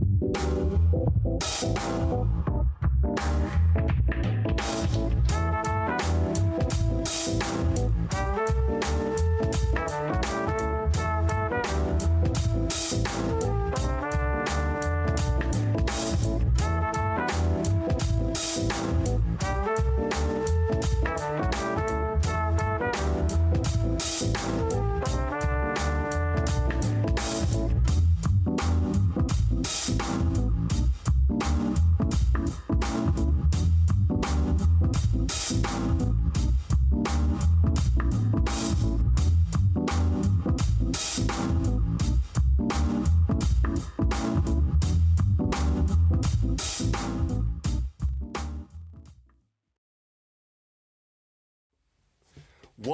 Música 0.00 0.50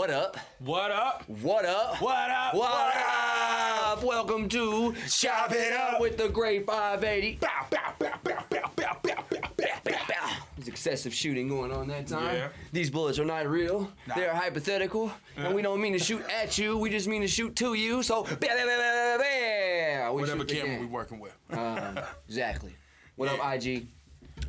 What 0.06 0.14
up? 0.14 0.36
What 0.60 0.90
up? 0.92 1.28
What 1.28 1.64
up? 1.64 2.00
What 2.00 2.30
up? 2.30 2.54
What, 2.54 2.94
up? 2.96 4.04
Welcome 4.04 4.48
to 4.50 4.94
Chop 5.08 5.50
It 5.50 5.72
Up. 5.72 6.00
with 6.00 6.16
the 6.16 6.28
Great 6.28 6.64
580. 6.64 7.38
Bow, 7.40 7.48
bow, 7.68 7.78
bow, 7.98 8.12
bow, 8.22 8.38
bow, 8.48 8.70
bow, 8.76 8.96
bow, 9.02 9.14
bow, 9.28 9.42
bow, 9.56 9.92
bow. 10.08 10.30
There's 10.56 10.68
excessive 10.68 11.12
shooting 11.12 11.48
going 11.48 11.72
on 11.72 11.88
that 11.88 12.06
time. 12.06 12.36
Yeah. 12.36 12.48
These 12.70 12.88
bullets 12.88 13.18
are 13.18 13.24
not 13.24 13.48
real. 13.48 13.90
Nah. 14.06 14.14
They're 14.14 14.32
hypothetical. 14.32 15.10
And 15.36 15.52
we 15.56 15.60
don't 15.60 15.80
mean 15.80 15.94
to 15.94 15.98
shoot 15.98 16.22
at 16.30 16.56
you. 16.56 16.78
We 16.78 16.88
just 16.88 17.08
mean 17.08 17.22
to 17.22 17.28
shoot 17.28 17.56
to 17.56 17.74
you. 17.74 18.04
So, 18.04 18.22
bam, 18.22 18.38
bam, 18.38 18.58
bam, 18.64 18.78
bam, 18.78 19.18
bam. 19.18 20.14
We 20.14 20.20
Whatever 20.20 20.38
shoot 20.48 20.50
camera 20.62 20.78
we 20.82 20.86
working 20.86 21.18
with. 21.18 21.36
Um, 21.50 21.98
exactly. 22.28 22.76
What 23.16 23.26
Yeah. 23.26 23.38
up, 23.42 23.54
IG? 23.56 23.88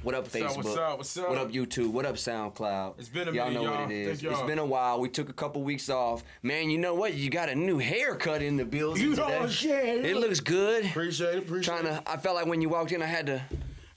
What 0.03 0.15
up, 0.15 0.25
up, 0.25 0.31
Facebook? 0.31 0.57
what's 0.63 0.77
up, 0.77 0.97
what's 0.97 1.17
up? 1.17 1.29
What 1.29 1.37
up, 1.37 1.51
YouTube? 1.51 1.91
What 1.91 2.05
up, 2.05 2.15
SoundCloud? 2.15 2.95
It's 2.97 3.09
been 3.09 3.27
a 3.27 3.31
y'all 3.31 3.47
minute, 3.47 3.53
know 3.61 3.63
y'all. 3.71 3.81
what 3.81 3.91
it 3.91 3.95
is. 3.95 4.23
It's 4.23 4.41
been 4.41 4.59
a 4.59 4.65
while. 4.65 4.99
We 4.99 5.09
took 5.09 5.29
a 5.29 5.33
couple 5.33 5.63
weeks 5.63 5.89
off. 5.89 6.23
Man, 6.43 6.69
you 6.69 6.77
know 6.77 6.93
what? 6.93 7.13
You 7.13 7.29
got 7.29 7.49
a 7.49 7.55
new 7.55 7.77
haircut 7.77 8.41
in 8.41 8.57
the 8.57 8.65
building 8.65 9.01
You 9.03 9.15
today. 9.15 9.39
know, 9.39 9.47
shit. 9.47 10.05
It 10.05 10.17
looks 10.17 10.39
good. 10.39 10.85
Appreciate 10.85 11.35
it, 11.35 11.37
appreciate 11.39 11.81
Trying 11.81 11.85
to. 11.85 12.03
I 12.05 12.17
felt 12.17 12.35
like 12.35 12.45
when 12.45 12.61
you 12.61 12.69
walked 12.69 12.91
in, 12.91 13.01
I 13.01 13.05
had 13.05 13.25
to. 13.27 13.41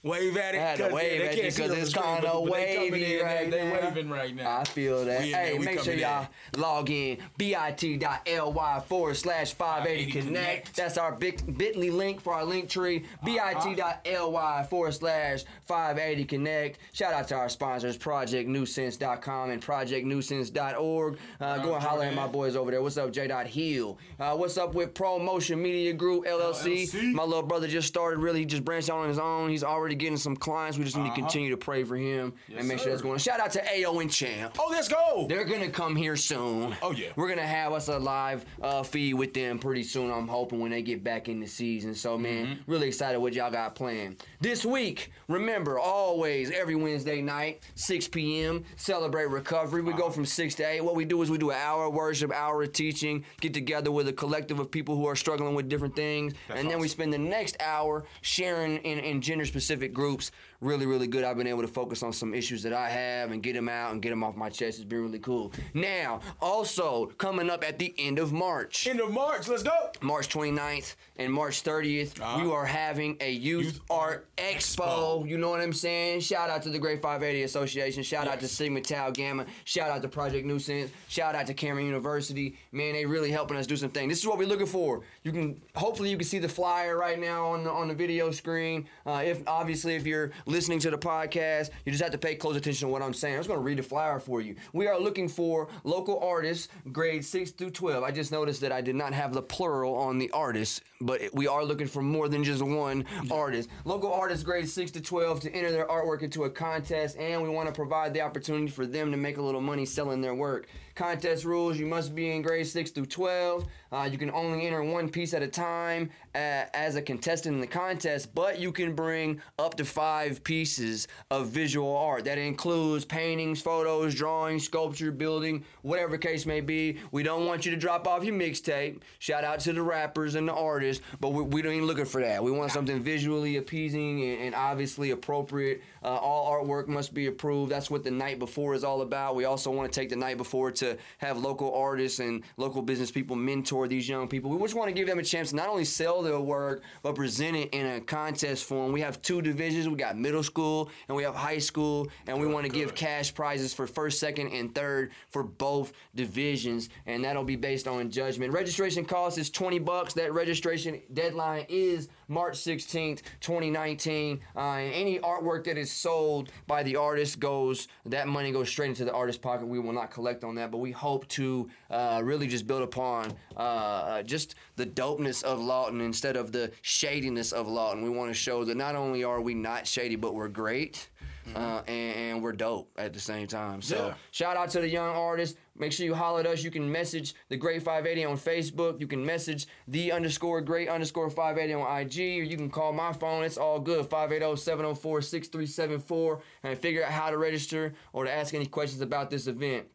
Wave 0.03 0.35
at 0.35 0.55
it. 0.55 0.57
I 0.57 0.61
had 0.61 0.77
to 0.79 0.83
wave 0.95 1.19
they 1.21 1.27
at 1.27 1.33
can't 1.33 1.43
you 1.45 1.51
see 1.51 1.61
'cause 1.61 1.71
on 1.71 1.77
it's 1.77 1.89
screen, 1.91 2.05
kinda 2.05 2.21
but- 2.33 2.45
but 2.45 2.53
they 2.53 2.75
coming 2.75 2.91
wavy 2.91 3.19
in, 3.19 3.23
right 3.23 3.51
they, 3.51 3.63
now. 3.63 3.75
They 3.79 3.85
waving 3.87 4.09
right 4.09 4.35
now. 4.35 4.57
I 4.59 4.63
feel 4.63 5.05
that. 5.05 5.21
Hey, 5.21 5.57
make 5.59 5.79
sure 5.79 5.93
y'all 5.93 6.27
in. 6.55 6.59
log 6.61 6.89
in 6.89 7.17
bit.ly 7.37 8.79
forward 8.87 9.15
slash 9.17 9.53
580 9.53 10.11
connect. 10.11 10.75
That's 10.75 10.97
our 10.97 11.11
bit, 11.11 11.55
bit.ly 11.57 11.89
link 11.91 12.19
for 12.19 12.33
our 12.33 12.43
link 12.45 12.67
tree. 12.67 13.03
bit.ly 13.23 14.63
forward 14.69 14.93
slash 14.93 15.43
580 15.67 16.25
connect. 16.25 16.79
Shout 16.93 17.13
out 17.13 17.27
to 17.27 17.35
our 17.35 17.49
sponsors, 17.49 17.95
projectnuisance.com 17.97 19.51
and 19.51 19.61
projectnuisance.org. 19.63 21.17
Uh, 21.39 21.57
go 21.59 21.75
and 21.75 21.83
holler 21.83 22.05
at 22.05 22.15
my 22.15 22.25
boys 22.27 22.55
over 22.55 22.71
there. 22.71 22.81
What's 22.81 22.97
up, 22.97 23.11
J. 23.11 23.27
Hill? 23.45 23.97
Uh, 24.19 24.35
what's 24.35 24.57
up 24.57 24.73
with 24.73 24.95
Promotion 24.95 25.61
Media 25.61 25.93
Group 25.93 26.25
LLC? 26.25 26.87
LLC. 26.87 27.13
My 27.13 27.23
little 27.23 27.43
brother 27.43 27.67
just 27.67 27.87
started 27.87 28.17
really 28.19 28.39
he 28.39 28.45
just 28.45 28.65
branched 28.65 28.89
out 28.89 28.97
on 28.99 29.07
his 29.07 29.19
own. 29.19 29.49
He's 29.49 29.63
already 29.63 29.90
getting 29.95 30.17
some 30.17 30.35
clients. 30.35 30.77
We 30.77 30.83
just 30.83 30.95
need 30.97 31.03
to 31.03 31.09
Uh-huh. 31.11 31.15
continue 31.21 31.49
to 31.51 31.57
pray 31.57 31.83
for 31.83 31.95
him 31.97 32.33
Yes, 32.47 32.59
and 32.59 32.67
make 32.67 32.79
sure 32.79 32.89
that's 32.91 33.01
going. 33.01 33.17
Shout 33.19 33.39
out 33.39 33.51
to 33.51 33.61
AO 33.85 33.99
and 33.99 34.11
Champ. 34.11 34.55
Oh, 34.59 34.67
let's 34.71 34.87
go. 34.87 35.25
They're 35.27 35.43
gonna 35.45 35.69
come 35.69 35.95
here 35.95 36.15
soon. 36.15 36.75
Oh, 36.81 36.91
yeah. 36.91 37.09
We're 37.15 37.29
gonna 37.29 37.41
have 37.47 37.73
us 37.73 37.87
a 37.87 37.97
live 37.99 38.45
uh, 38.61 38.83
feed 38.83 39.13
with 39.15 39.33
them 39.33 39.59
pretty 39.59 39.83
soon. 39.83 40.11
I'm 40.11 40.27
hoping 40.27 40.59
when 40.59 40.71
they 40.71 40.81
get 40.81 41.03
back 41.03 41.29
in 41.29 41.39
the 41.39 41.47
season. 41.47 41.95
So 41.95 42.17
man, 42.17 42.45
Mm-hmm. 42.45 42.71
really 42.71 42.87
excited 42.87 43.19
what 43.19 43.33
y'all 43.33 43.51
got 43.51 43.75
planned 43.75 44.23
this 44.39 44.63
week. 44.65 45.11
Remember, 45.27 45.79
always 45.79 46.51
every 46.51 46.75
Wednesday 46.75 47.21
night, 47.21 47.61
6 47.75 48.07
p.m. 48.09 48.63
Celebrate 48.75 49.25
recovery. 49.29 49.81
We 49.81 49.93
go 49.93 50.03
Uh-huh. 50.05 50.11
from 50.11 50.25
six 50.25 50.55
to 50.55 50.63
eight. 50.63 50.81
What 50.83 50.95
we 50.95 51.05
do 51.05 51.21
is 51.21 51.29
we 51.31 51.37
do 51.37 51.49
an 51.51 51.57
hour 51.57 51.85
of 51.85 51.93
worship, 51.93 52.31
hour 52.33 52.63
of 52.63 52.73
teaching. 52.73 53.23
Get 53.39 53.53
together 53.53 53.91
with 53.91 54.07
a 54.07 54.13
collective 54.13 54.59
of 54.59 54.69
people 54.71 54.95
who 54.95 55.05
are 55.07 55.15
struggling 55.15 55.55
with 55.55 55.69
different 55.69 55.95
things, 55.95 56.33
That's 56.47 56.59
and 56.59 56.69
then 56.69 56.79
we 56.79 56.87
spend 56.87 57.13
the 57.13 57.17
next 57.17 57.55
hour 57.61 58.03
sharing 58.21 58.77
in, 58.79 58.99
in 58.99 59.21
gender 59.21 59.45
specific 59.45 59.80
specific 59.81 59.93
groups 59.93 60.31
Really, 60.61 60.85
really 60.85 61.07
good. 61.07 61.23
I've 61.23 61.37
been 61.37 61.47
able 61.47 61.63
to 61.63 61.67
focus 61.67 62.03
on 62.03 62.13
some 62.13 62.35
issues 62.35 62.61
that 62.61 62.71
I 62.71 62.87
have 62.87 63.31
and 63.31 63.41
get 63.41 63.53
them 63.53 63.67
out 63.67 63.93
and 63.93 64.01
get 64.01 64.11
them 64.11 64.23
off 64.23 64.35
my 64.35 64.49
chest. 64.49 64.77
It's 64.77 64.85
been 64.87 65.01
really 65.01 65.17
cool. 65.17 65.51
Now, 65.73 66.19
also 66.39 67.07
coming 67.17 67.49
up 67.49 67.63
at 67.67 67.79
the 67.79 67.95
end 67.97 68.19
of 68.19 68.31
March. 68.31 68.85
End 68.85 68.99
of 68.99 69.11
March. 69.11 69.47
Let's 69.47 69.63
go. 69.63 69.71
March 70.01 70.29
29th 70.29 70.95
and 71.17 71.33
March 71.33 71.63
30th, 71.63 72.21
Uh-huh. 72.21 72.43
we 72.45 72.51
are 72.51 72.65
having 72.65 73.17
a 73.21 73.31
Youth, 73.31 73.63
Youth 73.65 73.79
Art 73.89 74.27
Expo. 74.37 74.85
Expo. 74.85 75.27
You 75.27 75.39
know 75.39 75.49
what 75.49 75.61
I'm 75.61 75.73
saying? 75.73 76.19
Shout 76.21 76.51
out 76.51 76.61
to 76.63 76.69
the 76.69 76.77
Great 76.79 77.01
580 77.01 77.41
Association. 77.43 78.03
Shout 78.03 78.27
out 78.27 78.39
to 78.41 78.47
Sigma 78.47 78.81
Tau 78.81 79.09
Gamma. 79.09 79.47
Shout 79.65 79.89
out 79.89 80.03
to 80.03 80.07
Project 80.09 80.45
Nuisance. 80.45 80.91
Shout 81.07 81.33
out 81.33 81.47
to 81.47 81.55
Cameron 81.55 81.87
University. 81.87 82.55
Man, 82.71 82.93
they 82.93 83.05
really 83.07 83.31
helping 83.31 83.57
us 83.57 83.65
do 83.65 83.75
some 83.77 83.89
things. 83.89 84.11
This 84.11 84.19
is 84.19 84.27
what 84.27 84.37
we're 84.37 84.47
looking 84.47 84.67
for. 84.67 85.01
You 85.23 85.31
can 85.31 85.59
hopefully 85.75 86.11
you 86.11 86.17
can 86.17 86.27
see 86.27 86.37
the 86.39 86.49
flyer 86.49 86.95
right 86.97 87.19
now 87.19 87.47
on 87.47 87.63
the 87.63 87.71
on 87.71 87.87
the 87.87 87.95
video 87.95 88.29
screen. 88.29 88.87
Uh, 89.07 89.23
if 89.25 89.41
obviously 89.47 89.95
if 89.95 90.05
you're 90.05 90.31
listening 90.51 90.79
to 90.79 90.91
the 90.91 90.97
podcast, 90.97 91.69
you 91.85 91.91
just 91.91 92.03
have 92.03 92.11
to 92.11 92.17
pay 92.17 92.35
close 92.35 92.55
attention 92.55 92.87
to 92.87 92.91
what 92.91 93.01
I'm 93.01 93.13
saying. 93.13 93.35
I'm 93.35 93.39
just 93.39 93.49
gonna 93.49 93.61
read 93.61 93.77
the 93.77 93.83
flyer 93.83 94.19
for 94.19 94.41
you. 94.41 94.55
We 94.73 94.87
are 94.87 94.99
looking 94.99 95.29
for 95.29 95.69
local 95.83 96.19
artists, 96.19 96.67
grades 96.91 97.27
six 97.27 97.51
through 97.51 97.71
twelve. 97.71 98.03
I 98.03 98.11
just 98.11 98.31
noticed 98.31 98.61
that 98.61 98.71
I 98.71 98.81
did 98.81 98.95
not 98.95 99.13
have 99.13 99.33
the 99.33 99.41
plural 99.41 99.95
on 99.95 100.17
the 100.17 100.29
artists, 100.31 100.81
but 100.99 101.21
we 101.33 101.47
are 101.47 101.63
looking 101.63 101.87
for 101.87 102.01
more 102.01 102.27
than 102.27 102.43
just 102.43 102.61
one 102.61 103.05
artist. 103.31 103.69
Local 103.85 104.13
artists, 104.13 104.43
grades 104.43 104.73
six 104.73 104.91
to 104.91 105.01
twelve, 105.01 105.39
to 105.41 105.51
enter 105.53 105.71
their 105.71 105.87
artwork 105.87 106.21
into 106.21 106.43
a 106.43 106.49
contest, 106.49 107.17
and 107.17 107.41
we 107.41 107.49
want 107.49 107.69
to 107.69 107.73
provide 107.73 108.13
the 108.13 108.21
opportunity 108.21 108.67
for 108.67 108.85
them 108.85 109.11
to 109.11 109.17
make 109.17 109.37
a 109.37 109.41
little 109.41 109.61
money 109.61 109.85
selling 109.85 110.21
their 110.21 110.35
work. 110.35 110.67
Contest 110.95 111.45
rules: 111.45 111.79
you 111.79 111.85
must 111.85 112.13
be 112.13 112.31
in 112.31 112.41
grades 112.41 112.71
six 112.71 112.91
through 112.91 113.05
twelve. 113.05 113.65
Uh, 113.91 114.07
you 114.09 114.17
can 114.17 114.31
only 114.31 114.67
enter 114.67 114.83
one 114.83 115.09
piece 115.09 115.33
at 115.33 115.41
a 115.41 115.47
time 115.47 116.09
uh, 116.33 116.63
as 116.73 116.95
a 116.95 117.01
contestant 117.01 117.55
in 117.55 117.61
the 117.61 117.67
contest, 117.67 118.33
but 118.33 118.57
you 118.57 118.71
can 118.71 118.95
bring 118.95 119.41
up 119.59 119.75
to 119.75 119.83
five 119.83 120.41
pieces 120.43 121.09
of 121.29 121.47
visual 121.47 121.93
art. 121.95 122.23
That 122.23 122.37
includes 122.37 123.03
paintings, 123.03 123.61
photos, 123.61 124.15
drawings, 124.15 124.63
sculpture, 124.63 125.11
building, 125.11 125.65
whatever 125.81 126.17
case 126.17 126.45
may 126.45 126.61
be. 126.61 126.99
We 127.11 127.23
don't 127.23 127.45
want 127.45 127.65
you 127.65 127.71
to 127.71 127.77
drop 127.77 128.07
off 128.07 128.23
your 128.23 128.35
mixtape. 128.35 129.01
Shout 129.19 129.43
out 129.43 129.59
to 129.61 129.73
the 129.73 129.81
rappers 129.81 130.35
and 130.35 130.47
the 130.47 130.53
artists, 130.53 131.03
but 131.19 131.29
we, 131.29 131.43
we 131.43 131.61
don't 131.61 131.73
even 131.73 131.87
looking 131.87 132.05
for 132.05 132.21
that. 132.21 132.41
We 132.41 132.51
want 132.51 132.71
something 132.71 133.01
visually 133.01 133.57
appeasing 133.57 134.23
and, 134.23 134.41
and 134.41 134.55
obviously 134.55 135.11
appropriate. 135.11 135.81
Uh, 136.01 136.15
all 136.15 136.49
artwork 136.51 136.87
must 136.87 137.13
be 137.13 137.27
approved. 137.27 137.71
That's 137.71 137.91
what 137.91 138.05
the 138.05 138.11
night 138.11 138.39
before 138.39 138.73
is 138.73 138.85
all 138.85 139.01
about. 139.01 139.35
We 139.35 139.43
also 139.43 139.69
want 139.69 139.91
to 139.91 139.99
take 139.99 140.09
the 140.09 140.15
night 140.15 140.37
before 140.37 140.71
to 140.81 140.97
have 141.19 141.37
local 141.37 141.73
artists 141.73 142.19
and 142.19 142.43
local 142.57 142.81
business 142.81 143.09
people 143.09 143.35
mentor 143.35 143.87
these 143.87 144.07
young 144.07 144.27
people. 144.27 144.51
We 144.51 144.59
just 144.59 144.75
want 144.75 144.89
to 144.89 144.93
give 144.93 145.07
them 145.07 145.19
a 145.19 145.23
chance 145.23 145.51
to 145.51 145.55
not 145.55 145.69
only 145.69 145.85
sell 145.85 146.21
their 146.21 146.39
work, 146.39 146.83
but 147.01 147.15
present 147.15 147.55
it 147.55 147.69
in 147.69 147.85
a 147.85 148.01
contest 148.01 148.65
form. 148.65 148.91
We 148.91 149.01
have 149.01 149.21
two 149.21 149.41
divisions. 149.41 149.87
We 149.87 149.95
got 149.95 150.17
middle 150.17 150.43
school 150.43 150.91
and 151.07 151.15
we 151.15 151.23
have 151.23 151.35
high 151.35 151.59
school, 151.59 152.09
and 152.27 152.39
we 152.39 152.47
want 152.47 152.65
to 152.65 152.71
give 152.71 152.93
cash 152.95 153.33
prizes 153.33 153.73
for 153.73 153.87
first, 153.87 154.19
second, 154.19 154.51
and 154.53 154.73
third 154.75 155.11
for 155.29 155.43
both 155.43 155.93
divisions, 156.15 156.89
and 157.05 157.23
that'll 157.23 157.43
be 157.43 157.55
based 157.55 157.87
on 157.87 158.09
judgment. 158.11 158.53
Registration 158.53 159.05
cost 159.05 159.37
is 159.37 159.49
20 159.49 159.79
bucks. 159.79 160.13
That 160.13 160.33
registration 160.33 161.01
deadline 161.13 161.65
is 161.69 162.09
March 162.31 162.53
16th, 162.53 163.21
2019. 163.41 164.39
Uh, 164.55 164.59
and 164.59 164.93
any 164.93 165.19
artwork 165.19 165.65
that 165.65 165.77
is 165.77 165.91
sold 165.91 166.49
by 166.65 166.81
the 166.81 166.95
artist 166.95 167.39
goes, 167.39 167.89
that 168.05 168.27
money 168.27 168.51
goes 168.51 168.69
straight 168.69 168.89
into 168.89 169.03
the 169.03 169.13
artist's 169.13 169.41
pocket. 169.41 169.67
We 169.67 169.79
will 169.79 169.91
not 169.91 170.11
collect 170.11 170.43
on 170.43 170.55
that, 170.55 170.71
but 170.71 170.77
we 170.77 170.91
hope 170.91 171.27
to 171.29 171.69
uh, 171.89 172.21
really 172.23 172.47
just 172.47 172.65
build 172.65 172.83
upon 172.83 173.33
uh, 173.57 173.59
uh, 173.59 174.23
just 174.23 174.55
the 174.77 174.85
dopeness 174.85 175.43
of 175.43 175.59
Lawton 175.59 175.99
instead 175.99 176.37
of 176.37 176.53
the 176.53 176.71
shadiness 176.81 177.51
of 177.51 177.67
Lawton. 177.67 178.01
We 178.01 178.09
want 178.09 178.29
to 178.29 178.33
show 178.33 178.63
that 178.63 178.77
not 178.77 178.95
only 178.95 179.23
are 179.25 179.41
we 179.41 179.53
not 179.53 179.85
shady, 179.85 180.15
but 180.15 180.33
we're 180.33 180.47
great. 180.47 181.09
Uh, 181.55 181.81
and, 181.87 182.15
and 182.15 182.43
we're 182.43 182.51
dope 182.51 182.91
at 182.97 183.13
the 183.13 183.19
same 183.19 183.47
time. 183.47 183.81
So 183.81 184.07
Yeah. 184.07 184.13
shout 184.31 184.57
out 184.57 184.69
to 184.71 184.81
the 184.81 184.87
young 184.87 185.15
artists. 185.15 185.57
Make 185.75 185.91
sure 185.91 186.05
you 186.05 186.13
holler 186.13 186.41
at 186.41 186.47
us. 186.47 186.63
You 186.63 186.71
can 186.71 186.91
message 186.91 187.33
the 187.49 187.57
Great 187.57 187.81
580 187.81 188.25
on 188.25 188.37
Facebook. 188.37 188.99
You 188.99 189.07
can 189.07 189.25
message 189.25 189.67
the 189.87 190.11
underscore 190.11 190.61
Great 190.61 190.89
underscore 190.89 191.29
580 191.29 191.73
on 191.73 191.99
IG, 192.01 192.19
or 192.39 192.43
you 192.43 192.57
can 192.57 192.69
call 192.69 192.93
my 192.93 193.13
phone. 193.13 193.43
It's 193.43 193.57
all 193.57 193.79
good. 193.79 194.09
580-704-6374 194.09 196.41
and 196.63 196.77
figure 196.77 197.03
out 197.03 197.11
how 197.11 197.29
to 197.29 197.37
register 197.37 197.93
or 198.13 198.25
to 198.25 198.31
ask 198.31 198.53
any 198.53 198.65
questions 198.65 199.01
about 199.01 199.29
this 199.29 199.47
event. 199.47 199.87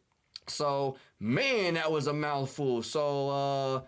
So, 0.47 0.97
man, 1.19 1.75
that 1.75 1.91
was 1.91 2.07
a 2.07 2.13
mouthful. 2.13 2.81
So, 2.83 3.29
uh, 3.29 3.81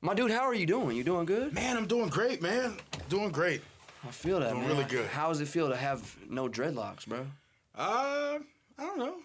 my 0.00 0.14
dude, 0.14 0.30
how 0.32 0.40
are 0.42 0.54
you 0.54 0.66
doing? 0.66 0.96
You 0.96 1.04
doing 1.04 1.26
good? 1.26 1.52
Man, 1.52 1.76
I'm 1.76 1.86
doing 1.86 2.08
great, 2.08 2.42
man. 2.42 2.76
Doing 3.08 3.30
great. 3.30 3.62
I 4.04 4.10
feel 4.10 4.40
that, 4.40 4.50
Doing 4.50 4.62
man. 4.62 4.70
really 4.70 4.84
good. 4.84 5.06
How 5.08 5.28
does 5.28 5.40
it 5.40 5.48
feel 5.48 5.68
to 5.68 5.76
have 5.76 6.16
no 6.28 6.48
dreadlocks, 6.48 7.06
bro? 7.06 7.26
Uh, 7.74 8.38
I 8.78 8.82
don't 8.84 8.98
know. 8.98 9.16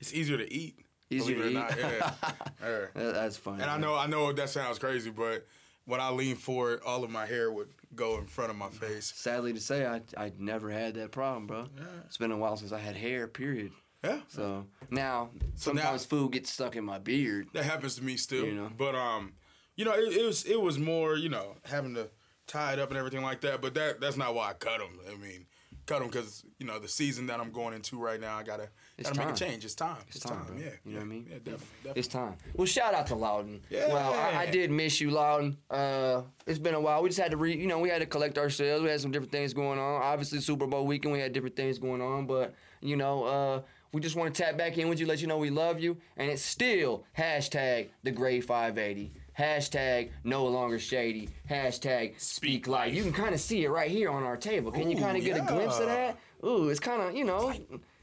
It's 0.00 0.12
easier 0.12 0.36
to 0.36 0.52
eat. 0.52 0.76
Easier 1.10 1.36
to 1.36 1.48
eat? 1.48 1.54
not. 1.54 1.76
Yeah. 1.78 2.10
Yeah. 2.62 2.86
That's 2.94 3.36
funny. 3.36 3.62
And 3.62 3.70
I 3.70 3.78
know, 3.78 3.94
I 3.96 4.06
know 4.06 4.32
that 4.32 4.50
sounds 4.50 4.78
crazy, 4.78 5.10
but 5.10 5.46
when 5.84 6.00
I 6.00 6.10
lean 6.10 6.36
forward, 6.36 6.80
all 6.84 7.04
of 7.04 7.10
my 7.10 7.24
hair 7.26 7.50
would 7.50 7.68
go 7.94 8.18
in 8.18 8.26
front 8.26 8.50
of 8.50 8.56
my 8.56 8.68
face. 8.68 9.12
Sadly 9.16 9.52
to 9.54 9.60
say, 9.60 9.86
I 9.86 10.02
I 10.16 10.32
never 10.38 10.70
had 10.70 10.94
that 10.94 11.12
problem, 11.12 11.46
bro. 11.46 11.66
Yeah. 11.76 11.84
It's 12.06 12.18
been 12.18 12.32
a 12.32 12.36
while 12.36 12.56
since 12.56 12.72
I 12.72 12.78
had 12.78 12.96
hair. 12.96 13.26
Period. 13.28 13.72
Yeah, 14.04 14.20
So 14.28 14.66
now 14.90 15.30
So 15.56 15.72
now- 15.72 15.80
sometimes 15.82 16.04
food 16.04 16.32
gets 16.32 16.50
stuck 16.52 16.76
in 16.76 16.84
my 16.84 16.98
beard. 16.98 17.48
that 17.54 17.64
happens 17.64 17.96
to 17.96 18.04
me 18.04 18.16
still. 18.16 18.44
You 18.44 18.54
know. 18.54 18.70
But 18.76 18.94
um, 18.94 19.32
you 19.76 19.84
know, 19.84 19.92
it, 19.94 20.14
it 20.16 20.24
was 20.26 20.44
it 20.44 20.60
was 20.60 20.78
more, 20.78 21.16
you 21.16 21.28
know, 21.30 21.56
having 21.64 21.94
to 21.94 22.08
tie 22.48 22.72
it 22.72 22.78
up 22.78 22.88
and 22.88 22.98
everything 22.98 23.22
like 23.22 23.40
that. 23.42 23.62
But 23.62 23.74
that 23.74 24.00
that's 24.00 24.16
not 24.16 24.34
why 24.34 24.50
I 24.50 24.52
cut 24.54 24.78
them. 24.78 24.98
I 25.08 25.14
mean, 25.16 25.46
cut 25.86 26.00
them 26.00 26.08
because 26.08 26.44
you 26.58 26.66
know 26.66 26.78
the 26.78 26.88
season 26.88 27.26
that 27.28 27.38
I'm 27.38 27.52
going 27.52 27.74
into 27.74 27.98
right 27.98 28.20
now, 28.20 28.36
I 28.36 28.42
gotta 28.42 28.68
It's 28.96 29.10
gotta 29.10 29.26
make 29.26 29.34
a 29.34 29.38
change. 29.38 29.64
It's 29.64 29.74
time. 29.74 29.96
It's, 30.08 30.20
time, 30.20 30.44
time. 30.46 30.58
Yeah. 30.58 30.70
You 30.84 30.92
know 30.92 30.98
what 30.98 31.04
I 31.04 31.08
mean? 31.08 31.26
Yeah, 31.28 31.36
definitely. 31.36 31.66
definitely. 31.82 32.00
It's 32.00 32.08
time. 32.08 32.34
Well, 32.54 32.66
shout 32.66 32.94
out 32.94 33.06
to 33.08 33.14
Lawton. 33.14 33.60
Yeah. 33.70 33.88
Well, 33.88 34.14
I, 34.14 34.42
I 34.42 34.46
did 34.50 34.70
miss 34.70 35.00
you, 35.00 35.10
Lawton. 35.10 35.56
Uh, 35.70 36.22
it's 36.46 36.58
been 36.58 36.74
a 36.74 36.80
while. 36.80 37.02
We 37.02 37.08
just 37.08 37.20
had 37.20 37.30
to 37.30 37.36
re, 37.36 37.56
you 37.56 37.66
know, 37.66 37.78
we 37.78 37.88
had 37.88 38.00
to 38.00 38.06
collect 38.06 38.38
ourselves. 38.38 38.82
We 38.82 38.90
had 38.90 39.00
some 39.00 39.10
different 39.10 39.32
things 39.32 39.54
going 39.54 39.78
on. 39.78 40.02
Obviously, 40.02 40.40
Super 40.40 40.66
Bowl 40.66 40.86
weekend, 40.86 41.12
we 41.12 41.20
had 41.20 41.32
different 41.32 41.56
things 41.56 41.78
going 41.78 42.02
on. 42.02 42.26
But 42.26 42.54
you 42.80 42.96
know, 42.96 43.24
uh, 43.24 43.62
we 43.92 44.00
just 44.00 44.16
want 44.16 44.34
to 44.34 44.42
tap 44.42 44.56
back 44.58 44.76
in 44.78 44.88
with 44.88 45.00
you, 45.00 45.06
let 45.06 45.20
you 45.20 45.26
know 45.26 45.38
we 45.38 45.50
love 45.50 45.80
you, 45.80 45.96
and 46.16 46.30
it's 46.30 46.42
still 46.42 47.04
hashtag 47.16 47.88
the 48.02 48.10
Great 48.10 48.44
580. 48.44 49.12
Hashtag 49.38 50.10
no 50.24 50.46
longer 50.46 50.78
shady. 50.78 51.28
Hashtag 51.48 52.20
speak 52.20 52.66
life. 52.66 52.92
You 52.92 53.02
can 53.04 53.12
kind 53.12 53.34
of 53.34 53.40
see 53.40 53.64
it 53.64 53.70
right 53.70 53.90
here 53.90 54.10
on 54.10 54.24
our 54.24 54.36
table. 54.36 54.72
Can 54.72 54.90
you 54.90 54.96
kind 54.96 55.16
of 55.16 55.24
get 55.24 55.36
a 55.36 55.42
glimpse 55.42 55.78
of 55.78 55.86
that? 55.86 56.18
Ooh, 56.44 56.68
it's 56.68 56.80
kind 56.80 57.02
of, 57.02 57.16
you 57.16 57.24
know, 57.24 57.52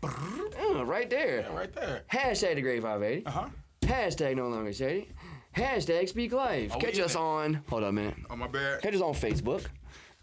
uh, 0.03 0.85
right 0.85 1.09
there. 1.09 1.41
Yeah, 1.41 1.55
right 1.55 1.73
there. 1.73 2.03
Hashtag 2.11 2.55
the 2.55 2.61
Great 2.61 2.81
580. 2.81 3.25
Uh 3.25 3.31
huh. 3.31 3.49
Hashtag 3.81 4.35
no 4.37 4.47
longer 4.47 4.71
shady. 4.71 5.09
Hashtag 5.55 6.09
speak 6.09 6.31
life. 6.31 6.71
Oh, 6.73 6.79
Catch 6.79 6.97
yeah. 6.97 7.05
us 7.05 7.15
on, 7.15 7.61
hold 7.69 7.83
on 7.83 7.89
a 7.89 7.93
minute. 7.93 8.15
Oh 8.29 8.35
my 8.35 8.47
bad. 8.47 8.81
Catch 8.81 8.95
us 8.95 9.01
on 9.01 9.13
Facebook, 9.13 9.65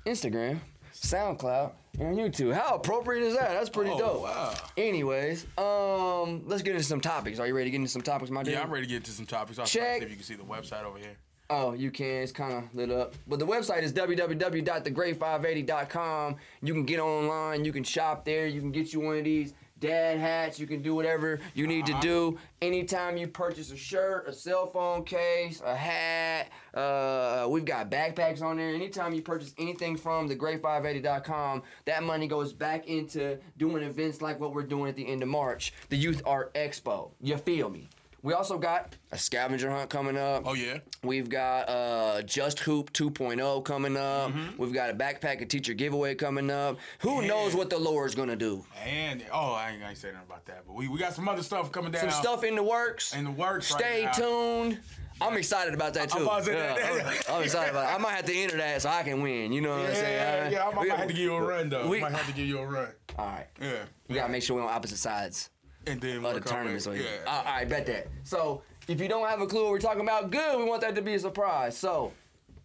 Instagram, 0.06 0.58
SoundCloud, 0.94 1.72
and 1.98 2.16
YouTube. 2.16 2.54
How 2.54 2.76
appropriate 2.76 3.22
is 3.24 3.34
that? 3.36 3.50
That's 3.50 3.68
pretty 3.68 3.90
Oh, 3.90 3.98
dope. 3.98 4.22
wow. 4.22 4.54
Anyways, 4.76 5.44
um, 5.58 6.42
let's 6.46 6.62
get 6.62 6.72
into 6.74 6.84
some 6.84 7.00
topics. 7.00 7.38
Are 7.38 7.46
you 7.46 7.54
ready 7.54 7.66
to 7.66 7.70
get 7.70 7.76
into 7.78 7.90
some 7.90 8.02
topics, 8.02 8.30
my 8.30 8.42
dude? 8.42 8.54
Yeah, 8.54 8.62
I'm 8.62 8.72
ready 8.72 8.86
to 8.86 8.92
get 8.92 9.04
to 9.04 9.10
some 9.10 9.26
topics. 9.26 9.58
I'll 9.58 9.66
Check. 9.66 9.82
try 9.82 9.94
to 9.94 9.98
see 10.00 10.04
if 10.06 10.10
you 10.10 10.16
can 10.16 10.24
see 10.24 10.34
the 10.34 10.44
website 10.44 10.84
over 10.84 10.98
here. 10.98 11.16
Oh, 11.50 11.72
you 11.74 11.90
can. 11.90 12.22
It's 12.22 12.32
kind 12.32 12.54
of 12.54 12.74
lit 12.74 12.90
up. 12.90 13.14
But 13.26 13.38
the 13.38 13.46
website 13.46 13.82
is 13.82 13.92
www.thegreat580.com. 13.92 16.36
You 16.62 16.72
can 16.72 16.84
get 16.84 17.00
online. 17.00 17.64
You 17.64 17.72
can 17.72 17.84
shop 17.84 18.24
there. 18.24 18.46
You 18.46 18.60
can 18.60 18.72
get 18.72 18.92
you 18.94 19.00
one 19.00 19.18
of 19.18 19.24
these 19.24 19.52
dad 19.82 20.19
hats. 20.19 20.58
You 20.58 20.67
can 20.67 20.81
do 20.81 20.94
whatever 20.94 21.40
you 21.55 21.67
need 21.67 21.84
to 21.87 21.99
do. 22.00 22.38
Anytime 22.62 23.19
you 23.19 23.26
purchase 23.26 23.70
a 23.73 23.76
shirt, 23.76 24.29
a 24.29 24.32
cell 24.32 24.67
phone 24.69 25.05
case, 25.05 25.61
a 25.62 25.75
hat, 25.75 26.50
uh, 26.73 27.46
we've 27.50 27.64
got 27.64 27.90
backpacks 27.90 28.40
on 28.40 28.56
there. 28.56 28.75
Anytime 28.75 29.12
you 29.12 29.20
purchase 29.20 29.52
anything 29.58 29.96
from 29.96 30.31
thegreat580.com, 30.31 31.62
that 31.84 32.02
money 32.05 32.29
goes 32.29 32.52
back 32.52 32.87
into 32.87 33.38
doing 33.58 33.82
events 33.82 34.23
like 34.23 34.40
what 34.40 34.55
we're 34.55 34.62
doing 34.62 34.88
at 34.88 34.96
the 34.96 35.06
end 35.06 35.23
of 35.23 35.29
March, 35.29 35.75
the 35.90 35.96
Youth 35.96 36.23
Art 36.25 36.55
Expo. 36.55 37.11
You 37.20 37.37
feel 37.37 37.69
me? 37.69 37.88
We 38.24 38.34
also 38.34 38.56
got 38.56 38.94
a 39.10 39.19
scavenger 39.19 39.69
hunt 39.70 39.90
coming 39.90 40.16
up. 40.16 40.44
Oh 40.46 40.54
yeah. 40.54 40.78
We've 41.02 41.28
got 41.28 41.69
uh, 41.69 42.22
Just 42.22 42.60
Hoop 42.60 42.92
2.0 42.92 43.64
coming 43.64 43.96
up. 43.96 44.30
Mm-hmm. 44.30 44.62
We've 44.62 44.72
got 44.72 44.90
a 44.90 44.94
backpack 44.94 45.40
and 45.40 45.50
teacher 45.50 45.74
giveaway 45.74 46.14
coming 46.14 46.48
up. 46.48 46.78
Who 47.00 47.26
knows 47.26 47.56
what 47.56 47.69
the 47.69 47.78
Lord's 47.78 48.14
gonna 48.14 48.36
do? 48.36 48.64
And 48.86 49.24
oh, 49.32 49.52
I 49.54 49.70
ain't 49.72 49.80
gonna 49.80 49.96
say 49.96 50.12
nothing 50.12 50.26
about 50.28 50.46
that, 50.46 50.62
but 50.66 50.74
we, 50.76 50.86
we 50.86 50.98
got 51.00 51.14
some 51.14 51.28
other 51.28 51.42
stuff 51.42 51.72
coming 51.72 51.90
down. 51.90 52.02
Some 52.02 52.22
stuff 52.22 52.44
in 52.44 52.54
the 52.54 52.62
works. 52.62 53.12
in 53.14 53.24
the 53.24 53.30
works. 53.32 53.66
Stay 53.66 54.04
right 54.06 54.19
now. 54.19 54.24
tuned. 54.24 54.78
I'm 55.20 55.36
excited 55.36 55.74
about 55.74 55.94
that 55.94 56.10
too. 56.10 56.19
I'm 56.19 56.22
about 56.24 56.38
to 56.40 56.44
say 56.46 56.52
Yeah, 56.54 56.74
that. 56.74 57.24
I'm, 57.28 57.34
I'm 57.36 57.42
excited 57.42 57.70
about 57.70 57.92
it. 57.92 57.94
I 57.94 57.98
might 57.98 58.12
have 58.12 58.24
to 58.26 58.34
enter 58.34 58.56
that 58.56 58.82
so 58.82 58.88
I 58.88 59.02
can 59.02 59.20
win. 59.22 59.52
You 59.52 59.60
know 59.60 59.70
what 59.78 59.86
I'm 59.90 59.94
saying? 59.94 60.52
Yeah, 60.52 60.58
yeah. 60.58 60.69
I 60.69 60.74
might 60.74 60.82
We- 60.84 60.90
have 60.90 61.00
to 61.02 61.06
give 61.08 61.19
you 61.19 61.34
a 61.34 61.42
run 61.42 61.69
though. 61.69 61.84
we- 61.84 61.90
We 61.96 62.00
might 62.00 62.12
have 62.12 62.26
to 62.26 62.32
give 62.32 62.46
you 62.46 62.58
a 62.58 62.66
run. 62.66 62.88
All 63.19 63.26
right. 63.26 63.46
Yeah. 63.60 63.82
We 64.08 64.14
gotta 64.14 64.32
make 64.32 64.42
sure 64.44 64.56
we're 64.56 64.62
on 64.62 64.69
opposite 64.72 64.98
sides 64.98 65.50
And 65.87 66.00
then 66.00 66.17
of 66.19 66.23
we'll 66.23 66.34
the 66.34 66.40
come 66.40 66.64
tournament. 66.64 66.87
Yeah. 66.87 66.93
yeah. 67.25 67.31
All 67.38 67.44
right, 67.44 67.69
bet 67.69 67.87
that. 67.87 68.08
So 68.25 68.62
if 68.88 69.00
you 69.00 69.08
don't 69.08 69.29
have 69.29 69.40
a 69.40 69.46
clue 69.46 69.62
what 69.64 69.73
we're 69.73 69.79
talking 69.81 70.02
about, 70.02 70.31
good. 70.31 70.58
We 70.58 70.64
want 70.64 70.81
that 70.82 70.94
to 70.94 71.02
be 71.02 71.14
a 71.14 71.19
surprise. 71.19 71.76
So, 71.76 72.12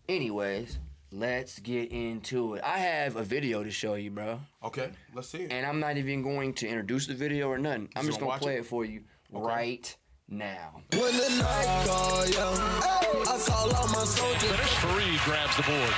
anyways, 0.08 0.80
let's 1.12 1.60
get 1.60 1.92
into 1.92 2.56
it. 2.56 2.64
I 2.64 2.78
have 2.80 3.16
a 3.16 3.24
video 3.24 3.64
to 3.64 3.72
show 3.72 3.96
you, 3.96 4.12
bro. 4.12 4.40
Okay, 4.64 4.90
let's 5.14 5.30
see 5.30 5.40
it. 5.44 5.52
and 5.52 5.66
I'm 5.66 5.80
not 5.80 5.98
even 5.98 6.22
going 6.22 6.54
to 6.56 6.68
introduce 6.68 7.08
the 7.08 7.14
video 7.16 7.50
or 7.50 7.58
nothing. 7.58 7.90
I'm 7.96 8.04
You 8.06 8.10
just 8.10 8.19
gonna 8.19 8.31
gonna 8.31 8.42
play 8.42 8.56
it? 8.56 8.60
it 8.60 8.66
for 8.66 8.86
you 8.86 9.02
right 9.31 9.96
now. 10.30 10.81
When 10.92 11.02
the 11.18 11.30
night 11.42 11.86
call, 11.88 12.25
yeah, 12.28 13.24
I 13.28 13.40
call 13.46 13.74
all 13.75 13.88
my 13.88 14.04
soldiers. 14.04 14.44
finish. 14.44 14.74
Faried 14.84 15.25
grabs 15.25 15.56
the 15.58 15.64
board. 15.64 15.94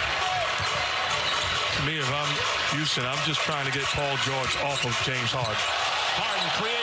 To 1.79 1.85
me, 1.85 1.97
if 1.97 2.11
I'm 2.11 2.75
Houston, 2.77 3.05
I'm 3.05 3.17
just 3.25 3.39
trying 3.41 3.65
to 3.65 3.71
get 3.71 3.83
Paul 3.85 4.15
George 4.27 4.55
off 4.67 4.83
of 4.85 4.91
James 5.05 5.31
Harden. 5.31 5.55
Harden 5.55 6.49
creates 6.59 6.75
space 6.75 6.75
and 6.75 6.78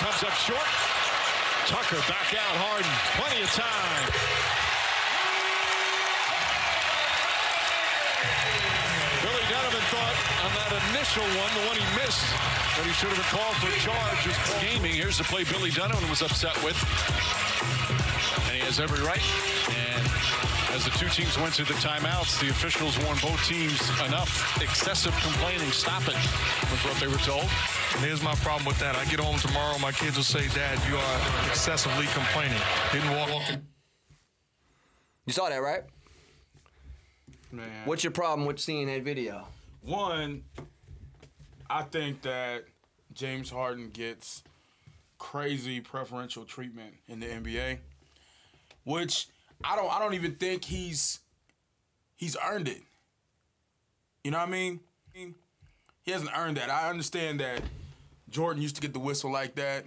comes 0.00 0.24
up 0.24 0.32
short. 0.32 0.64
Tucker 1.68 2.00
back 2.08 2.32
out. 2.32 2.56
Harden, 2.56 2.88
plenty 3.20 3.44
of 3.44 3.52
time. 3.52 4.08
Billy 9.20 9.44
Donovan 9.52 9.84
thought 9.92 10.16
on 10.40 10.52
that 10.56 10.72
initial 10.88 11.20
one, 11.36 11.52
the 11.52 11.64
one 11.68 11.76
he 11.76 11.84
missed, 12.00 12.24
that 12.80 12.84
he 12.88 12.92
should 12.96 13.12
have 13.12 13.20
been 13.20 13.28
called 13.28 13.52
for 13.60 13.68
a 13.68 13.76
charge. 13.76 14.24
Gaming. 14.64 14.96
Here's 14.96 15.18
the 15.18 15.24
play 15.24 15.44
Billy 15.44 15.70
Donovan 15.70 16.08
was 16.08 16.22
upset 16.22 16.56
with. 16.64 16.80
And 18.48 18.56
he 18.56 18.64
has 18.64 18.80
every 18.80 19.04
right. 19.04 19.20
And 19.68 20.00
as 20.72 20.88
the 20.88 20.96
two 20.96 21.12
teams 21.12 21.36
went 21.36 21.52
to 21.60 21.64
the 21.68 21.76
timeouts, 21.76 22.40
the 22.40 22.48
officials 22.48 22.96
warned 23.04 23.20
both 23.20 23.44
teams 23.44 23.84
enough. 24.08 24.56
Excessive 24.64 25.12
complaining. 25.20 25.70
Stop 25.76 26.08
it, 26.08 26.16
was 26.72 26.80
what 26.88 26.96
they 26.96 27.06
were 27.06 27.20
told. 27.20 27.44
And 27.92 28.04
here's 28.04 28.22
my 28.22 28.34
problem 28.36 28.66
with 28.66 28.78
that. 28.78 28.96
I 28.96 29.04
get 29.06 29.20
home 29.20 29.38
tomorrow, 29.38 29.78
my 29.78 29.92
kids 29.92 30.16
will 30.16 30.24
say, 30.24 30.46
Dad, 30.54 30.78
you 30.88 30.96
are 30.96 31.48
excessively 31.48 32.06
complaining. 32.06 32.60
Didn't 32.92 33.10
walk. 33.10 33.42
You 35.26 35.32
saw 35.32 35.48
that, 35.48 35.58
right? 35.58 35.82
Man. 37.52 37.68
What's 37.84 38.04
your 38.04 38.12
problem 38.12 38.46
with 38.46 38.58
seeing 38.58 38.86
that 38.86 39.02
video? 39.02 39.46
One, 39.82 40.44
I 41.68 41.82
think 41.82 42.22
that 42.22 42.64
James 43.12 43.50
Harden 43.50 43.90
gets 43.90 44.42
crazy 45.18 45.80
preferential 45.80 46.44
treatment 46.44 46.94
in 47.08 47.20
the 47.20 47.26
NBA, 47.26 47.78
which 48.84 49.28
I 49.64 49.76
don't. 49.76 49.92
I 49.92 49.98
don't 49.98 50.14
even 50.14 50.34
think 50.36 50.64
he's 50.64 51.20
he's 52.16 52.36
earned 52.44 52.68
it. 52.68 52.82
You 54.24 54.30
know 54.30 54.38
what 54.38 54.48
I 54.48 54.52
mean? 54.52 54.80
He 55.12 56.10
hasn't 56.10 56.30
earned 56.36 56.56
that. 56.56 56.70
I 56.70 56.88
understand 56.88 57.40
that 57.40 57.62
Jordan 58.30 58.62
used 58.62 58.76
to 58.76 58.80
get 58.82 58.92
the 58.92 58.98
whistle 59.00 59.30
like 59.32 59.54
that. 59.56 59.84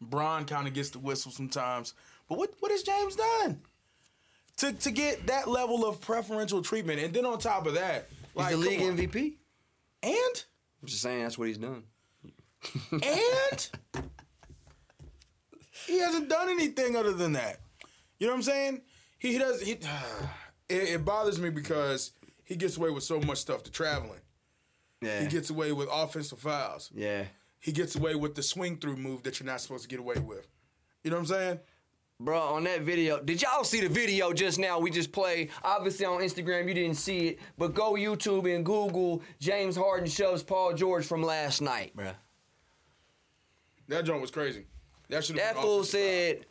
Bron 0.00 0.44
kind 0.44 0.66
of 0.66 0.74
gets 0.74 0.90
the 0.90 0.98
whistle 0.98 1.30
sometimes. 1.32 1.94
But 2.28 2.38
what 2.38 2.52
what 2.60 2.70
has 2.70 2.82
James 2.82 3.16
done? 3.16 3.60
To, 4.58 4.72
to 4.72 4.90
get 4.92 5.26
that 5.26 5.48
level 5.48 5.84
of 5.86 6.00
preferential 6.00 6.62
treatment, 6.62 7.00
and 7.00 7.12
then 7.12 7.24
on 7.26 7.38
top 7.38 7.66
of 7.66 7.74
that, 7.74 8.08
He's 8.34 8.36
like 8.36 8.50
the 8.50 8.56
league 8.56 8.82
on. 8.82 8.96
MVP. 8.96 9.32
and 10.02 10.44
I'm 10.82 10.86
just 10.86 11.02
saying 11.02 11.22
that's 11.22 11.36
what 11.36 11.48
he's 11.48 11.58
done. 11.58 11.82
and 12.92 13.70
he 15.86 15.98
hasn't 15.98 16.28
done 16.28 16.48
anything 16.48 16.96
other 16.96 17.12
than 17.12 17.32
that. 17.32 17.60
You 18.18 18.26
know 18.26 18.32
what 18.34 18.38
I'm 18.38 18.42
saying? 18.42 18.82
He, 19.18 19.32
he 19.32 19.38
does. 19.38 19.60
He, 19.60 19.72
it, 20.68 20.74
it 20.94 21.04
bothers 21.04 21.38
me 21.40 21.50
because 21.50 22.12
he 22.44 22.56
gets 22.56 22.76
away 22.76 22.90
with 22.90 23.02
so 23.04 23.20
much 23.20 23.38
stuff. 23.38 23.64
The 23.64 23.70
traveling, 23.70 24.20
Yeah. 25.02 25.20
he 25.20 25.26
gets 25.26 25.50
away 25.50 25.72
with 25.72 25.88
offensive 25.90 26.38
fouls. 26.38 26.90
yeah. 26.94 27.24
He 27.64 27.72
gets 27.72 27.96
away 27.96 28.14
with 28.14 28.34
the 28.34 28.42
swing 28.42 28.76
through 28.76 28.98
move 28.98 29.22
that 29.22 29.40
you're 29.40 29.46
not 29.46 29.58
supposed 29.58 29.84
to 29.84 29.88
get 29.88 29.98
away 29.98 30.16
with. 30.16 30.46
You 31.02 31.10
know 31.10 31.16
what 31.16 31.20
I'm 31.20 31.26
saying? 31.26 31.60
Bro, 32.20 32.38
on 32.38 32.64
that 32.64 32.82
video, 32.82 33.22
did 33.22 33.40
y'all 33.40 33.64
see 33.64 33.80
the 33.80 33.88
video 33.88 34.34
just 34.34 34.58
now? 34.58 34.78
We 34.78 34.90
just 34.90 35.12
played. 35.12 35.48
Obviously 35.62 36.04
on 36.04 36.20
Instagram, 36.20 36.68
you 36.68 36.74
didn't 36.74 36.96
see 36.96 37.28
it, 37.28 37.38
but 37.56 37.72
go 37.72 37.94
YouTube 37.94 38.54
and 38.54 38.66
Google 38.66 39.22
James 39.40 39.76
Harden 39.76 40.06
shoves 40.06 40.42
Paul 40.42 40.74
George 40.74 41.06
from 41.06 41.22
last 41.22 41.62
night, 41.62 41.96
bro. 41.96 42.10
That 43.88 44.04
joint 44.04 44.20
was 44.20 44.30
crazy. 44.30 44.66
That 45.08 45.24
should 45.24 45.36
That 45.36 45.56
fool 45.56 45.84
said 45.84 46.44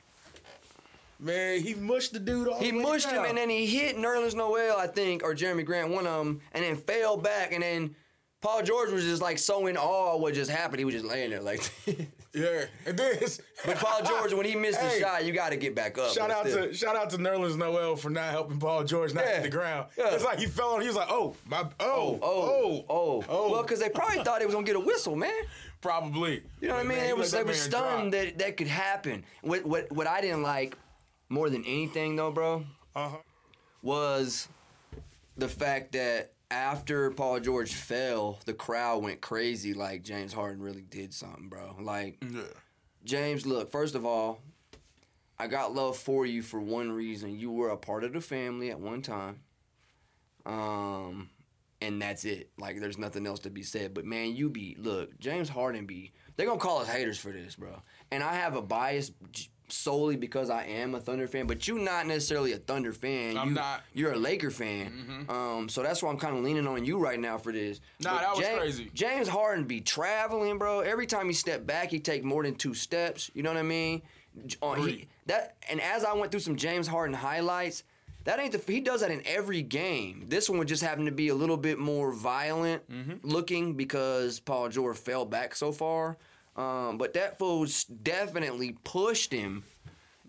"Man, 1.19 1.61
he 1.61 1.75
mushed 1.75 2.13
the 2.13 2.19
dude 2.19 2.47
all 2.47 2.59
He 2.59 2.71
mushed 2.71 3.11
him 3.11 3.23
and 3.23 3.37
then 3.37 3.51
he 3.51 3.67
hit 3.67 3.97
Nerlens 3.97 4.33
Noel, 4.33 4.77
I 4.79 4.87
think, 4.87 5.21
or 5.21 5.35
Jerami 5.35 5.63
Grant, 5.63 5.91
one 5.91 6.07
of 6.07 6.25
them, 6.25 6.41
and 6.53 6.63
then 6.63 6.75
fell 6.75 7.17
back 7.17 7.53
and 7.53 7.61
then 7.61 7.95
Paul 8.43 8.61
George 8.61 8.91
was 8.91 9.05
just 9.05 9.21
like 9.21 9.39
so 9.39 9.65
in 9.67 9.77
awe 9.77 10.15
of 10.15 10.21
what 10.21 10.33
just 10.33 10.51
happened. 10.51 10.79
He 10.79 10.85
was 10.85 10.93
just 10.93 11.05
laying 11.05 11.31
there 11.31 11.41
like. 11.41 11.61
Yeah, 12.35 12.65
and 12.87 12.97
then 12.97 13.11
it's- 13.17 13.39
but 13.63 13.77
Paul 13.77 14.01
George, 14.03 14.33
when 14.33 14.47
he 14.47 14.55
missed 14.55 14.81
the 14.81 14.89
shot, 14.99 15.23
you 15.23 15.33
got 15.33 15.49
to 15.51 15.55
get 15.55 15.75
back 15.75 15.99
up. 15.99 16.11
Shout 16.13 16.31
out 16.31 16.47
still. 16.47 16.65
to 16.69 16.73
shout 16.73 16.95
out 16.95 17.11
to 17.11 17.17
Nerlens 17.19 17.55
Noel 17.55 17.95
for 17.95 18.09
not 18.09 18.31
helping 18.31 18.57
Paul 18.59 18.83
George 18.85 19.13
not 19.13 19.23
Yeah. 19.23 19.33
hit 19.35 19.43
the 19.43 19.49
ground. 19.49 19.89
Yeah. 19.95 20.15
It's 20.15 20.23
like 20.23 20.39
he 20.39 20.47
fell 20.47 20.69
on. 20.69 20.81
He 20.81 20.87
was 20.87 20.95
like, 20.95 21.09
"Oh, 21.11 21.35
my, 21.45 21.59
oh, 21.79 22.19
Oh, 22.19 22.19
oh, 22.23 22.85
oh, 22.89 23.23
oh. 23.29 23.51
Well, 23.51 23.61
because 23.61 23.79
they 23.79 23.89
probably 23.89 24.23
thought 24.23 24.39
he 24.39 24.47
was 24.47 24.55
gonna 24.55 24.65
get 24.65 24.75
a 24.75 24.79
whistle, 24.79 25.15
man. 25.15 25.31
probably." 25.79 26.41
You 26.59 26.69
know 26.69 26.73
what 26.73 26.79
I 26.85 26.87
mean? 26.87 26.97
Man, 26.97 27.09
It 27.09 27.15
was 27.17 27.29
they 27.29 27.43
were 27.43 27.53
stunned 27.53 28.11
drop. 28.13 28.23
that 28.25 28.39
that 28.39 28.57
could 28.57 28.65
happen. 28.65 29.25
What 29.43 29.63
what 29.63 29.91
what 29.91 30.07
I 30.07 30.19
didn't 30.19 30.41
like 30.41 30.75
more 31.29 31.51
than 31.51 31.63
anything 31.65 32.15
though, 32.15 32.31
bro, 32.31 32.65
Uh-huh. 32.95 33.15
was 33.83 34.47
the 35.37 35.47
fact 35.47 35.91
that 35.91 36.31
after 36.53 37.09
Paul 37.11 37.39
George 37.39 37.73
fell, 37.73 38.39
the 38.45 38.53
crowd 38.53 39.03
went 39.03 39.21
crazy. 39.21 39.73
Like 39.73 40.03
James 40.03 40.31
Harden 40.31 40.61
really 40.61 40.83
did 40.83 41.13
something, 41.13 41.49
bro. 41.49 41.75
Like 41.81 42.23
Yeah. 42.29 42.43
James, 43.03 43.45
look, 43.45 43.71
first 43.71 43.95
of 43.95 44.05
all, 44.05 44.39
I 45.37 45.47
got 45.47 45.73
love 45.73 45.97
for 45.97 46.25
you 46.25 46.41
for 46.41 46.59
one 46.59 46.91
reason. 46.91 47.37
You 47.37 47.51
were 47.51 47.69
a 47.69 47.77
part 47.77 48.03
of 48.03 48.13
the 48.13 48.21
family 48.21 48.69
at 48.69 48.79
one 48.79 49.01
time. 49.01 49.41
Um 50.45 51.29
and 51.81 52.01
that's 52.01 52.23
it. 52.23 52.51
Like 52.57 52.79
there's 52.79 52.97
nothing 52.97 53.25
else 53.27 53.39
to 53.41 53.49
be 53.49 53.63
said. 53.63 53.93
But 53.93 54.05
man, 54.05 54.35
you 54.35 54.49
be 54.49 54.77
look, 54.79 55.19
James 55.19 55.49
Harden 55.49 55.85
be 55.85 56.11
they're 56.35 56.45
gonna 56.47 56.59
call 56.59 56.79
us 56.79 56.87
haters 56.87 57.17
for 57.17 57.31
this, 57.31 57.55
bro. 57.55 57.81
And 58.11 58.21
I 58.23 58.35
have 58.35 58.55
a 58.55 58.61
bias 58.61 59.11
solely 59.73 60.15
because 60.15 60.49
I 60.49 60.63
am 60.65 60.95
a 60.95 60.99
Thunder 60.99 61.27
fan, 61.27 61.47
but 61.47 61.67
you're 61.67 61.79
not 61.79 62.07
necessarily 62.07 62.53
a 62.53 62.57
Thunder 62.57 62.93
fan. 62.93 63.37
I'm 63.37 63.49
You- 63.49 63.53
not. 63.55 63.81
You're 63.93 64.13
a 64.13 64.17
Laker 64.17 64.51
fan. 64.51 65.25
Um, 65.29 65.67
so 65.69 65.83
that's 65.83 66.01
why 66.03 66.09
I'm 66.11 66.17
kind 66.17 66.37
of 66.37 66.43
leaning 66.43 66.67
on 66.67 66.85
you 66.85 66.97
right 66.97 67.19
now 67.19 67.37
for 67.37 67.51
this. 67.51 67.81
Nah, 67.99 68.13
But 68.13 68.19
that 68.21 68.29
was 68.35 68.39
James, 68.45 68.59
crazy. 68.59 68.91
James 68.93 69.27
Harden 69.27 69.65
be 69.65 69.81
traveling, 69.81 70.57
bro. 70.57 70.81
Every 70.81 71.05
time 71.07 71.27
he 71.27 71.33
step 71.33 71.65
back, 71.65 71.89
he 71.89 71.99
take 71.99 72.23
more 72.23 72.43
than 72.43 72.55
two 72.55 72.73
steps. 72.73 73.29
You 73.33 73.43
know 73.43 73.49
what 73.51 73.59
I 73.59 73.63
mean? 73.63 74.01
He, 74.77 75.07
that 75.27 75.55
and 75.69 75.79
as 75.79 76.03
I 76.03 76.13
went 76.13 76.31
through 76.31 76.39
some 76.41 76.55
James 76.55 76.87
Harden 76.87 77.13
highlights, 77.15 77.83
that 78.23 78.39
ain't 78.39 78.51
the 78.51 78.71
he 78.71 78.79
does 78.79 79.01
that 79.01 79.11
in 79.11 79.21
every 79.25 79.61
game. 79.61 80.25
This 80.27 80.49
one 80.49 80.57
would 80.59 80.67
just 80.67 80.81
happened 80.81 81.05
to 81.07 81.11
be 81.11 81.27
a 81.27 81.35
little 81.35 81.57
bit 81.57 81.77
more 81.77 82.11
violent 82.11 82.89
Mm-hmm. 82.89 83.27
looking 83.27 83.73
because 83.73 84.39
Paul 84.39 84.69
George 84.69 84.97
fell 84.97 85.25
back 85.25 85.55
so 85.55 85.71
far. 85.71 86.17
Um, 86.55 86.97
but 86.97 87.13
that 87.15 87.37
fool 87.39 87.65
definitely 88.03 88.77
pushed 88.83 89.31
him 89.33 89.63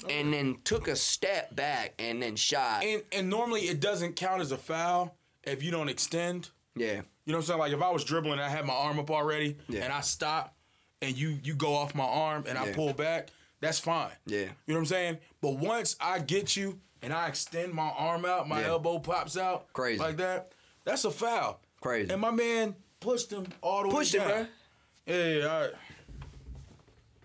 and 0.09 0.33
then 0.33 0.57
took 0.65 0.89
a 0.89 0.97
step 0.97 1.55
back 1.55 1.95
and 1.99 2.23
then 2.23 2.37
shot. 2.37 2.83
And 2.85 3.03
and 3.13 3.29
normally 3.31 3.63
it 3.63 3.81
doesn't 3.81 4.17
count 4.17 4.41
as 4.41 4.53
a 4.53 4.57
foul 4.57 5.17
if 5.43 5.63
you 5.63 5.71
don't 5.71 5.89
extend. 5.89 6.51
yeah. 6.77 7.03
You 7.27 7.33
know 7.33 7.39
what 7.39 7.45
I'm 7.45 7.47
saying? 7.47 7.59
Like 7.61 7.73
if 7.73 7.81
I 7.83 7.91
was 7.91 8.05
dribbling, 8.05 8.35
and 8.35 8.43
I 8.43 8.49
had 8.51 8.67
my 8.67 8.75
arm 8.75 8.99
up 8.99 9.11
already, 9.11 9.57
Yeah. 9.69 9.85
and 9.85 9.93
I 9.93 10.03
stop, 10.03 10.55
and 11.01 11.17
you 11.17 11.39
you 11.43 11.55
go 11.55 11.75
off 11.75 11.95
my 11.95 12.05
arm, 12.05 12.45
and 12.47 12.59
I 12.59 12.71
pull 12.73 12.93
back. 12.93 13.29
That's 13.61 13.79
fine. 13.79 14.11
Yeah. 14.27 14.41
You 14.41 14.45
know 14.47 14.75
what 14.75 14.79
I'm 14.81 14.87
saying? 14.87 15.19
But 15.41 15.57
once 15.57 15.97
I 16.01 16.19
get 16.19 16.55
you 16.55 16.81
and 17.01 17.15
I 17.15 17.29
extend 17.29 17.73
my 17.73 17.89
arm 17.97 18.27
out, 18.27 18.47
my 18.47 18.61
Yeah. 18.61 18.69
elbow 18.69 18.99
pops 18.99 19.39
out, 19.39 19.73
Crazy. 19.73 20.01
like 20.01 20.19
that. 20.19 20.53
That's 20.85 21.05
a 21.07 21.11
foul. 21.11 21.61
Crazy. 21.81 22.11
And 22.13 22.21
my 22.21 22.31
man 22.31 22.77
pushed 23.01 23.31
him 23.33 23.47
all 23.63 23.85
the 23.85 23.89
Pushed 23.89 24.15
way 24.15 24.21
him, 24.21 24.29
down. 24.29 24.49
bro. 25.07 25.15
Yeah, 25.15 25.27
yeah, 25.39 25.47
all 25.47 25.61
right. 25.63 25.73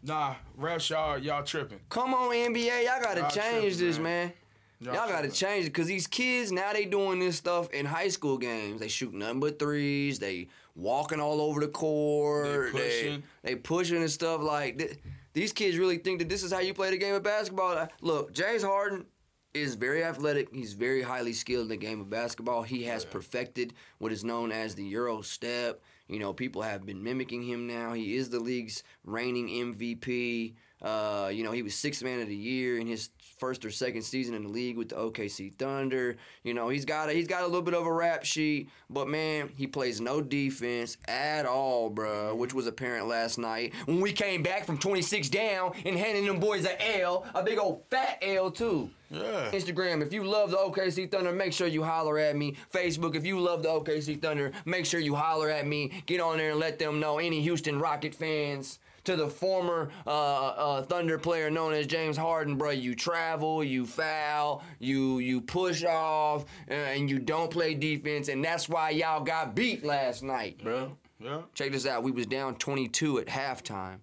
Nah, 0.04 0.36
refs, 0.60 0.90
y'all, 0.90 1.18
y'all 1.18 1.44
tripping. 1.44 1.80
Come 1.90 2.14
on, 2.14 2.32
NBA, 2.32 2.86
y'all 2.86 3.02
gotta 3.02 3.22
Y'all 3.22 3.30
change 3.30 3.76
tripping, 3.76 3.88
this, 3.88 3.98
man. 3.98 4.04
man. 4.04 4.34
Y'all 4.82 4.94
Y'all, 4.96 5.10
gotta 5.10 5.30
change 5.30 5.66
it, 5.66 5.74
cause 5.74 5.88
these 5.88 6.08
kids 6.08 6.54
now 6.54 6.72
they 6.72 6.86
doing 6.86 7.20
this 7.20 7.36
stuff 7.36 7.70
in 7.72 7.86
high 7.86 8.08
school 8.08 8.38
games. 8.38 8.80
They 8.80 8.88
shoot 8.88 9.14
nothing 9.14 9.42
but 9.42 9.60
threes. 9.60 10.20
They 10.20 10.48
walking 10.74 11.20
all 11.20 11.42
over 11.42 11.60
the 11.60 11.68
court. 11.68 12.46
They 12.48 12.72
pushing. 12.72 13.24
They, 13.44 13.50
they 13.50 13.56
pushing 13.58 13.98
and 13.98 14.10
stuff 14.10 14.42
like 14.42 14.78
th- 14.78 14.98
these 15.34 15.52
kids 15.52 15.78
really 15.78 15.98
think 15.98 16.20
that 16.20 16.30
this 16.30 16.44
is 16.44 16.54
how 16.54 16.60
you 16.60 16.74
play 16.74 16.92
the 16.92 16.98
game 16.98 17.14
of 17.14 17.24
basketball. 17.24 17.78
Uh, 17.78 17.88
Look, 18.02 18.32
James 18.32 18.64
Harden 18.64 19.06
is 19.54 19.76
very 19.76 20.02
athletic. 20.02 20.48
He's 20.54 20.74
very 20.74 21.02
highly 21.02 21.34
skilled 21.34 21.64
in 21.64 21.70
the 21.70 21.78
game 21.78 22.00
of 22.00 22.10
basketball. 22.10 22.64
He 22.64 22.84
has 22.84 23.04
perfected 23.04 23.74
what 23.98 24.14
is 24.14 24.24
known 24.24 24.52
as 24.54 24.76
the 24.76 24.84
Euro 24.86 25.22
step. 25.22 25.82
You 26.10 26.18
know, 26.20 26.34
people 26.34 26.64
have 26.64 26.86
been 26.86 27.04
mimicking 27.04 27.44
him 27.44 27.68
now. 27.68 27.94
He 27.94 28.16
is 28.16 28.30
the 28.30 28.40
league's 28.40 28.84
reigning 29.06 29.48
MVP. 29.48 30.56
Uh, 30.82 31.30
you 31.32 31.44
know, 31.44 31.52
he 31.52 31.62
was 31.62 31.76
sixth 31.76 32.04
man 32.04 32.20
of 32.20 32.28
the 32.28 32.36
year 32.36 32.80
in 32.80 32.88
his 32.88 33.10
first 33.38 33.64
or 33.64 33.70
second 33.70 34.02
season 34.02 34.34
in 34.34 34.44
the 34.44 34.50
league 34.50 34.78
with 34.78 34.90
the 34.90 34.96
OKC 34.96 35.54
Thunder. 35.54 36.18
You 36.44 36.54
know, 36.54 36.70
he's 36.70 36.86
got 36.86 37.10
a, 37.10 37.14
he's 37.14 37.28
got 37.28 37.44
a 37.44 37.46
little 37.46 37.62
bit 37.62 37.74
of 37.74 37.86
a 37.86 37.92
rap 37.92 38.24
sheet, 38.24 38.70
but 38.90 39.08
man, 39.08 39.52
he 39.56 39.68
plays 39.68 40.02
no 40.02 40.22
defense 40.22 40.98
at 41.08 41.46
all, 41.46 41.92
bruh, 41.92 42.36
which 42.36 42.54
was 42.54 42.66
apparent 42.66 43.08
last 43.08 43.38
night 43.38 43.74
when 43.86 44.02
we 44.02 44.12
came 44.12 44.42
back 44.42 44.66
from 44.66 44.78
26 44.78 45.30
down 45.30 45.74
and 45.86 45.98
handing 45.98 46.26
them 46.26 46.40
boys 46.40 46.66
a 46.66 47.02
L, 47.02 47.26
a 47.36 47.44
big 47.44 47.60
old 47.60 47.84
fat 47.90 48.18
L 48.22 48.50
too. 48.50 48.90
Yeah. 49.10 49.50
Instagram, 49.52 50.02
if 50.02 50.14
you 50.14 50.24
love 50.24 50.52
the 50.52 50.58
OKC 50.58 51.10
Thunder, 51.10 51.32
make 51.32 51.54
sure 51.54 51.68
you 51.68 51.84
holler 51.84 52.18
at 52.20 52.36
me. 52.36 52.56
Facebook, 52.74 53.16
if 53.16 53.26
you 53.26 53.40
love 53.40 53.64
the 53.64 53.70
OKC 53.70 54.22
Thunder, 54.22 54.52
make 54.66 54.86
sure 54.86 55.00
you 55.00 55.16
holler 55.16 55.50
at 55.50 55.66
me. 55.66 56.04
Get 56.06 56.22
on 56.22 56.38
there 56.38 56.52
and 56.52 56.60
let 56.60 56.78
them 56.80 57.00
know. 57.00 57.18
Any 57.18 57.42
Houston 57.42 57.80
Rocket 57.80 58.14
fans, 58.14 58.80
to 59.06 59.16
the 59.16 59.28
former 59.28 59.90
uh, 60.06 60.10
uh, 60.10 60.82
Thunder 60.84 61.18
player 61.18 61.50
known 61.50 61.74
as 61.74 61.88
James 61.88 62.18
Harden, 62.18 62.58
bro, 62.58 62.72
you 62.72 62.94
travel, 62.96 63.64
you 63.64 63.86
foul, 63.86 64.64
you 64.78 65.20
you 65.20 65.42
push 65.42 65.84
off, 65.84 66.46
uh, 66.70 66.74
and 66.74 67.10
you 67.10 67.18
don't 67.18 67.50
play 67.50 67.74
defense, 67.74 68.28
and 68.28 68.44
that's 68.44 68.70
why 68.70 68.92
y'all 68.92 69.24
got 69.24 69.56
beat 69.56 69.84
last 69.84 70.22
night, 70.22 70.62
bro. 70.64 70.96
Yeah. 71.20 71.42
Check 71.54 71.72
this 71.72 71.86
out. 71.86 72.04
We 72.04 72.12
was 72.12 72.28
down 72.28 72.56
22 72.56 73.20
at 73.20 73.28
halftime. 73.28 74.00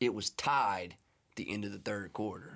It 0.00 0.14
was 0.14 0.30
tied 0.30 0.94
at 1.30 1.36
the 1.36 1.52
end 1.52 1.64
of 1.64 1.72
the 1.72 1.78
third 1.78 2.12
quarter. 2.12 2.51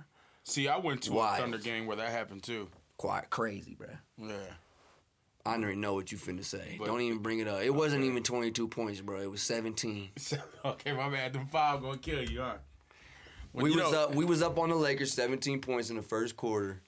See, 0.48 0.68
I 0.68 0.76
went 0.78 1.02
to 1.02 1.12
Wild. 1.12 1.38
a 1.38 1.42
Thunder 1.42 1.58
game 1.58 1.86
where 1.86 1.96
that 1.96 2.10
happened 2.10 2.42
too. 2.44 2.68
Quite 2.98 3.30
crazy, 3.30 3.74
bro. 3.74 3.88
Yeah. 4.16 4.32
I 5.44 5.52
don't 5.54 5.64
even 5.64 5.80
know 5.80 5.94
what 5.94 6.10
you 6.12 6.18
finna 6.18 6.44
say. 6.44 6.76
But- 6.78 6.86
Don't 6.86 7.00
even 7.00 7.18
bring 7.18 7.40
it 7.40 7.48
up. 7.48 7.62
It 7.62 7.70
wasn't 7.74 8.04
even 8.04 8.22
22 8.22 8.68
points, 8.68 9.00
bro. 9.00 9.20
It 9.20 9.30
was 9.30 9.42
17. 9.42 10.08
okay, 10.64 10.92
my 10.92 11.08
man, 11.08 11.32
them 11.32 11.46
five 11.46 11.82
gonna 11.82 11.98
kill 11.98 12.22
you, 12.22 12.40
huh? 12.40 12.54
When 13.52 13.64
We 13.64 13.72
you 13.72 13.82
was 13.82 13.92
know- 13.92 14.04
up. 14.04 14.14
We 14.14 14.24
was 14.24 14.40
up 14.42 14.58
on 14.58 14.70
the 14.70 14.76
Lakers, 14.76 15.12
17 15.12 15.60
points 15.60 15.90
in 15.90 15.96
the 15.96 16.02
first 16.02 16.36
quarter. 16.36 16.80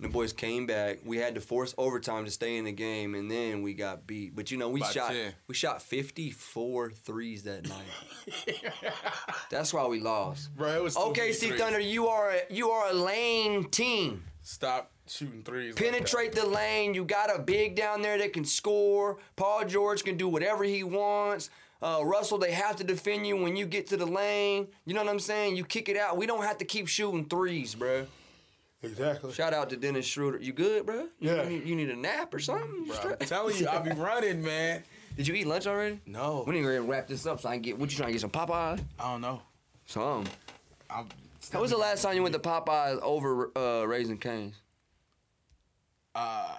The 0.00 0.08
boys 0.08 0.32
came 0.32 0.66
back. 0.66 0.98
We 1.04 1.18
had 1.18 1.36
to 1.36 1.40
force 1.40 1.74
overtime 1.78 2.24
to 2.24 2.30
stay 2.30 2.56
in 2.56 2.64
the 2.64 2.72
game, 2.72 3.14
and 3.14 3.30
then 3.30 3.62
we 3.62 3.72
got 3.72 4.04
beat. 4.06 4.34
But 4.34 4.50
you 4.50 4.58
know, 4.58 4.68
we 4.68 4.80
By 4.80 4.90
shot 4.90 5.12
10. 5.12 5.32
we 5.46 5.54
shot 5.54 5.80
54 5.80 6.90
threes 6.90 7.44
that 7.44 7.68
night. 7.68 8.64
That's 9.50 9.72
why 9.72 9.86
we 9.86 10.00
lost. 10.00 10.54
Bro, 10.56 10.70
it 10.76 10.82
was 10.82 10.96
OKC. 10.96 11.56
Thunder, 11.56 11.78
you 11.78 12.08
are 12.08 12.30
a, 12.32 12.40
you 12.52 12.70
are 12.70 12.90
a 12.90 12.94
lane 12.94 13.70
team. 13.70 14.24
Stop 14.42 14.90
shooting 15.06 15.42
threes. 15.44 15.74
like. 15.76 15.84
Penetrate 15.84 16.32
the 16.32 16.46
lane. 16.46 16.94
You 16.94 17.04
got 17.04 17.34
a 17.34 17.40
big 17.40 17.76
down 17.76 18.02
there 18.02 18.18
that 18.18 18.32
can 18.32 18.44
score. 18.44 19.18
Paul 19.36 19.64
George 19.66 20.02
can 20.02 20.16
do 20.16 20.28
whatever 20.28 20.64
he 20.64 20.82
wants. 20.82 21.50
Uh, 21.80 22.00
Russell, 22.04 22.38
they 22.38 22.52
have 22.52 22.76
to 22.76 22.84
defend 22.84 23.26
you 23.26 23.36
when 23.36 23.56
you 23.56 23.66
get 23.66 23.88
to 23.88 23.96
the 23.96 24.06
lane. 24.06 24.68
You 24.84 24.94
know 24.94 25.02
what 25.02 25.10
I'm 25.10 25.18
saying? 25.20 25.56
You 25.56 25.64
kick 25.64 25.88
it 25.88 25.96
out. 25.96 26.16
We 26.16 26.26
don't 26.26 26.42
have 26.44 26.58
to 26.58 26.64
keep 26.64 26.88
shooting 26.88 27.24
threes, 27.26 27.74
bro. 27.74 28.06
Exactly. 28.82 29.32
Shout 29.32 29.54
out 29.54 29.70
to 29.70 29.76
Dennis 29.76 30.06
Schroeder. 30.06 30.38
You 30.38 30.52
good, 30.52 30.84
bro? 30.86 31.02
You, 31.02 31.08
Yeah. 31.20 31.42
You 31.44 31.48
need, 31.50 31.66
you 31.68 31.76
need 31.76 31.90
a 31.90 31.96
nap 31.96 32.34
or 32.34 32.38
something? 32.40 32.86
Bro, 32.86 33.16
I'm 33.20 33.26
telling 33.26 33.56
you, 33.56 33.68
I 33.68 33.78
be 33.78 33.90
running, 33.96 34.42
man. 34.42 34.82
Did 35.16 35.28
you 35.28 35.34
eat 35.34 35.46
lunch 35.46 35.66
already? 35.66 36.00
No. 36.06 36.42
We 36.46 36.54
need 36.54 36.58
to 36.60 36.62
go 36.64 36.68
ahead 36.70 36.80
and 36.80 36.88
wrap 36.90 37.06
this 37.06 37.26
up 37.26 37.40
so 37.40 37.48
I 37.48 37.52
can 37.54 37.62
get. 37.62 37.78
What 37.78 37.90
you 37.90 37.96
trying 37.96 38.08
to 38.08 38.12
get 38.12 38.20
some 38.22 38.30
Popeyes? 38.30 38.80
I 38.98 39.12
don't 39.12 39.20
know. 39.20 39.42
Some. 39.86 40.24
I'm, 40.90 41.06
When 41.50 41.60
was 41.62 41.70
the 41.70 41.76
last 41.76 42.02
time 42.02 42.16
you 42.16 42.22
went 42.22 42.32
to 42.34 42.40
Popeyes 42.40 42.98
over 43.02 43.50
uh, 43.56 43.84
Raising 43.84 44.18
Canes? 44.18 44.56
Uh, 46.14 46.56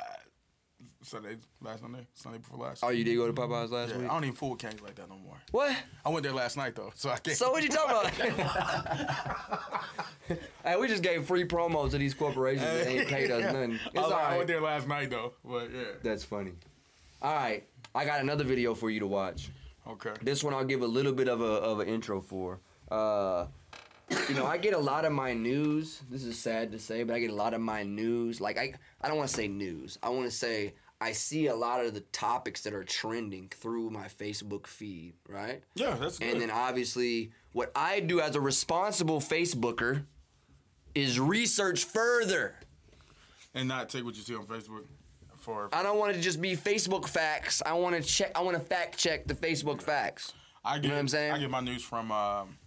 Sunday, 1.04 1.36
last 1.62 1.82
Sunday, 1.82 2.08
Sunday 2.14 2.38
before 2.38 2.60
last. 2.60 2.84
Oh, 2.84 2.90
you 2.90 3.04
did 3.04 3.16
go 3.18 3.28
to 3.28 3.34
Popeyes 3.34 3.70
last 3.72 3.92
yeah, 3.92 3.98
week? 3.98 4.10
I 4.10 4.14
don't 4.14 4.24
even 4.24 4.36
fool 4.36 4.56
canes 4.56 4.82
like 4.82 4.96
that 4.96 5.10
no 5.10 5.18
more. 5.18 5.38
What? 5.52 5.76
I 6.06 6.10
went 6.10 6.24
there 6.24 6.34
last 6.34 6.56
night 6.58 6.76
though, 6.76 6.92
so 6.96 7.10
I 7.10 7.18
can't. 7.18 7.38
So 7.38 7.52
what 7.52 7.62
you 7.62 7.70
talking 7.70 7.92
about? 7.92 8.10
hey, 10.66 10.78
we 10.80 10.88
just 10.88 11.04
gave 11.04 11.26
free 11.26 11.46
promos 11.46 11.92
to 11.92 11.98
these 11.98 12.14
corporations 12.14 12.66
that 12.66 12.88
ain't 12.88 13.08
paid 13.08 13.30
us 13.32 13.44
nothing. 13.54 13.74
It's 13.74 13.98
I, 13.98 14.02
was 14.02 14.12
I 14.12 14.38
went 14.38 14.48
there 14.48 14.62
last 14.62 14.88
night 14.88 15.10
though, 15.10 15.34
but 15.44 15.72
yeah. 15.74 15.84
That's 16.02 16.24
funny. 16.24 16.54
All 17.22 17.34
right, 17.34 17.64
I 17.94 18.06
got 18.06 18.22
another 18.22 18.44
video 18.44 18.74
for 18.74 18.90
you 18.90 19.00
to 19.02 19.08
watch. 19.08 19.50
Okay. 19.88 20.14
This 20.22 20.44
one 20.44 20.54
I'll 20.54 20.64
give 20.64 20.82
a 20.82 20.88
little 20.88 21.14
bit 21.14 21.28
of 21.28 21.42
a 21.42 21.46
of 21.46 21.80
an 21.82 21.88
intro 21.88 22.22
for. 22.22 22.60
Uh, 22.90 23.48
you 24.30 24.36
know, 24.36 24.46
I 24.46 24.58
get 24.58 24.74
a 24.74 24.80
lot 24.80 25.06
of 25.06 25.12
my 25.12 25.34
news. 25.34 26.02
This 26.10 26.24
is 26.24 26.38
sad 26.38 26.72
to 26.72 26.80
say, 26.80 27.04
but 27.04 27.16
I 27.16 27.20
get 27.20 27.32
a 27.32 27.36
lot 27.36 27.54
of 27.54 27.62
my 27.62 27.84
news. 27.84 28.40
Like 28.40 28.58
I, 28.58 28.74
I 29.02 29.08
don't 29.08 29.18
want 29.18 29.30
to 29.30 29.36
say 29.36 29.48
news. 29.48 29.98
I 30.04 30.10
want 30.10 30.26
to 30.26 30.32
say 30.32 30.74
I 31.04 31.12
see 31.12 31.48
a 31.48 31.56
lot 31.56 31.84
of 31.86 31.94
the 31.94 32.00
topics 32.00 32.62
that 32.62 32.74
are 32.74 32.86
trending 32.86 33.50
through 33.50 33.90
my 33.90 34.08
Facebook 34.08 34.68
feed, 34.68 35.14
right? 35.28 35.62
Yeah, 35.76 35.96
that's 35.96 36.18
good. 36.18 36.30
And 36.30 36.42
then 36.42 36.50
obviously, 36.50 37.32
what 37.52 37.72
I 37.76 38.00
do 38.00 38.22
as 38.22 38.36
a 38.36 38.42
responsible 38.42 39.20
Facebooker 39.20 40.06
is 40.96 41.20
research 41.20 41.84
further. 41.84 42.56
and 43.54 43.68
not 43.68 43.90
take 43.90 44.06
what 44.06 44.16
you 44.16 44.22
see 44.22 44.34
on 44.36 44.46
Facebook. 44.46 44.86
for. 45.36 45.70
I 45.74 45.84
don't 45.84 46.00
want 46.00 46.12
it 46.12 46.16
to 46.16 46.22
just 46.22 46.42
be 46.42 46.56
Facebook 46.56 47.06
facts. 47.08 47.62
I 47.66 47.74
want 47.74 47.96
to 47.96 48.02
check. 48.02 48.32
I 48.34 48.42
want 48.42 48.56
to 48.58 48.64
fact 48.64 48.98
check 48.98 49.28
the 49.28 49.34
Facebook 49.34 49.82
facts. 49.82 50.32
I 50.64 50.80
get, 50.80 50.88
know 50.88 50.94
what 50.94 51.00
I'm 51.02 51.08
saying? 51.10 51.34
I 51.34 51.40
get 51.40 51.50
my 51.50 51.60
news 51.60 51.84
from. 51.84 52.12
Um, 52.14 52.58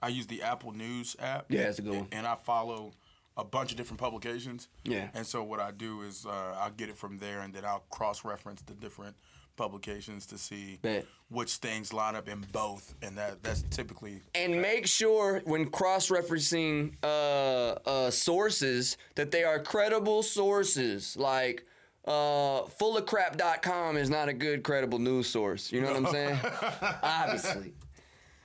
I 0.00 0.08
use 0.08 0.28
the 0.28 0.42
Apple 0.42 0.70
News 0.72 1.16
app. 1.18 1.46
Yeah, 1.48 1.62
it's 1.62 1.80
a 1.80 1.82
good 1.82 1.94
one. 1.96 2.08
And 2.12 2.24
I 2.24 2.36
follow 2.36 2.92
a 3.36 3.44
bunch 3.44 3.70
of 3.70 3.76
different 3.76 4.00
publications. 4.00 4.68
Yeah. 4.84 5.08
And 5.14 5.26
so 5.26 5.42
what 5.42 5.60
I 5.60 5.70
do 5.70 6.02
is 6.02 6.26
uh, 6.26 6.56
I'll 6.58 6.70
get 6.70 6.88
it 6.88 6.96
from 6.96 7.18
there, 7.18 7.40
and 7.40 7.52
then 7.54 7.64
I'll 7.64 7.84
cross-reference 7.90 8.62
the 8.62 8.74
different 8.74 9.16
publications 9.56 10.24
to 10.26 10.38
see 10.38 10.78
Bet. 10.80 11.04
which 11.30 11.56
things 11.56 11.92
line 11.92 12.16
up 12.16 12.28
in 12.28 12.44
both, 12.52 12.94
and 13.02 13.16
that 13.18 13.42
that's 13.42 13.62
typically. 13.70 14.20
And 14.34 14.60
make 14.60 14.86
sure 14.86 15.42
when 15.44 15.70
cross-referencing 15.70 16.94
uh, 17.02 17.06
uh, 17.06 18.10
sources 18.10 18.96
that 19.14 19.30
they 19.30 19.44
are 19.44 19.58
credible 19.58 20.22
sources. 20.22 21.16
Like 21.16 21.64
uh, 22.04 22.62
fullofcrap.com 22.80 23.96
is 23.96 24.10
not 24.10 24.28
a 24.28 24.32
good 24.32 24.62
credible 24.62 24.98
news 24.98 25.28
source. 25.28 25.70
You 25.70 25.82
know 25.82 25.88
what 25.88 25.96
I'm 25.96 26.06
saying? 26.06 26.38
Obviously. 27.02 27.72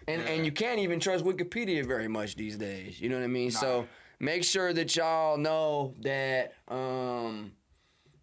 And 0.08 0.22
and 0.22 0.46
you 0.46 0.52
can't 0.52 0.80
even 0.80 1.00
trust 1.00 1.26
Wikipedia 1.26 1.86
very 1.86 2.08
much 2.08 2.36
these 2.36 2.56
days. 2.56 3.02
You 3.02 3.10
know 3.10 3.16
what 3.18 3.24
I 3.26 3.28
mean? 3.28 3.52
So 3.52 3.88
make 4.20 4.44
sure 4.44 4.74
that 4.74 4.96
y'all 4.96 5.38
know 5.38 5.94
that 6.02 6.54
um, 6.68 7.52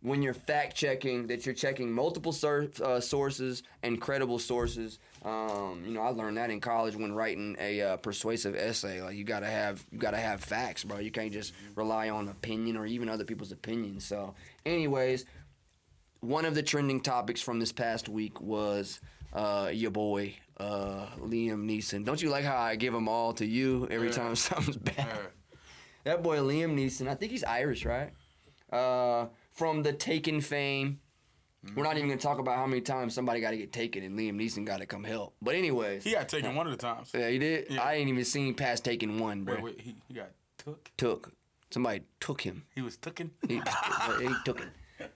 when 0.01 0.23
you're 0.23 0.35
fact 0.35 0.77
checking, 0.77 1.29
that 1.29 1.47
you're 1.47 1.55
checking 1.55 1.91
multiple 1.91 2.33
sur- 2.33 2.71
uh, 2.83 3.01
sources 3.01 3.63
and 3.83 4.01
credible 4.01 4.39
sources. 4.39 4.99
Um, 5.25 5.83
you 5.87 5.95
know, 5.95 6.03
I 6.03 6.09
learned 6.09 6.37
that 6.37 6.51
in 6.51 6.61
college 6.61 6.95
when 6.95 7.15
writing 7.15 7.57
a 7.59 7.81
uh, 7.81 7.97
persuasive 7.97 8.55
essay. 8.55 9.01
Like 9.01 9.17
you 9.17 9.25
gotta 9.25 9.47
have 9.47 9.85
you 9.91 9.99
gotta 9.99 10.19
have 10.19 10.43
facts, 10.43 10.85
bro. 10.85 10.99
You 10.99 11.11
can't 11.11 11.33
just 11.33 11.55
rely 11.75 12.11
on 12.11 12.29
opinion 12.29 12.77
or 12.77 12.85
even 12.87 13.09
other 13.09 13.25
people's 13.25 13.53
opinions. 13.53 14.05
So, 14.05 14.35
anyways, 14.67 15.25
one 16.21 16.45
of 16.45 16.55
the 16.55 16.63
trending 16.63 17.01
topics 17.01 17.41
from 17.41 17.59
this 17.59 17.73
past 17.73 18.09
week 18.09 18.41
was 18.41 19.01
uh, 19.33 19.71
your 19.73 19.91
boy 19.91 20.37
uh, 20.59 21.07
Liam 21.21 21.67
Neeson. 21.67 22.05
Don't 22.05 22.21
you 22.21 22.29
like 22.29 22.45
how 22.45 22.57
I 22.57 22.77
give 22.77 22.93
them 22.93 23.09
all 23.09 23.33
to 23.35 23.47
you 23.47 23.89
every 23.91 24.11
time 24.11 24.37
something's 24.37 24.77
bad? 24.77 25.09
That 26.05 26.23
boy 26.23 26.39
Liam 26.39 26.75
Neeson, 26.77 27.09
I 27.09 27.15
think 27.15 27.33
he's 27.33 27.45
Irish, 27.45 27.85
right? 27.85 28.11
Uh, 28.73 29.27
from 29.53 29.83
the 29.83 29.93
Taken 29.93 30.41
fame. 30.41 31.01
We're 31.75 31.85
not 31.85 31.97
even 31.97 32.11
gonna 32.11 32.21
talk 32.21 32.39
about 32.39 32.57
how 32.57 32.67
many 32.67 32.83
times 32.83 33.15
somebody 33.15 33.41
got 33.41 33.53
to 33.53 33.57
get 33.57 33.73
taken 33.73 34.03
and 34.05 34.19
Liam 34.19 34.35
Neeson 34.35 34.67
got 34.67 34.81
to 34.81 34.87
come 34.87 35.03
help. 35.03 35.35
But 35.41 35.55
anyways, 35.55 36.05
He 36.05 36.13
got 36.13 36.29
taken 36.29 36.55
one 36.55 36.67
of 36.67 36.73
the 36.73 36.77
times. 36.79 37.11
yeah, 37.15 37.31
he 37.31 37.39
did. 37.39 37.67
Yeah. 37.71 37.83
I 37.83 37.95
ain't 37.95 38.11
even 38.11 38.25
seen 38.27 38.53
past 38.55 38.85
Taken 38.85 39.19
one, 39.19 39.45
bro. 39.45 39.55
Wait, 39.55 39.65
wait, 39.65 39.81
he, 39.81 39.95
he 40.09 40.15
got 40.15 40.29
took. 40.59 40.91
Took 40.99 41.33
somebody 41.71 42.03
took 42.21 42.43
him. 42.43 42.65
He 42.75 42.83
was 42.83 42.99
tooken. 42.99 43.31
He, 43.49 43.55
he 44.21 44.35
took 44.45 44.61
it. 44.61 44.69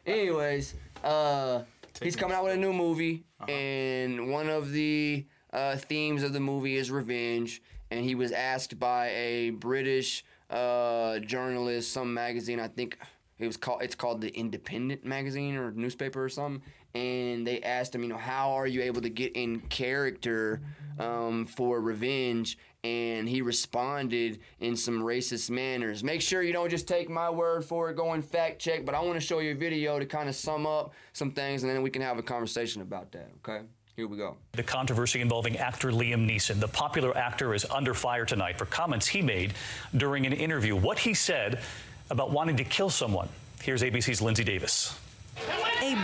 Anyways, 0.06 0.74
uh, 1.04 1.62
he's 2.02 2.16
coming 2.16 2.34
out 2.34 2.44
with 2.44 2.54
a 2.54 2.56
new 2.56 2.72
movie, 2.72 3.24
and 3.46 4.30
one 4.32 4.48
of 4.48 4.72
the 4.72 5.26
uh, 5.52 5.76
themes 5.76 6.22
of 6.22 6.32
the 6.32 6.40
movie 6.40 6.76
is 6.76 6.90
revenge. 6.90 7.60
And 7.90 8.04
he 8.04 8.14
was 8.14 8.32
asked 8.32 8.78
by 8.78 9.08
a 9.10 9.50
British 9.50 10.22
uh, 10.50 11.18
journalist, 11.20 11.92
some 11.92 12.12
magazine, 12.12 12.60
I 12.60 12.68
think 12.68 12.98
it 13.38 13.46
was 13.46 13.56
called. 13.56 13.82
It's 13.82 13.94
called 13.94 14.20
the 14.20 14.34
Independent 14.36 15.04
magazine 15.04 15.56
or 15.56 15.72
newspaper 15.72 16.24
or 16.24 16.28
something. 16.28 16.62
And 16.94 17.46
they 17.46 17.60
asked 17.60 17.94
him, 17.94 18.02
you 18.02 18.08
know, 18.08 18.16
how 18.16 18.52
are 18.52 18.66
you 18.66 18.82
able 18.82 19.02
to 19.02 19.10
get 19.10 19.36
in 19.36 19.60
character 19.60 20.60
um, 20.98 21.46
for 21.46 21.80
revenge? 21.80 22.58
and 22.84 23.28
he 23.28 23.42
responded 23.42 24.38
in 24.60 24.76
some 24.76 25.02
racist 25.02 25.50
manners. 25.50 26.04
Make 26.04 26.22
sure 26.22 26.42
you 26.42 26.52
don't 26.52 26.70
just 26.70 26.86
take 26.86 27.10
my 27.10 27.28
word 27.28 27.64
for 27.64 27.90
it, 27.90 27.96
go 27.96 28.12
and 28.12 28.24
fact 28.24 28.60
check, 28.60 28.84
but 28.84 28.94
I 28.94 29.00
want 29.00 29.14
to 29.14 29.20
show 29.20 29.40
you 29.40 29.52
a 29.52 29.54
video 29.54 29.98
to 29.98 30.06
kind 30.06 30.28
of 30.28 30.34
sum 30.34 30.66
up 30.66 30.92
some 31.12 31.32
things 31.32 31.62
and 31.62 31.72
then 31.72 31.82
we 31.82 31.90
can 31.90 32.02
have 32.02 32.18
a 32.18 32.22
conversation 32.22 32.80
about 32.80 33.10
that, 33.12 33.30
okay? 33.38 33.66
Here 33.98 34.06
we 34.06 34.16
go. 34.16 34.36
The 34.52 34.62
controversy 34.62 35.20
involving 35.20 35.56
actor 35.56 35.90
Liam 35.90 36.24
Neeson. 36.24 36.60
The 36.60 36.68
popular 36.68 37.18
actor 37.18 37.52
is 37.52 37.64
under 37.64 37.94
fire 37.94 38.24
tonight 38.24 38.56
for 38.56 38.64
comments 38.64 39.08
he 39.08 39.22
made 39.22 39.54
during 39.96 40.24
an 40.24 40.32
interview. 40.32 40.76
What 40.76 41.00
he 41.00 41.14
said 41.14 41.58
about 42.08 42.30
wanting 42.30 42.58
to 42.58 42.64
kill 42.64 42.90
someone. 42.90 43.28
Here's 43.60 43.82
ABC's 43.82 44.22
Lindsey 44.22 44.44
Davis. 44.44 44.96
A 45.82 45.96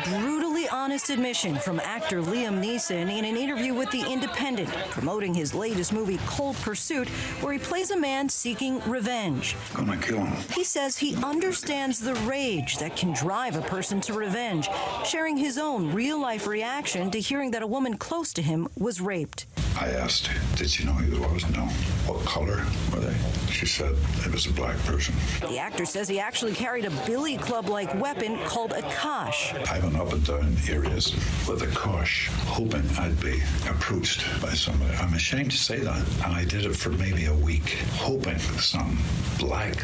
brutally 0.65 0.83
honest 0.83 1.11
admission 1.11 1.57
from 1.57 1.81
actor 1.81 2.23
Liam 2.23 2.63
Neeson 2.63 3.11
in 3.11 3.25
an 3.25 3.37
interview 3.37 3.75
with 3.75 3.91
The 3.91 4.01
Independent, 4.11 4.71
promoting 4.91 5.35
his 5.35 5.55
latest 5.55 5.93
movie, 5.93 6.19
Cold 6.27 6.57
Pursuit, 6.57 7.09
where 7.41 7.53
he 7.53 7.59
plays 7.59 7.91
a 7.91 7.97
man 7.97 8.29
seeking 8.29 8.81
revenge. 8.89 9.57
Gonna 9.75 9.97
kill 9.97 10.25
him. 10.25 10.37
He 10.55 10.65
says 10.65 10.97
he 10.97 11.17
understands 11.17 11.99
the 11.99 12.15
rage 12.27 12.79
that 12.79 12.97
can 12.97 13.13
drive 13.13 13.57
a 13.57 13.63
person 13.63 14.01
to 14.03 14.13
revenge, 14.13 14.69
sharing 15.05 15.37
his 15.37 15.59
own 15.59 15.93
real 15.93 16.21
life 16.21 16.47
reaction 16.47 17.11
to 17.11 17.21
hearing 17.21 17.51
that 17.51 17.63
a 17.63 17.67
woman 17.67 17.97
close 17.97 18.33
to 18.35 18.43
him 18.43 18.69
was 18.77 19.01
raped. 19.01 19.47
I 19.81 19.91
asked, 19.91 20.31
did 20.57 20.71
she 20.71 20.85
know 20.85 20.93
who 20.93 21.23
it 21.23 21.33
was? 21.33 21.49
No. 21.51 21.63
What 22.07 22.25
color 22.25 22.65
were 22.93 23.01
they? 23.01 23.15
She 23.51 23.67
said 23.67 23.95
it 24.25 24.33
was 24.33 24.47
a 24.47 24.53
black 24.53 24.77
person. 24.79 25.15
The 25.41 25.59
actor 25.59 25.85
says 25.85 26.09
he 26.09 26.21
actually 26.21 26.55
carried 26.55 26.85
a 26.85 26.91
billy 27.07 27.37
club 27.37 27.69
like 27.69 27.93
weapon 28.01 28.39
called 28.45 28.73
a 28.73 28.83
cosh. 28.83 29.53
I 29.55 29.81
went 29.81 29.97
up 29.97 30.13
and 30.13 30.25
down 30.25 30.57
areas 30.69 31.15
with 31.49 31.63
a 31.63 31.67
cosh, 31.75 32.29
hoping 32.47 32.89
I'd 32.99 33.21
be 33.21 33.41
approached 33.69 34.25
by 34.41 34.55
somebody. 34.55 34.95
I'm 34.97 35.15
ashamed 35.15 35.51
to 35.51 35.59
say 35.59 35.79
that. 35.79 36.07
And 36.25 36.35
I 36.35 36.45
did 36.45 36.67
it 36.67 36.77
for 36.77 36.91
maybe 36.91 37.27
a 37.27 37.35
week, 37.35 37.79
hoping 37.95 38.39
some 38.39 38.99
black 39.39 39.77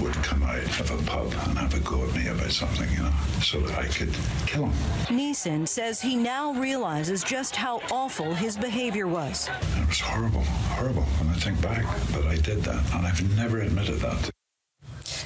would 0.00 0.14
come 0.14 0.42
out 0.42 0.80
of 0.80 0.90
a 0.90 1.02
pub 1.04 1.32
and 1.46 1.58
have 1.58 1.74
a 1.74 1.80
go 1.80 2.02
at 2.04 2.14
me 2.14 2.28
about 2.28 2.50
something, 2.50 2.90
you 2.90 3.02
know, 3.02 3.12
so 3.42 3.60
that 3.60 3.78
I 3.78 3.86
could 3.86 4.14
kill 4.46 4.66
him. 4.66 5.16
Neeson 5.16 5.66
says 5.66 6.00
he 6.00 6.16
now 6.16 6.52
realizes 6.52 7.22
just 7.22 7.54
how 7.54 7.80
awful 7.90 8.34
his 8.34 8.56
behavior 8.56 9.06
was. 9.06 9.48
It 9.76 9.88
was 9.88 10.00
horrible, 10.00 10.42
horrible 10.42 11.02
when 11.02 11.30
I 11.30 11.34
think 11.38 11.60
back. 11.60 11.84
But 12.12 12.26
I 12.26 12.36
did 12.36 12.62
that, 12.62 12.94
and 12.94 13.06
I've 13.06 13.36
never 13.36 13.60
admitted 13.60 14.00
that. 14.00 14.33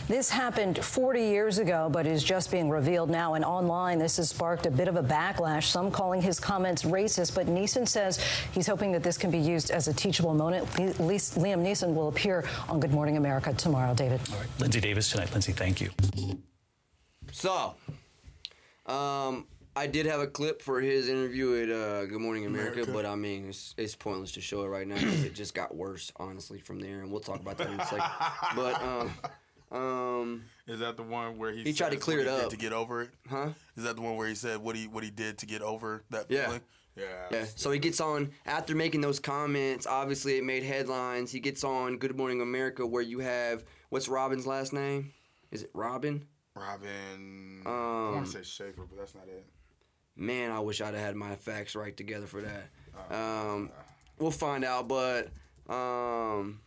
This 0.09 0.31
happened 0.31 0.83
40 0.83 1.21
years 1.21 1.59
ago, 1.59 1.91
but 1.93 2.07
is 2.07 2.25
just 2.25 2.51
being 2.51 2.71
revealed 2.71 3.11
now. 3.11 3.35
And 3.35 3.45
online, 3.45 3.99
this 3.99 4.17
has 4.17 4.31
sparked 4.31 4.65
a 4.65 4.71
bit 4.71 4.89
of 4.89 4.97
a 4.97 5.03
backlash, 5.03 5.65
some 5.65 5.91
calling 5.91 6.23
his 6.23 6.41
comments 6.41 6.83
racist. 6.83 7.35
But 7.35 7.47
Neeson 7.47 7.87
says 7.87 8.19
he's 8.53 8.67
hoping 8.67 8.91
that 8.93 9.03
this 9.03 9.19
can 9.19 9.31
be 9.31 9.37
used 9.39 9.71
as 9.71 9.87
a 9.87 9.93
teachable 9.93 10.33
moment. 10.33 10.67
At 10.81 10.95
Liam 10.95 11.63
Neeson 11.63 11.95
will 11.95 12.09
appear 12.09 12.45
on 12.71 12.81
Good 12.81 12.91
Morning 12.93 13.19
America 13.19 13.53
tomorrow, 13.53 13.95
David. 13.95 14.21
All 14.33 14.39
right, 14.39 14.49
Lindsey 14.59 14.81
Davis 14.81 15.11
tonight. 15.11 15.31
Lindsey, 15.33 15.53
thank 15.53 15.79
you. 15.79 15.91
So, 17.31 17.75
um, 18.87 19.47
I 19.77 19.87
did 19.87 20.07
have 20.07 20.21
a 20.21 20.27
clip 20.27 20.63
for 20.63 20.81
his 20.81 21.11
interview 21.11 21.63
at 21.63 21.69
uh, 21.71 22.07
Good 22.07 22.21
Morning 22.21 22.47
America, 22.47 22.73
America. 22.81 22.93
but 22.93 23.05
I 23.05 23.15
mean, 23.15 23.51
it's, 23.51 23.75
it's 23.77 23.95
pointless 23.95 24.33
to 24.33 24.41
show 24.41 24.63
it 24.65 24.69
right 24.69 24.89
now 24.89 24.95
'cause 24.95 25.23
it 25.25 25.35
just 25.35 25.55
got 25.55 25.77
worse, 25.77 26.11
honestly, 26.17 26.61
from 26.61 26.81
there, 26.81 27.03
and 27.03 27.11
we'll 27.11 27.21
talk 27.21 27.41
about 27.41 27.59
that 27.59 27.69
in 27.69 27.79
a 27.79 27.85
second. 27.85 28.11
But, 28.57 28.83
um, 28.83 29.11
um, 29.71 30.45
Is 30.67 30.81
that 30.81 30.97
the 30.97 31.03
one 31.03 31.39
where 31.39 31.53
he 31.53 31.63
He 31.63 31.73
tried 31.73 31.91
to 31.91 31.97
clear 31.97 32.21
it 32.21 32.29
up. 32.29 32.51
to 32.51 32.57
get 32.57 32.73
over 32.73 33.03
it? 33.03 33.11
Huh? 33.29 33.51
Is 33.77 33.85
that 33.85 33.97
the 33.97 34.03
one 34.03 34.17
where 34.17 34.29
he 34.29 34.35
said 34.35 34.59
what 34.59 34.77
he 34.77 34.87
what 34.87 35.05
he 35.05 35.11
did 35.11 35.39
to 35.39 35.47
get 35.47 35.63
over 35.63 36.05
that 36.11 36.31
Yeah. 36.31 36.47
feeling? 36.47 36.61
Yeah. 36.97 37.05
Yeah. 37.31 37.45
So 37.55 37.71
he 37.71 37.79
gets 37.79 38.01
on 38.01 38.33
after 38.45 38.75
making 38.75 39.03
those 39.03 39.21
comments. 39.21 39.87
Obviously, 39.87 40.37
it 40.39 40.45
made 40.45 40.65
headlines. 40.65 41.31
He 41.31 41.39
gets 41.41 41.63
on 41.63 41.99
Good 41.99 42.17
Morning 42.17 42.41
America, 42.41 42.85
where 42.87 43.03
you 43.03 43.21
have 43.21 43.65
what's 43.91 44.09
Robin's 44.09 44.47
last 44.47 44.73
name? 44.73 45.13
Is 45.53 45.63
it 45.63 45.71
Robin? 45.75 46.27
Robin. 46.57 47.63
I 47.65 47.69
Um, 47.71 48.15
want 48.15 48.27
to 48.27 48.33
say 48.33 48.43
Schaefer, 48.43 48.83
but 48.89 48.99
that's 48.99 49.15
not 49.15 49.29
it. 49.29 49.47
Man, 50.17 50.51
I 50.51 50.59
wish 50.59 50.81
I'd 50.81 50.95
have 50.95 50.97
had 51.05 51.15
my 51.15 51.37
facts 51.37 51.77
right 51.77 51.97
together 51.97 52.27
for 52.27 52.41
that. 52.43 53.15
Um, 53.15 53.71
we'll 54.19 54.33
find 54.33 54.65
out, 54.65 54.89
but 54.89 55.29
um, 55.73 56.61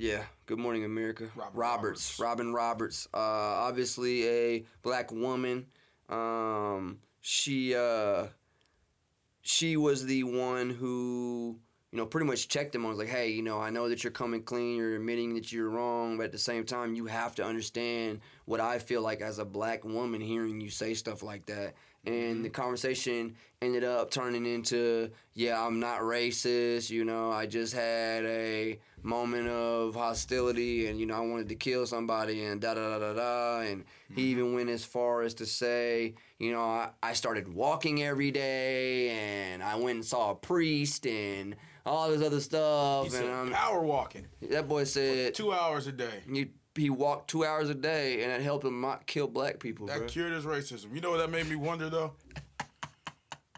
yeah. 0.00 0.22
Good 0.46 0.58
Morning 0.58 0.84
America. 0.84 1.28
Robin 1.36 1.60
Roberts. 1.60 2.18
Roberts. 2.18 2.20
Robin 2.20 2.52
Roberts. 2.54 3.08
Uh, 3.12 3.18
obviously 3.18 4.26
a 4.26 4.64
black 4.82 5.12
woman. 5.12 5.66
Um, 6.08 7.00
she 7.20 7.74
uh, 7.74 8.28
she 9.42 9.76
was 9.76 10.06
the 10.06 10.24
one 10.24 10.70
who 10.70 11.58
you 11.92 11.98
know 11.98 12.06
pretty 12.06 12.26
much 12.26 12.48
checked 12.48 12.74
him. 12.74 12.86
I 12.86 12.88
was 12.88 12.98
like, 12.98 13.08
hey, 13.08 13.28
you 13.28 13.42
know, 13.42 13.60
I 13.60 13.68
know 13.68 13.90
that 13.90 14.02
you're 14.02 14.10
coming 14.10 14.42
clean. 14.42 14.76
You're 14.76 14.96
admitting 14.96 15.34
that 15.34 15.52
you're 15.52 15.68
wrong, 15.68 16.16
but 16.16 16.24
at 16.24 16.32
the 16.32 16.38
same 16.38 16.64
time, 16.64 16.94
you 16.94 17.04
have 17.04 17.34
to 17.34 17.44
understand 17.44 18.20
what 18.46 18.60
I 18.60 18.78
feel 18.78 19.02
like 19.02 19.20
as 19.20 19.38
a 19.38 19.44
black 19.44 19.84
woman 19.84 20.22
hearing 20.22 20.62
you 20.62 20.70
say 20.70 20.94
stuff 20.94 21.22
like 21.22 21.44
that. 21.46 21.74
And 22.06 22.44
the 22.44 22.48
mm-hmm. 22.48 22.62
conversation 22.62 23.36
ended 23.60 23.84
up 23.84 24.10
turning 24.10 24.46
into, 24.46 25.10
yeah, 25.34 25.62
I'm 25.62 25.80
not 25.80 26.00
racist. 26.00 26.88
You 26.88 27.04
know, 27.04 27.30
I 27.30 27.44
just 27.44 27.74
had 27.74 28.24
a 28.24 28.78
moment 29.02 29.48
of 29.48 29.94
hostility 29.94 30.86
and, 30.86 30.98
you 30.98 31.04
know, 31.04 31.14
I 31.14 31.20
wanted 31.20 31.50
to 31.50 31.54
kill 31.56 31.86
somebody 31.86 32.44
and 32.44 32.60
da 32.60 32.74
da 32.74 32.98
da 32.98 32.98
da 32.98 33.12
da. 33.12 33.60
And 33.60 33.84
he 34.08 34.22
mm-hmm. 34.22 34.30
even 34.30 34.54
went 34.54 34.70
as 34.70 34.84
far 34.84 35.22
as 35.22 35.34
to 35.34 35.46
say, 35.46 36.14
you 36.38 36.52
know, 36.52 36.62
I, 36.62 36.90
I 37.02 37.12
started 37.12 37.52
walking 37.52 38.02
every 38.02 38.30
day 38.30 39.10
and 39.10 39.62
I 39.62 39.76
went 39.76 39.96
and 39.96 40.04
saw 40.04 40.30
a 40.30 40.34
priest 40.34 41.06
and 41.06 41.54
all 41.84 42.08
this 42.10 42.22
other 42.22 42.40
stuff. 42.40 43.08
He 43.08 43.16
and 43.16 43.26
said 43.26 43.30
I'm, 43.30 43.50
power 43.50 43.82
walking 43.82 44.26
that 44.48 44.68
boy 44.68 44.84
said, 44.84 45.34
two 45.34 45.52
hours 45.52 45.86
a 45.86 45.92
day. 45.92 46.22
you 46.30 46.48
he 46.74 46.90
walked 46.90 47.28
two 47.30 47.44
hours 47.44 47.68
a 47.68 47.74
day, 47.74 48.22
and 48.22 48.32
it 48.32 48.42
helped 48.42 48.64
him 48.64 48.80
not 48.80 49.06
kill 49.06 49.26
black 49.26 49.58
people. 49.58 49.86
That 49.86 49.98
bro. 49.98 50.06
cured 50.06 50.32
his 50.32 50.44
racism. 50.44 50.94
You 50.94 51.00
know 51.00 51.10
what 51.10 51.18
that 51.18 51.30
made 51.30 51.48
me 51.48 51.56
wonder 51.56 51.88
though? 51.90 52.12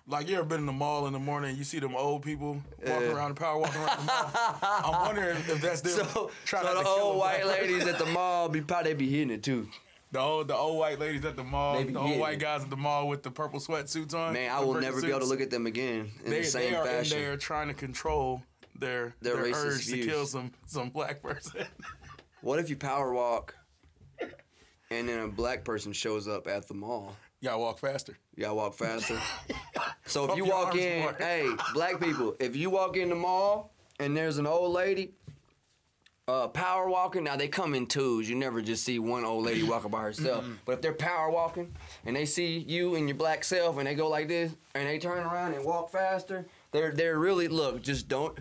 Like 0.09 0.29
you 0.29 0.35
ever 0.37 0.45
been 0.45 0.61
in 0.61 0.67
the 0.67 0.73
mall 0.73 1.07
in 1.07 1.13
the 1.13 1.19
morning, 1.21 1.57
you 1.57 1.63
see 1.63 1.79
them 1.79 1.95
old 1.95 2.23
people 2.23 2.61
walking 2.85 3.09
Yeah. 3.09 3.13
around 3.15 3.37
the 3.37 3.41
power 3.41 3.57
walking 3.59 3.81
around 3.81 3.99
the 4.01 4.05
mall. 4.05 4.31
I'm 4.63 5.01
wondering 5.07 5.37
if 5.37 5.61
that's 5.61 5.81
them 5.81 5.93
so, 5.93 6.05
so 6.13 6.31
trying 6.45 6.65
not 6.65 6.83
the 6.83 6.89
old 6.89 7.19
white 7.19 7.47
ladies 7.47 7.87
at 7.87 7.99
the 7.99 8.07
mall 8.07 8.49
be 8.49 8.61
probably 8.61 8.95
be 8.95 9.09
hitting 9.09 9.31
it 9.31 9.43
too. 9.45 9.69
The 10.11 10.19
old 10.19 10.49
the 10.49 10.57
old 10.57 10.79
white 10.79 10.99
ladies 10.99 11.25
at 11.25 11.37
the 11.37 11.45
mall, 11.45 11.77
They 11.77 11.85
the 11.85 11.99
old 12.01 12.19
white 12.19 12.35
it. 12.35 12.41
guys 12.41 12.65
at 12.65 12.71
the 12.71 12.77
mall 12.77 13.09
with 13.09 13.23
the 13.23 13.31
purple 13.31 13.61
sweatsuits 13.61 14.13
on. 14.13 14.33
Man, 14.33 14.51
I 14.51 14.59
will 14.61 14.75
never 14.75 15.01
be 15.01 15.09
able 15.09 15.21
to 15.21 15.27
look 15.27 15.41
at 15.41 15.51
them 15.51 15.67
again 15.67 16.11
in 16.25 16.31
They, 16.31 16.41
the 16.41 16.45
same 16.47 16.73
fashion. 16.73 16.73
they 16.73 16.77
are 16.77 16.99
fashion. 16.99 17.19
in 17.19 17.23
there 17.25 17.37
trying 17.37 17.69
to 17.69 17.75
control 17.75 18.43
their 18.79 19.15
Their 19.23 19.37
their, 19.37 19.55
urge 19.55 19.87
to 19.87 20.05
kill 20.05 20.27
some 20.27 20.51
some 20.67 20.91
black 20.91 21.23
person. 21.23 21.65
What 22.43 22.59
if 22.59 22.69
you 22.69 22.77
power 22.77 23.13
walk, 23.13 23.57
and 24.91 25.09
then 25.09 25.21
a 25.21 25.29
black 25.29 25.65
person 25.65 25.93
shows 25.93 26.29
up 26.29 26.47
at 26.47 26.69
the 26.69 26.75
mall? 26.75 27.17
you 27.43 27.49
gotta 27.49 27.59
walk 27.59 27.81
faster. 27.81 28.17
You 28.37 28.43
gotta 28.43 28.55
walk 28.55 28.75
faster. 28.75 29.19
so 30.07 30.31
if 30.31 30.37
you 30.37 30.45
walk 30.45 30.77
in, 30.77 31.03
more. 31.03 31.17
hey, 31.19 31.49
black 31.75 32.01
people, 32.01 32.37
if 32.39 32.55
you 32.55 32.71
walk 32.71 32.97
in 32.97 33.09
the 33.09 33.17
mall 33.17 33.73
and 33.99 34.17
there's 34.17 34.39
an 34.39 34.47
old 34.47 34.73
lady 34.73 35.11
uh, 36.29 36.47
power 36.47 36.89
walking, 36.89 37.25
now 37.25 37.35
they 37.35 37.49
come 37.49 37.75
in 37.75 37.87
twos. 37.87 38.31
You 38.31 38.37
never 38.37 38.63
just 38.63 38.85
see 38.85 39.01
one 39.01 39.25
old 39.25 39.45
lady 39.45 39.65
walking 39.65 39.91
by 39.91 40.03
herself. 40.03 40.45
But 40.65 40.75
if 40.75 40.83
they're 40.83 40.93
power 40.93 41.31
walking 41.31 41.75
and 42.07 42.15
they 42.15 42.27
see 42.27 42.59
you 42.59 42.95
and 42.95 43.09
your 43.09 43.17
black 43.17 43.43
self 43.43 43.77
and 43.79 43.89
they 43.89 43.97
go 43.97 44.09
like 44.09 44.29
this 44.29 44.55
and 44.77 44.89
they 44.89 45.01
turn 45.01 45.25
around 45.25 45.55
and 45.55 45.65
walk 45.65 45.91
faster, 45.91 46.47
they're 46.71 46.93
they're 46.93 47.19
really 47.19 47.49
look. 47.49 47.83
Just 47.83 48.07
don't, 48.07 48.39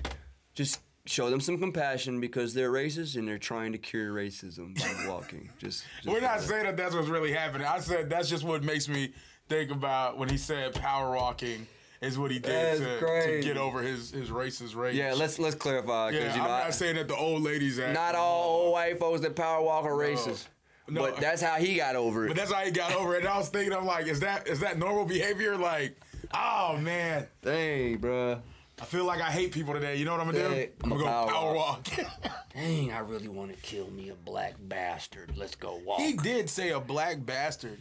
just 0.53 0.79
show 1.05 1.29
them 1.29 1.41
some 1.41 1.57
compassion 1.57 2.19
because 2.21 2.53
they're 2.53 2.71
racist 2.71 3.15
and 3.15 3.27
they're 3.27 3.37
trying 3.37 3.71
to 3.71 3.77
cure 3.77 4.13
racism 4.13 4.77
by 4.79 5.07
walking. 5.09 5.49
Just, 5.57 5.83
just 5.97 6.07
We're 6.07 6.21
not 6.21 6.41
saying 6.41 6.65
that 6.65 6.77
that's 6.77 6.93
what's 6.95 7.07
really 7.07 7.31
happening. 7.31 7.67
I 7.67 7.79
said 7.79 8.09
that's 8.09 8.29
just 8.29 8.43
what 8.43 8.63
makes 8.63 8.87
me 8.87 9.13
think 9.49 9.71
about 9.71 10.17
when 10.17 10.29
he 10.29 10.37
said 10.37 10.73
power 10.75 11.15
walking 11.15 11.67
is 12.01 12.17
what 12.17 12.31
he 12.31 12.39
did 12.39 12.79
to, 12.79 12.99
to 12.99 13.41
get 13.43 13.57
over 13.57 13.81
his 13.81 14.11
his 14.11 14.29
racist 14.29 14.75
rage. 14.75 14.95
Yeah, 14.95 15.13
let's 15.13 15.39
let's 15.39 15.55
clarify 15.55 16.09
Yeah, 16.09 16.31
you 16.31 16.37
know 16.37 16.43
I'm 16.43 16.63
not 16.65 16.73
saying 16.73 16.95
that 16.95 17.07
the 17.07 17.15
old 17.15 17.43
ladies 17.43 17.77
at 17.79 17.93
Not 17.93 18.15
all 18.15 18.61
old 18.61 18.73
white 18.73 18.99
folks 18.99 19.21
that 19.21 19.35
power 19.35 19.63
walk 19.63 19.85
are 19.85 19.91
racist. 19.91 20.47
No. 20.89 21.01
But 21.01 21.17
that's 21.17 21.41
how 21.41 21.55
he 21.55 21.75
got 21.75 21.95
over 21.95 22.25
it. 22.25 22.29
But 22.29 22.37
that's 22.37 22.51
how 22.51 22.61
he 22.61 22.71
got 22.71 22.93
over 22.93 23.15
it. 23.15 23.19
And 23.19 23.27
I 23.27 23.37
was 23.37 23.49
thinking, 23.49 23.71
I'm 23.71 23.85
like, 23.85 24.07
is 24.07 24.19
that 24.21 24.47
is 24.47 24.59
that 24.61 24.77
normal 24.77 25.05
behavior? 25.05 25.55
Like, 25.57 25.95
oh 26.33 26.77
man, 26.77 27.27
Dang, 27.41 27.99
bruh. 27.99 28.41
I 28.81 28.85
feel 28.85 29.05
like 29.05 29.21
I 29.21 29.29
hate 29.29 29.51
people 29.51 29.73
today. 29.75 29.95
You 29.97 30.05
know 30.05 30.11
what 30.13 30.21
I'm 30.21 30.25
gonna 30.31 30.49
do? 30.49 30.53
Hey, 30.55 30.71
I'm 30.83 30.89
gonna 30.89 31.01
go 31.03 31.07
power 31.07 31.27
power 31.29 31.53
walk. 31.53 31.87
Dang, 32.55 32.91
I 32.91 32.99
really 32.99 33.27
want 33.27 33.51
to 33.55 33.57
kill 33.61 33.89
me 33.91 34.09
a 34.09 34.15
black 34.15 34.55
bastard. 34.59 35.37
Let's 35.37 35.55
go 35.55 35.79
walk. 35.85 35.99
he 36.01 36.13
did 36.13 36.49
say 36.49 36.71
a 36.71 36.79
black 36.79 37.23
bastard. 37.25 37.79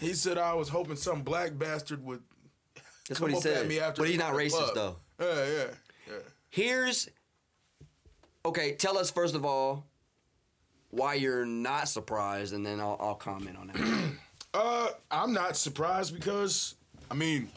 He 0.00 0.12
said 0.14 0.38
I 0.38 0.54
was 0.54 0.68
hoping 0.68 0.96
some 0.96 1.22
black 1.22 1.56
bastard 1.56 2.04
would. 2.04 2.22
That's 3.08 3.20
come 3.20 3.30
what 3.30 3.34
he 3.36 3.40
said. 3.40 3.68
me 3.68 3.78
after 3.78 4.02
But 4.02 4.08
he's 4.08 4.18
not 4.18 4.34
racist 4.34 4.72
club. 4.72 4.74
though. 4.74 4.96
Yeah, 5.20 5.46
yeah, 5.46 5.64
yeah. 6.08 6.14
Here's 6.48 7.08
okay. 8.44 8.72
Tell 8.74 8.98
us 8.98 9.10
first 9.10 9.34
of 9.36 9.44
all 9.44 9.86
why 10.90 11.14
you're 11.14 11.46
not 11.46 11.88
surprised, 11.88 12.52
and 12.54 12.66
then 12.66 12.80
I'll, 12.80 12.96
I'll 13.00 13.14
comment 13.14 13.56
on 13.56 13.68
that. 13.68 14.10
Uh, 14.52 14.88
I'm 15.12 15.32
not 15.32 15.56
surprised 15.56 16.12
because 16.12 16.74
I 17.08 17.14
mean, 17.14 17.48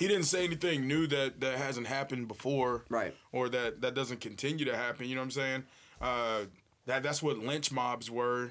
he 0.00 0.08
didn't 0.08 0.24
say 0.24 0.42
anything 0.44 0.88
new 0.88 1.06
that 1.06 1.40
that 1.40 1.56
hasn't 1.58 1.86
happened 1.86 2.26
before, 2.26 2.84
Right. 2.88 3.14
Or 3.30 3.48
that 3.50 3.80
that 3.82 3.94
doesn't 3.94 4.20
continue 4.20 4.64
to 4.64 4.76
happen. 4.76 5.06
You 5.08 5.14
know 5.14 5.20
what 5.20 5.26
I'm 5.26 5.30
saying? 5.30 5.64
Uh, 6.00 6.40
that 6.86 7.02
that's 7.04 7.22
what 7.22 7.38
lynch 7.38 7.70
mobs 7.70 8.10
were. 8.10 8.50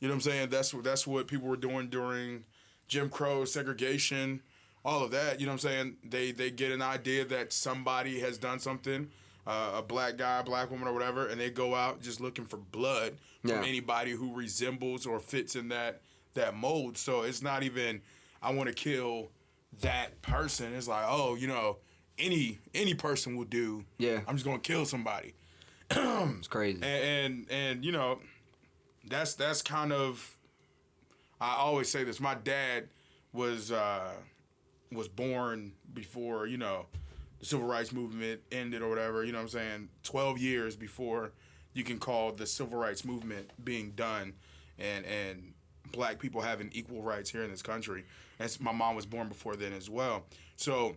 You 0.00 0.08
know 0.08 0.14
what 0.14 0.24
I'm 0.26 0.30
saying? 0.32 0.48
That's 0.50 0.72
what 0.72 0.84
that's 0.84 1.06
what 1.06 1.26
people 1.28 1.48
were 1.48 1.56
doing 1.56 1.88
during 1.90 2.44
Jim 2.88 3.10
Crow 3.10 3.44
segregation, 3.44 4.40
all 4.84 5.02
of 5.04 5.10
that. 5.10 5.40
You 5.40 5.46
know 5.46 5.52
what 5.52 5.64
I'm 5.64 5.70
saying? 5.70 5.96
They 6.04 6.30
they 6.32 6.50
get 6.50 6.72
an 6.72 6.80
idea 6.82 7.24
that 7.26 7.52
somebody 7.52 8.20
has 8.20 8.38
done 8.38 8.58
something. 8.60 9.10
Uh, 9.46 9.72
a 9.76 9.82
black 9.82 10.16
guy, 10.16 10.38
a 10.38 10.42
black 10.42 10.70
woman, 10.70 10.88
or 10.88 10.94
whatever, 10.94 11.26
and 11.26 11.38
they 11.38 11.50
go 11.50 11.74
out 11.74 12.00
just 12.00 12.18
looking 12.18 12.46
for 12.46 12.56
blood 12.56 13.18
from 13.42 13.50
Yeah. 13.50 13.68
anybody 13.68 14.12
who 14.12 14.32
resembles 14.34 15.04
or 15.04 15.20
fits 15.20 15.54
in 15.54 15.68
that 15.68 16.00
that 16.32 16.54
mold. 16.56 16.96
So 16.96 17.22
it's 17.22 17.42
not 17.42 17.62
even 17.62 18.00
I 18.42 18.52
want 18.52 18.68
to 18.68 18.74
kill 18.74 19.30
that 19.80 20.20
person. 20.22 20.74
It's 20.74 20.88
like, 20.88 21.04
oh, 21.06 21.34
you 21.34 21.46
know, 21.46 21.78
any 22.18 22.58
any 22.74 22.94
person 22.94 23.36
will 23.36 23.44
do. 23.44 23.84
Yeah. 23.98 24.20
I'm 24.26 24.36
just 24.36 24.44
gonna 24.44 24.58
kill 24.58 24.84
somebody. 24.84 25.34
It's 26.38 26.48
crazy. 26.48 26.80
And 26.82 27.04
and, 27.04 27.46
and 27.50 27.84
you 27.84 27.92
know, 27.92 28.20
that's 29.08 29.34
that's 29.34 29.62
kind 29.62 29.92
of 29.92 30.36
I 31.40 31.56
always 31.56 31.88
say 31.88 32.04
this. 32.04 32.20
My 32.20 32.34
dad 32.34 32.88
was 33.32 33.70
uh 33.72 34.12
was 34.92 35.08
born 35.08 35.72
before, 35.92 36.46
you 36.46 36.56
know, 36.56 36.86
the 37.40 37.46
civil 37.46 37.66
rights 37.66 37.92
movement 37.92 38.40
ended 38.52 38.82
or 38.82 38.88
whatever, 38.88 39.24
you 39.24 39.32
know 39.32 39.38
what 39.38 39.44
I'm 39.44 39.48
saying? 39.48 39.88
12 40.04 40.38
years 40.38 40.76
before 40.76 41.32
you 41.72 41.84
can 41.84 41.98
call 41.98 42.32
the 42.32 42.46
civil 42.46 42.78
rights 42.78 43.04
movement 43.04 43.50
being 43.62 43.90
done 43.90 44.34
and 44.78 45.04
and 45.04 45.52
black 45.92 46.18
people 46.18 46.40
having 46.40 46.70
equal 46.72 47.02
rights 47.02 47.30
here 47.30 47.42
in 47.42 47.50
this 47.50 47.62
country. 47.62 48.04
And 48.38 48.46
s- 48.48 48.60
my 48.60 48.72
mom 48.72 48.96
was 48.96 49.06
born 49.06 49.28
before 49.28 49.56
then 49.56 49.72
as 49.72 49.88
well. 49.90 50.26
So 50.56 50.96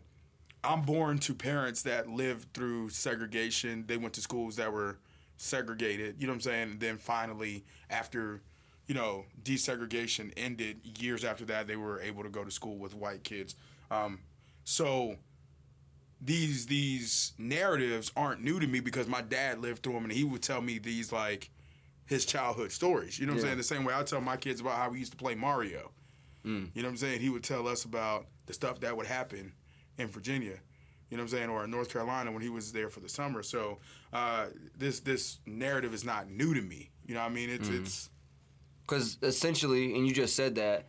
I'm 0.64 0.82
born 0.82 1.20
to 1.20 1.34
parents 1.34 1.82
that 1.84 2.10
lived 2.10 2.54
through 2.54 2.90
segregation. 2.90 3.86
They 3.88 3.98
went 3.98 4.14
to 4.16 4.22
schools 4.22 4.56
that 4.58 4.72
were 4.74 4.98
segregated, 5.38 6.16
you 6.20 6.26
know 6.28 6.32
what 6.34 6.38
I'm 6.38 6.42
saying? 6.42 6.72
And 6.72 6.80
then 6.80 6.98
finally, 6.98 7.64
after, 7.90 8.42
you 8.88 8.96
know, 8.96 9.26
desegregation 9.44 10.34
ended, 10.36 11.00
years 11.00 11.24
after 11.24 11.46
that, 11.46 11.68
they 11.68 11.76
were 11.76 12.02
able 12.02 12.24
to 12.24 12.30
go 12.30 12.44
to 12.44 12.50
school 12.52 12.78
with 12.78 12.96
white 12.96 13.24
kids. 13.24 13.56
Um, 13.92 14.20
so 14.64 15.18
these 16.20 16.66
these 16.66 17.34
narratives 17.38 18.12
aren't 18.16 18.42
new 18.44 18.60
to 18.60 18.66
me 18.68 18.80
because 18.80 19.08
my 19.08 19.22
dad 19.22 19.60
lived 19.60 19.84
through 19.84 19.94
them 19.94 20.04
and 20.06 20.12
he 20.14 20.24
would 20.24 20.42
tell 20.42 20.62
me 20.62 20.80
these 20.80 21.12
like 21.12 21.52
his 22.08 22.26
childhood 22.26 22.72
stories. 22.72 23.20
You 23.20 23.28
know 23.28 23.34
what 23.34 23.38
Yeah. 23.38 23.42
I'm 23.44 23.48
saying? 23.50 23.58
The 23.58 23.64
same 23.64 23.84
way 23.84 23.94
I 23.94 24.02
tell 24.04 24.22
my 24.22 24.38
kids 24.38 24.62
about 24.62 24.78
how 24.78 24.90
we 24.90 24.98
used 25.00 25.12
to 25.12 25.18
play 25.18 25.36
Mario. 25.36 25.92
Mm. 26.48 26.70
You 26.74 26.82
know 26.82 26.88
what 26.88 26.92
I'm 26.94 26.98
saying? 26.98 27.20
He 27.20 27.30
would 27.30 27.44
tell 27.44 27.68
us 27.68 27.84
about 27.84 28.28
the 28.46 28.54
stuff 28.54 28.80
that 28.80 28.96
would 28.96 29.06
happen 29.08 29.54
in 29.98 30.08
Virginia. 30.08 30.56
You 31.10 31.18
know 31.18 31.24
what 31.24 31.32
I'm 31.34 31.38
saying? 31.38 31.50
Or 31.50 31.64
in 31.66 31.72
North 31.72 31.92
Carolina 31.92 32.32
when 32.32 32.42
he 32.42 32.50
was 32.50 32.72
there 32.72 32.90
for 32.90 33.00
the 33.02 33.10
summer. 33.10 33.44
So 33.44 33.80
uh, 34.14 34.48
this 34.78 35.00
this 35.02 35.40
narrative 35.46 35.94
is 35.94 36.04
not 36.06 36.30
new 36.30 36.54
to 36.54 36.62
me. 36.62 36.90
You 37.06 37.14
know 37.16 37.22
what 37.22 37.32
I 37.32 37.34
mean? 37.34 37.50
It's 37.50 37.70
Mm. 37.70 37.82
it's 37.82 38.10
Because 38.84 39.18
essentially, 39.22 39.96
and 39.96 40.08
you 40.08 40.14
just 40.14 40.36
said 40.36 40.56
that, 40.56 40.88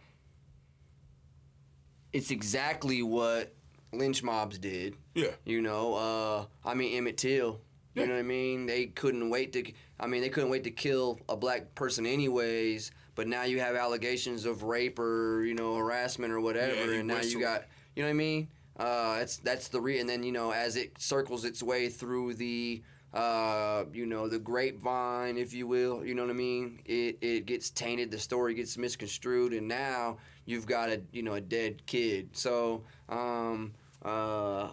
it's 2.12 2.30
exactly 2.30 3.02
what 3.02 3.54
lynch 3.92 4.22
mobs 4.22 4.58
did. 4.58 4.94
yeah. 5.14 5.30
You 5.44 5.60
know, 5.62 5.94
uh, 5.94 6.46
I 6.64 6.74
mean 6.74 6.96
Emmett 6.96 7.16
Till. 7.16 7.60
You 7.94 8.06
know 8.06 8.12
what 8.12 8.20
I 8.20 8.22
mean? 8.22 8.66
They 8.66 8.86
couldn't 8.86 9.28
wait 9.28 9.52
to. 9.54 9.72
I 9.98 10.06
mean, 10.06 10.20
they 10.20 10.28
couldn't 10.28 10.50
wait 10.50 10.62
to 10.64 10.70
kill 10.70 11.18
a 11.28 11.36
black 11.36 11.74
person 11.74 12.06
anyways. 12.06 12.92
But 13.18 13.26
now 13.26 13.42
you 13.42 13.58
have 13.58 13.74
allegations 13.74 14.44
of 14.44 14.62
rape 14.62 15.00
or 15.00 15.42
you 15.42 15.52
know 15.52 15.74
harassment 15.74 16.32
or 16.32 16.40
whatever, 16.40 16.92
Yeah, 16.92 17.00
and 17.00 17.08
now 17.08 17.20
you 17.20 17.40
got. 17.40 17.64
You 17.96 18.04
know 18.04 18.10
what 18.10 18.12
I 18.12 18.14
mean? 18.14 18.48
Uh, 18.78 19.16
that's 19.16 19.38
that's 19.38 19.66
the 19.66 19.80
re. 19.80 19.98
And 19.98 20.08
then 20.08 20.22
you 20.22 20.30
know 20.30 20.52
as 20.52 20.76
it 20.76 21.00
circles 21.00 21.44
its 21.44 21.60
way 21.60 21.88
through 21.88 22.34
the. 22.34 22.80
Uh, 23.12 23.86
you 23.92 24.06
know 24.06 24.28
the 24.28 24.38
grapevine, 24.38 25.36
if 25.36 25.52
you 25.52 25.66
will. 25.66 26.04
You 26.04 26.14
know 26.14 26.22
what 26.22 26.30
I 26.30 26.34
mean? 26.34 26.78
It 26.84 27.18
it 27.20 27.46
gets 27.46 27.70
tainted. 27.70 28.12
The 28.12 28.20
story 28.20 28.54
gets 28.54 28.78
misconstrued, 28.78 29.52
and 29.52 29.66
now 29.66 30.18
you've 30.44 30.66
got 30.66 30.88
a 30.88 31.00
you 31.10 31.22
know 31.22 31.34
a 31.34 31.40
dead 31.40 31.86
kid. 31.86 32.36
So 32.36 32.84
um, 33.08 33.72
uh, 34.04 34.68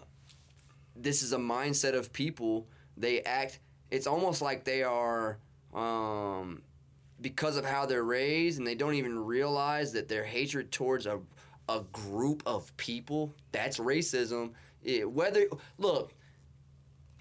this 0.94 1.24
is 1.24 1.32
a 1.32 1.38
mindset 1.38 1.96
of 1.96 2.12
people. 2.12 2.68
They 2.96 3.22
act. 3.22 3.58
It's 3.90 4.06
almost 4.06 4.40
like 4.40 4.62
they 4.64 4.84
are 4.84 5.38
um, 5.74 6.62
because 7.20 7.56
of 7.56 7.64
how 7.64 7.86
they're 7.86 8.04
raised, 8.04 8.58
and 8.58 8.66
they 8.66 8.74
don't 8.74 8.94
even 8.94 9.18
realize 9.18 9.92
that 9.92 10.08
their 10.08 10.24
hatred 10.24 10.70
towards 10.72 11.06
a 11.06 11.20
a 11.68 11.80
group 11.92 12.42
of 12.46 12.76
people 12.76 13.34
that's 13.50 13.78
racism. 13.78 14.52
It, 14.84 15.10
whether 15.10 15.46
look, 15.78 16.14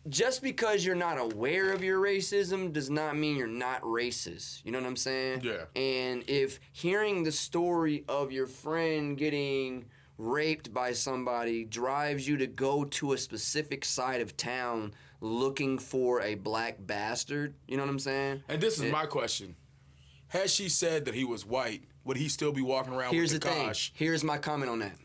just 0.08 0.44
because 0.44 0.86
you're 0.86 0.94
not 0.94 1.18
aware 1.18 1.72
of 1.72 1.84
your 1.84 2.00
racism 2.00 2.72
does 2.72 2.90
not 2.92 3.18
mean 3.18 3.36
you're 3.38 3.48
not 3.48 3.82
racist. 3.82 4.64
You 4.64 4.72
know 4.72 4.80
what 4.80 4.88
I'm 4.88 4.96
saying? 4.96 5.42
Yeah. 5.44 5.66
And 5.76 6.24
if 6.30 6.60
hearing 6.74 7.24
the 7.24 7.32
story 7.32 8.04
of 8.08 8.32
your 8.32 8.46
friend 8.46 9.18
getting 9.18 9.86
raped 10.20 10.72
by 10.74 10.94
somebody 10.94 11.66
drives 11.66 12.28
you 12.28 12.38
to 12.38 12.48
go 12.48 12.86
to 12.86 13.14
a 13.14 13.18
specific 13.18 13.84
side 13.84 14.22
of 14.22 14.38
town 14.38 14.94
looking 15.22 15.80
for 15.80 16.22
a 16.22 16.36
black 16.36 16.78
bastard, 16.86 17.56
you 17.68 17.78
know 17.78 17.84
what 17.84 17.90
I'm 17.90 18.00
saying? 18.00 18.44
And 18.48 18.62
this 18.62 18.76
is 18.78 18.84
It- 18.84 18.92
my 18.92 19.08
question. 19.08 19.56
Had 20.28 20.50
she 20.50 20.70
said 20.70 21.06
that 21.06 21.14
he 21.14 21.24
was 21.24 21.46
white, 21.46 21.84
would 22.04 22.18
he 22.18 22.28
still 22.28 22.52
be 22.52 22.62
walking 22.62 22.94
around 22.94 23.14
Here's 23.14 23.34
with 23.34 23.42
the 23.42 23.50
the 23.50 23.54
thing. 23.54 23.74
Here's 23.94 24.24
my 24.24 24.38
comment 24.38 24.72
on 24.72 24.80
that. 24.80 24.96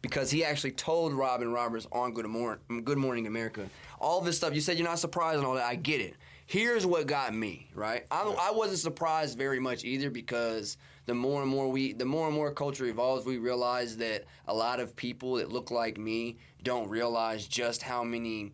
Because 0.00 0.30
he 0.30 0.44
actually 0.44 0.70
told 0.72 1.12
Robin 1.12 1.52
Roberts 1.52 1.86
on 1.90 2.14
Good 2.14 2.26
Morning, 2.26 2.84
Good 2.84 2.98
Morning 2.98 3.26
America 3.26 3.68
all 4.00 4.20
this 4.20 4.36
stuff. 4.36 4.54
You 4.54 4.60
said 4.60 4.78
you're 4.78 4.86
not 4.88 4.98
surprised 5.00 5.38
and 5.38 5.46
all 5.46 5.54
that. 5.54 5.64
I 5.64 5.74
get 5.74 6.00
it. 6.00 6.14
here's 6.46 6.86
what 6.86 7.06
got 7.06 7.34
me 7.34 7.68
right. 7.74 8.06
I, 8.10 8.22
I 8.40 8.50
wasn't 8.52 8.78
surprised 8.78 9.36
very 9.36 9.58
much 9.60 9.84
either 9.84 10.08
because 10.08 10.76
the 11.06 11.14
more 11.14 11.42
and 11.42 11.50
more 11.50 11.68
we, 11.68 11.92
the 11.94 12.04
more 12.04 12.26
and 12.26 12.34
more 12.34 12.52
culture 12.52 12.84
evolves, 12.86 13.26
we 13.26 13.38
realize 13.38 13.96
that 13.96 14.24
a 14.46 14.54
lot 14.54 14.78
of 14.78 14.94
people 14.94 15.34
that 15.34 15.50
look 15.50 15.70
like 15.70 15.98
me 15.98 16.36
don't 16.62 16.88
realize 16.88 17.46
just 17.46 17.82
how 17.82 18.04
many 18.04 18.52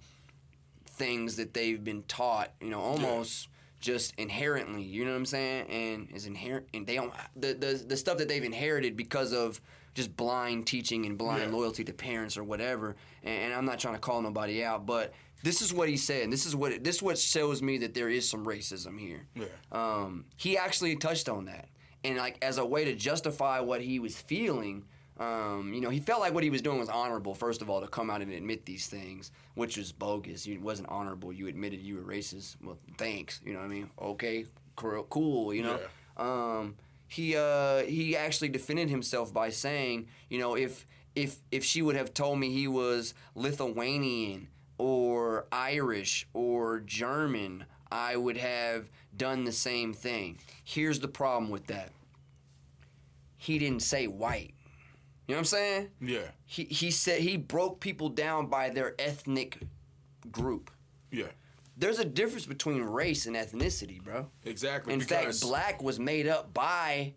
things 0.87 1.37
that 1.37 1.53
they've 1.53 1.83
been 1.83 2.03
taught. 2.05 2.53
You 2.61 2.71
know, 2.71 2.81
almost. 2.81 3.49
Just 3.85 4.14
inherently, 4.16 4.81
you 4.83 5.05
know 5.05 5.11
what 5.11 5.18
I'm 5.18 5.27
saying, 5.27 5.66
and 5.68 6.09
is 6.11 6.25
inherent, 6.25 6.66
and 6.73 6.87
they 6.87 6.94
don't 6.94 7.12
the, 7.37 7.53
the 7.53 7.85
the 7.87 7.97
stuff 7.99 8.16
that 8.16 8.29
they've 8.29 8.42
inherited 8.42 8.97
because 8.97 9.35
of 9.35 9.61
just 9.92 10.16
blind 10.16 10.66
teaching 10.66 11.05
and 11.05 11.18
blind 11.18 11.42
Yeah. 11.42 11.55
loyalty 11.59 11.85
to 11.85 11.92
parents 11.92 12.38
or 12.38 12.44
whatever. 12.44 12.97
And, 13.23 13.42
and 13.44 13.53
I'm 13.53 13.66
not 13.66 13.79
trying 13.79 13.92
to 13.92 14.01
call 14.01 14.23
nobody 14.23 14.64
out, 14.64 14.87
but 14.87 15.12
this 15.42 15.61
is 15.61 15.75
what 15.75 15.90
he 15.90 15.99
said. 15.99 16.23
And 16.23 16.33
this 16.33 16.47
is 16.47 16.57
what 16.57 16.83
this 16.83 16.97
is 16.97 17.03
what 17.03 17.18
shows 17.18 17.61
me 17.61 17.77
that 17.79 17.92
there 17.92 18.09
is 18.09 18.27
some 18.27 18.47
racism 18.47 18.99
here. 18.99 19.27
Yeah. 19.35 19.44
Um, 19.70 20.25
he 20.38 20.57
actually 20.57 20.97
touched 20.97 21.29
on 21.29 21.44
that, 21.44 21.68
and 22.05 22.16
like 22.16 22.38
as 22.42 22.57
a 22.57 22.64
way 22.64 22.87
to 22.87 22.94
justify 22.94 23.61
what 23.61 23.83
he 23.83 23.99
was 23.99 24.16
feeling. 24.16 24.87
Um, 25.18 25.72
you 25.72 25.81
know, 25.81 25.90
he 25.90 26.00
felt 26.00 26.20
like 26.20 26.35
what 26.35 26.42
he 26.42 26.50
was 26.50 26.61
doing 26.61 26.79
was 26.79 26.88
honorable. 26.88 27.35
First 27.35 27.62
of 27.62 27.70
all, 27.70 27.81
to 27.81 27.87
come 27.87 28.11
out 28.11 28.20
and 28.20 28.33
admit 28.33 28.66
these 28.66 28.88
things, 28.88 29.31
which 29.55 29.77
was 29.77 29.92
bogus. 29.92 30.46
It 30.46 30.61
wasn't 30.61 30.88
honorable. 30.88 31.33
You 31.33 31.46
admitted 31.46 31.81
you 31.81 31.96
were 31.96 32.03
racist. 32.03 32.57
Well, 32.62 32.79
thanks. 32.98 33.40
You 33.44 33.53
know 33.53 33.61
what 33.61 33.66
I 33.66 33.68
mean? 33.68 33.90
Okay, 34.00 34.46
cool. 34.77 35.05
cool 35.05 35.55
you 35.55 35.62
know. 35.62 35.79
Um, 36.16 36.77
he 37.07 37.37
uh, 37.37 37.83
he 37.83 38.16
actually 38.16 38.48
defended 38.48 38.90
himself 38.90 39.33
by 39.33 39.50
saying, 39.50 40.09
you 40.29 40.38
know, 40.38 40.57
if 40.57 40.85
if 41.14 41.37
if 41.53 41.64
she 41.64 41.81
would 41.81 41.96
have 41.96 42.12
told 42.12 42.40
me 42.40 42.50
he 42.50 42.66
was 42.66 43.14
Lithuanian 43.35 44.48
or 44.79 45.46
Irish 45.53 46.27
or 46.33 46.81
German, 46.81 47.66
I 47.90 48.16
would 48.16 48.37
have 48.37 48.90
done 49.16 49.44
the 49.44 49.53
same 49.53 49.92
thing. 49.92 50.38
Here's 50.64 50.98
the 50.98 51.09
problem 51.09 51.50
with 51.50 51.68
that. 51.68 51.90
He 53.37 53.59
didn't 53.59 53.83
say 53.83 54.07
white. 54.07 54.54
You 55.27 55.35
know 55.35 55.37
what 55.37 55.41
I'm 55.41 55.45
saying? 55.47 55.89
Yeah. 56.01 56.31
He 56.47 56.65
he 56.65 56.91
said 56.91 57.21
he 57.21 57.37
broke 57.37 57.81
people 57.81 58.09
down 58.11 58.47
by 58.49 58.71
their 58.71 58.95
ethnic 58.99 59.59
group. 60.31 60.71
Yeah. 61.11 61.29
There's 61.77 61.99
a 61.99 62.05
difference 62.05 62.47
between 62.47 62.83
race 62.83 63.27
and 63.27 63.35
ethnicity, 63.35 64.03
bro. 64.03 64.29
Exactly. 64.45 64.93
In 64.93 65.01
fact, 65.01 65.41
black 65.41 65.83
was 65.83 65.99
made 65.99 66.27
up 66.29 66.53
by 66.55 67.15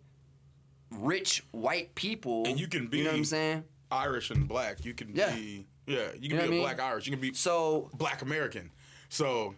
rich 0.90 1.44
white 1.52 1.94
people. 1.94 2.44
And 2.46 2.58
you 2.58 2.66
can 2.66 2.86
be 2.86 2.98
You 2.98 3.04
know 3.04 3.10
what 3.10 3.16
I'm 3.18 3.24
saying? 3.24 3.64
Irish 3.90 4.30
and 4.30 4.48
black. 4.48 4.84
You 4.84 4.94
can 4.94 5.14
Yeah. 5.14 5.34
be 5.34 5.66
yeah. 5.86 6.08
You 6.18 6.28
can 6.28 6.38
know 6.38 6.42
be 6.44 6.48
a 6.48 6.50
mean? 6.52 6.60
black 6.62 6.80
Irish. 6.80 7.06
You 7.06 7.12
can 7.12 7.20
be 7.20 7.32
So 7.34 7.90
black 7.94 8.22
American. 8.22 8.70
So 9.08 9.54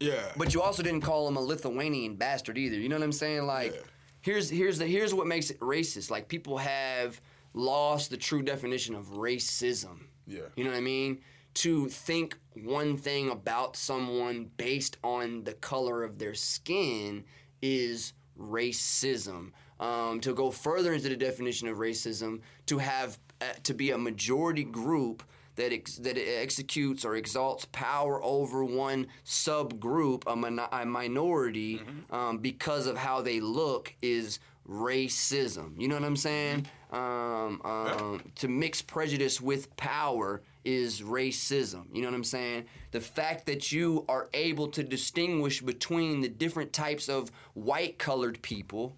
yeah. 0.00 0.32
But 0.36 0.52
you 0.54 0.60
also 0.62 0.82
didn't 0.82 1.02
call 1.02 1.26
him 1.28 1.36
a 1.36 1.40
Lithuanian 1.40 2.16
bastard 2.16 2.58
either. 2.58 2.76
You 2.76 2.88
know 2.88 2.96
what 2.96 3.04
I'm 3.04 3.12
saying? 3.12 3.46
Like, 3.46 3.72
Yeah. 3.72 3.80
here's 4.20 4.50
here's 4.50 4.78
the 4.78 4.86
here's 4.86 5.14
what 5.14 5.26
makes 5.26 5.50
it 5.50 5.58
racist. 5.60 6.10
Like 6.10 6.28
people 6.28 6.58
have 6.58 7.20
lost 7.54 8.10
the 8.10 8.16
true 8.16 8.42
definition 8.42 8.94
of 8.94 9.06
racism. 9.06 10.06
Yeah. 10.26 10.40
You 10.56 10.64
know 10.64 10.70
what 10.70 10.76
I 10.76 10.82
mean? 10.82 11.20
To 11.54 11.88
think 11.88 12.36
one 12.54 12.96
thing 12.96 13.30
about 13.30 13.76
someone 13.76 14.50
based 14.56 14.96
on 15.04 15.44
the 15.44 15.54
color 15.54 16.02
of 16.02 16.18
their 16.18 16.34
skin 16.34 17.24
is 17.62 18.12
racism. 18.38 19.52
Um, 19.80 20.20
to 20.20 20.34
go 20.34 20.50
further 20.50 20.92
into 20.92 21.08
the 21.08 21.16
definition 21.16 21.68
of 21.68 21.78
racism, 21.78 22.40
to 22.66 22.78
have 22.78 23.18
uh, 23.40 23.46
to 23.64 23.74
be 23.74 23.90
a 23.90 23.98
majority 23.98 24.64
group 24.64 25.24
that 25.56 25.72
ex- 25.72 25.96
that 25.96 26.16
executes 26.16 27.04
or 27.04 27.16
exalts 27.16 27.66
power 27.72 28.22
over 28.22 28.64
one 28.64 29.08
subgroup, 29.24 30.24
a, 30.26 30.76
a 30.76 30.86
minority, 30.86 31.80
um, 32.10 32.38
because 32.38 32.86
of 32.86 32.96
how 32.96 33.20
they 33.20 33.40
look 33.40 33.94
is 34.00 34.38
racism. 34.68 35.78
You 35.80 35.88
know 35.88 35.96
what 35.96 36.04
I'm 36.04 36.16
saying? 36.16 36.66
Um, 36.94 37.60
um, 37.64 38.22
To 38.36 38.48
mix 38.48 38.80
prejudice 38.82 39.40
with 39.40 39.74
power 39.76 40.42
is 40.64 41.02
racism. 41.02 41.84
You 41.92 42.02
know 42.02 42.08
what 42.08 42.14
I'm 42.14 42.24
saying? 42.24 42.64
The 42.92 43.00
fact 43.00 43.46
that 43.46 43.72
you 43.72 44.04
are 44.08 44.28
able 44.32 44.68
to 44.68 44.82
distinguish 44.82 45.60
between 45.60 46.20
the 46.20 46.28
different 46.28 46.72
types 46.72 47.08
of 47.08 47.30
white 47.54 47.98
colored 47.98 48.40
people. 48.42 48.96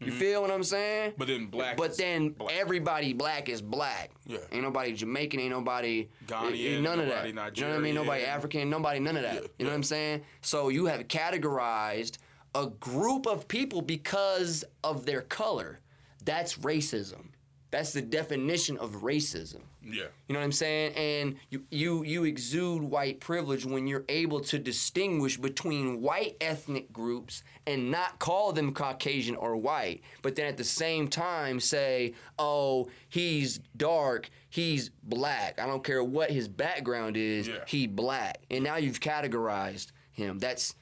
You 0.00 0.10
feel 0.10 0.42
what 0.42 0.50
I'm 0.50 0.64
saying? 0.64 1.12
But 1.16 1.28
then 1.28 1.46
black 1.46 1.76
But 1.76 1.96
then 1.96 2.30
black. 2.30 2.54
everybody 2.54 3.12
black 3.12 3.48
is 3.48 3.62
black. 3.62 4.10
Yeah. 4.26 4.38
Ain't 4.50 4.64
nobody 4.64 4.92
Jamaican. 4.94 5.38
Ain't 5.38 5.50
nobody 5.50 6.08
Ghanaian, 6.26 6.82
None 6.82 6.98
of 6.98 7.06
that. 7.06 7.26
You 7.28 7.32
know 7.34 7.42
what 7.42 7.76
I 7.76 7.78
mean? 7.78 7.94
Nobody 7.94 8.24
African. 8.24 8.68
Nobody. 8.68 8.98
None 8.98 9.16
of 9.16 9.22
that. 9.22 9.34
Yeah, 9.34 9.40
You 9.58 9.64
know 9.66 9.70
what 9.70 9.76
I'm 9.76 9.82
saying? 9.84 10.22
So 10.40 10.70
you 10.70 10.86
have 10.86 11.06
categorized 11.06 12.18
a 12.54 12.66
group 12.66 13.26
of 13.26 13.46
people 13.46 13.80
because 13.80 14.64
of 14.82 15.06
their 15.06 15.22
color. 15.22 15.78
That's 16.24 16.56
racism. 16.58 17.26
That's 17.72 17.92
the 17.94 18.02
definition 18.02 18.76
of 18.76 18.96
racism. 19.02 19.62
Yeah. 19.82 20.04
You 20.28 20.34
know 20.34 20.38
what 20.40 20.44
I'm 20.44 20.52
saying? 20.52 20.92
And 20.94 21.36
you, 21.50 21.64
you 21.70 22.04
you 22.04 22.24
exude 22.24 22.82
white 22.82 23.18
privilege 23.18 23.64
when 23.64 23.86
you're 23.88 24.04
able 24.10 24.40
to 24.42 24.58
distinguish 24.58 25.38
between 25.38 26.00
white 26.02 26.36
ethnic 26.40 26.92
groups 26.92 27.42
and 27.66 27.90
not 27.90 28.18
call 28.20 28.52
them 28.52 28.74
Caucasian 28.74 29.34
or 29.36 29.56
white, 29.56 30.02
but 30.20 30.36
then 30.36 30.46
at 30.46 30.56
the 30.58 30.64
same 30.64 31.08
time 31.08 31.58
say, 31.58 32.12
"Oh, 32.38 32.90
he's 33.08 33.58
dark, 33.76 34.28
he's 34.50 34.90
black. 35.02 35.58
I 35.58 35.66
don't 35.66 35.82
care 35.82 36.04
what 36.04 36.30
his 36.30 36.46
background 36.46 37.16
is, 37.16 37.48
Yeah. 37.48 37.64
he 37.66 37.86
black." 37.86 38.42
And 38.50 38.62
now 38.62 38.76
you've 38.76 39.00
categorized 39.00 39.92
him. 40.12 40.38
That's 40.38 40.74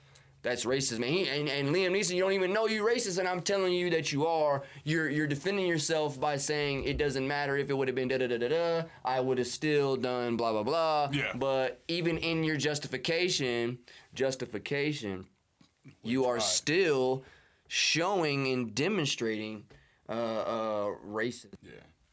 that's 0.42 0.64
racism. 0.64 0.96
And, 0.96 1.04
he, 1.04 1.28
and, 1.28 1.48
and 1.48 1.68
Liam 1.68 1.92
Neeson, 1.92 2.14
you 2.14 2.22
don't 2.22 2.32
even 2.32 2.52
know 2.52 2.66
you 2.66 2.82
racist, 2.82 3.18
and 3.18 3.28
I'm 3.28 3.42
telling 3.42 3.72
you 3.72 3.90
that 3.90 4.12
you 4.12 4.26
are. 4.26 4.62
You're 4.84 5.08
you're 5.08 5.26
defending 5.26 5.66
yourself 5.66 6.18
by 6.20 6.36
saying 6.36 6.84
it 6.84 6.98
doesn't 6.98 7.26
matter 7.26 7.56
if 7.56 7.70
it 7.70 7.74
would 7.74 7.88
have 7.88 7.94
been 7.94 8.08
da 8.08 8.18
da 8.18 8.26
da 8.26 8.38
da 8.38 8.48
da. 8.48 8.82
I 9.04 9.20
would 9.20 9.38
have 9.38 9.46
still 9.46 9.96
done 9.96 10.36
blah 10.36 10.52
blah 10.52 10.62
blah. 10.62 11.10
Yeah. 11.12 11.32
But 11.34 11.82
even 11.88 12.18
in 12.18 12.44
your 12.44 12.56
justification, 12.56 13.78
justification, 14.14 15.26
you 16.02 16.24
are 16.24 16.40
still 16.40 17.24
showing 17.68 18.48
and 18.48 18.74
demonstrating 18.74 19.64
uh, 20.08 20.12
uh, 20.12 20.86
racism. 21.06 21.54
Yeah. 21.62 21.72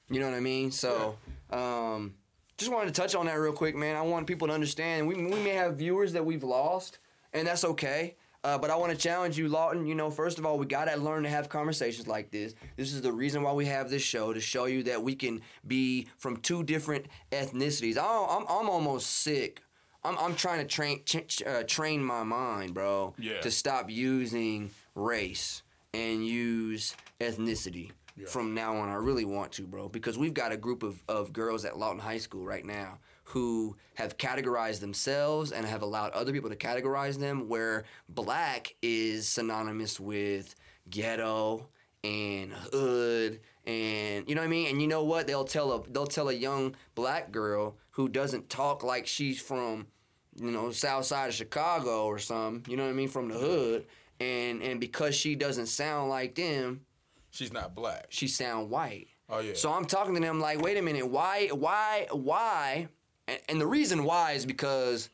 You 0.09 0.19
know 0.19 0.29
what 0.29 0.37
I 0.37 0.41
mean? 0.41 0.71
So, 0.71 1.17
um, 1.49 2.13
just 2.57 2.71
wanted 2.71 2.93
to 2.93 3.01
touch 3.01 3.15
on 3.15 3.25
that 3.25 3.33
real 3.33 3.51
quick, 3.51 3.75
man. 3.75 3.95
I 3.95 4.01
want 4.01 4.25
people 4.27 4.47
to 4.47 4.53
understand. 4.53 5.07
We, 5.07 5.15
we 5.15 5.39
may 5.43 5.49
have 5.55 5.75
viewers 5.77 6.13
that 6.13 6.25
we've 6.25 6.43
lost, 6.43 6.99
and 7.33 7.47
that's 7.47 7.63
okay. 7.63 8.15
Uh, 8.43 8.57
but 8.57 8.69
I 8.69 8.75
want 8.77 8.91
to 8.93 8.97
challenge 8.97 9.37
you, 9.37 9.49
Lawton. 9.49 9.85
You 9.87 9.95
know, 9.95 10.09
first 10.09 10.37
of 10.39 10.45
all, 10.45 10.57
we 10.57 10.65
gotta 10.67 10.95
learn 10.95 11.23
to 11.23 11.29
have 11.29 11.49
conversations 11.49 12.07
like 12.07 12.31
this. 12.31 12.53
This 12.77 12.93
is 12.93 13.01
the 13.01 13.11
reason 13.11 13.41
why 13.43 13.51
we 13.51 13.65
have 13.65 13.89
this 13.89 14.03
show 14.03 14.31
to 14.31 14.39
show 14.39 14.65
you 14.65 14.83
that 14.83 15.01
we 15.01 15.15
can 15.15 15.41
be 15.65 16.07
from 16.17 16.37
two 16.37 16.63
different 16.63 17.07
ethnicities. 17.31 17.97
I, 17.97 18.05
I'm, 18.37 18.45
I'm 18.47 18.69
almost 18.69 19.07
sick. 19.09 19.61
I'm, 20.03 20.17
I'm 20.19 20.35
trying 20.35 20.59
to 20.59 20.65
train 20.65 21.01
ch- 21.03 21.43
uh, 21.45 21.63
train 21.63 22.01
my 22.03 22.23
mind, 22.23 22.73
bro, 22.73 23.15
Yeah. 23.17 23.41
to 23.41 23.51
stop 23.51 23.89
using 23.89 24.69
race 24.95 25.63
and 25.93 26.25
use 26.25 26.95
ethnicity 27.19 27.91
from 28.27 28.53
now 28.53 28.75
on. 28.77 28.87
I 28.89 28.95
really 28.95 29.25
want 29.25 29.51
to, 29.53 29.63
bro, 29.63 29.89
because 29.89 30.17
we've 30.17 30.33
got 30.33 30.51
a 30.51 30.57
group 30.57 30.83
of, 30.83 31.03
of 31.09 31.33
girls 31.33 31.65
at 31.65 31.77
Lawton 31.77 31.99
High 31.99 32.17
School 32.19 32.45
right 32.45 32.63
now 32.65 32.99
who 33.31 33.75
have 33.95 34.17
categorized 34.17 34.79
themselves 34.79 35.51
and 35.51 35.65
have 35.65 35.81
allowed 35.81 36.11
other 36.13 36.31
people 36.31 36.49
to 36.49 36.55
categorize 36.55 37.17
them 37.19 37.49
where 37.49 37.83
black 38.07 38.73
is 38.81 39.27
synonymous 39.27 39.99
with 39.99 40.55
ghetto 40.89 41.67
and 42.05 42.53
hood 42.71 43.41
and 43.65 44.29
you 44.29 44.35
know 44.35 44.39
what 44.41 44.47
I 44.47 44.49
mean 44.49 44.69
and 44.69 44.81
you 44.81 44.87
know 44.87 45.03
what 45.03 45.27
they'll 45.27 45.43
tell 45.43 45.73
a 45.73 45.89
they'll 45.89 46.07
tell 46.07 46.29
a 46.29 46.33
young 46.33 46.75
black 46.95 47.31
girl 47.31 47.75
who 47.91 48.07
doesn't 48.07 48.49
talk 48.49 48.81
like 48.81 49.05
she's 49.05 49.41
from 49.41 49.87
you 50.39 50.51
know 50.51 50.71
south 50.71 51.03
side 51.05 51.27
of 51.27 51.33
Chicago 51.33 52.05
or 52.05 52.19
something 52.19 52.71
you 52.71 52.77
know 52.77 52.83
what 52.83 52.91
I 52.91 52.93
mean 52.93 53.09
from 53.09 53.27
the 53.27 53.37
hood 53.37 53.87
and 54.21 54.61
and 54.61 54.79
because 54.79 55.15
she 55.15 55.35
doesn't 55.35 55.67
sound 55.67 56.09
like 56.09 56.35
them 56.35 56.81
She's 57.31 57.51
not 57.51 57.75
black. 57.75 58.07
she 58.09 58.27
sound 58.27 58.69
white. 58.69 59.09
Oh, 59.29 59.39
yeah. 59.39 59.53
So 59.53 59.71
I'm 59.73 59.85
talking 59.85 60.15
to 60.15 60.19
them 60.21 60.39
like, 60.39 60.61
wait 60.61 60.77
a 60.77 60.81
minute, 60.81 61.05
why, 61.07 61.49
why, 61.49 62.07
why? 62.11 62.87
And, 63.27 63.39
and 63.49 63.61
the 63.61 63.67
reason 63.67 64.03
why 64.03 64.33
is 64.33 64.45
because 64.45 65.09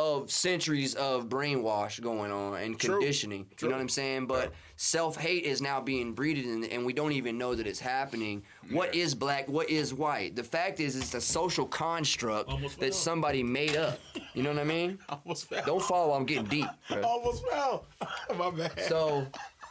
of 0.00 0.30
centuries 0.30 0.94
of 0.94 1.28
brainwash 1.28 2.00
going 2.00 2.32
on 2.32 2.56
and 2.58 2.78
True. 2.78 2.94
conditioning. 2.94 3.46
You 3.60 3.68
know 3.68 3.74
what 3.74 3.82
I'm 3.82 3.88
saying? 3.88 4.26
But 4.26 4.52
self 4.76 5.16
hate 5.16 5.44
is 5.44 5.60
now 5.60 5.80
being 5.80 6.14
breeded, 6.14 6.46
and, 6.46 6.64
and 6.64 6.86
we 6.86 6.94
don't 6.94 7.12
even 7.12 7.36
know 7.36 7.54
that 7.54 7.66
it's 7.66 7.80
happening. 7.80 8.42
What 8.70 8.94
is 8.94 9.14
black? 9.14 9.48
What 9.48 9.68
is 9.68 9.92
white? 9.92 10.36
The 10.36 10.44
fact 10.44 10.80
is, 10.80 10.96
it's 10.96 11.12
a 11.14 11.20
social 11.20 11.66
construct 11.66 12.48
Almost 12.48 12.80
that 12.80 12.86
fell. 12.86 12.92
somebody 12.92 13.42
made 13.42 13.76
up. 13.76 13.98
You 14.32 14.42
know 14.42 14.50
what 14.50 14.60
I 14.60 14.64
mean? 14.64 14.98
Almost 15.08 15.48
fell. 15.50 15.64
Don't 15.66 15.82
follow. 15.82 16.14
I'm 16.14 16.24
getting 16.24 16.46
deep. 16.46 16.68
bro. 16.88 17.02
Almost 17.04 17.44
fell. 17.48 17.84
My 18.36 18.50
bad. 18.50 18.80
So, 18.80 19.26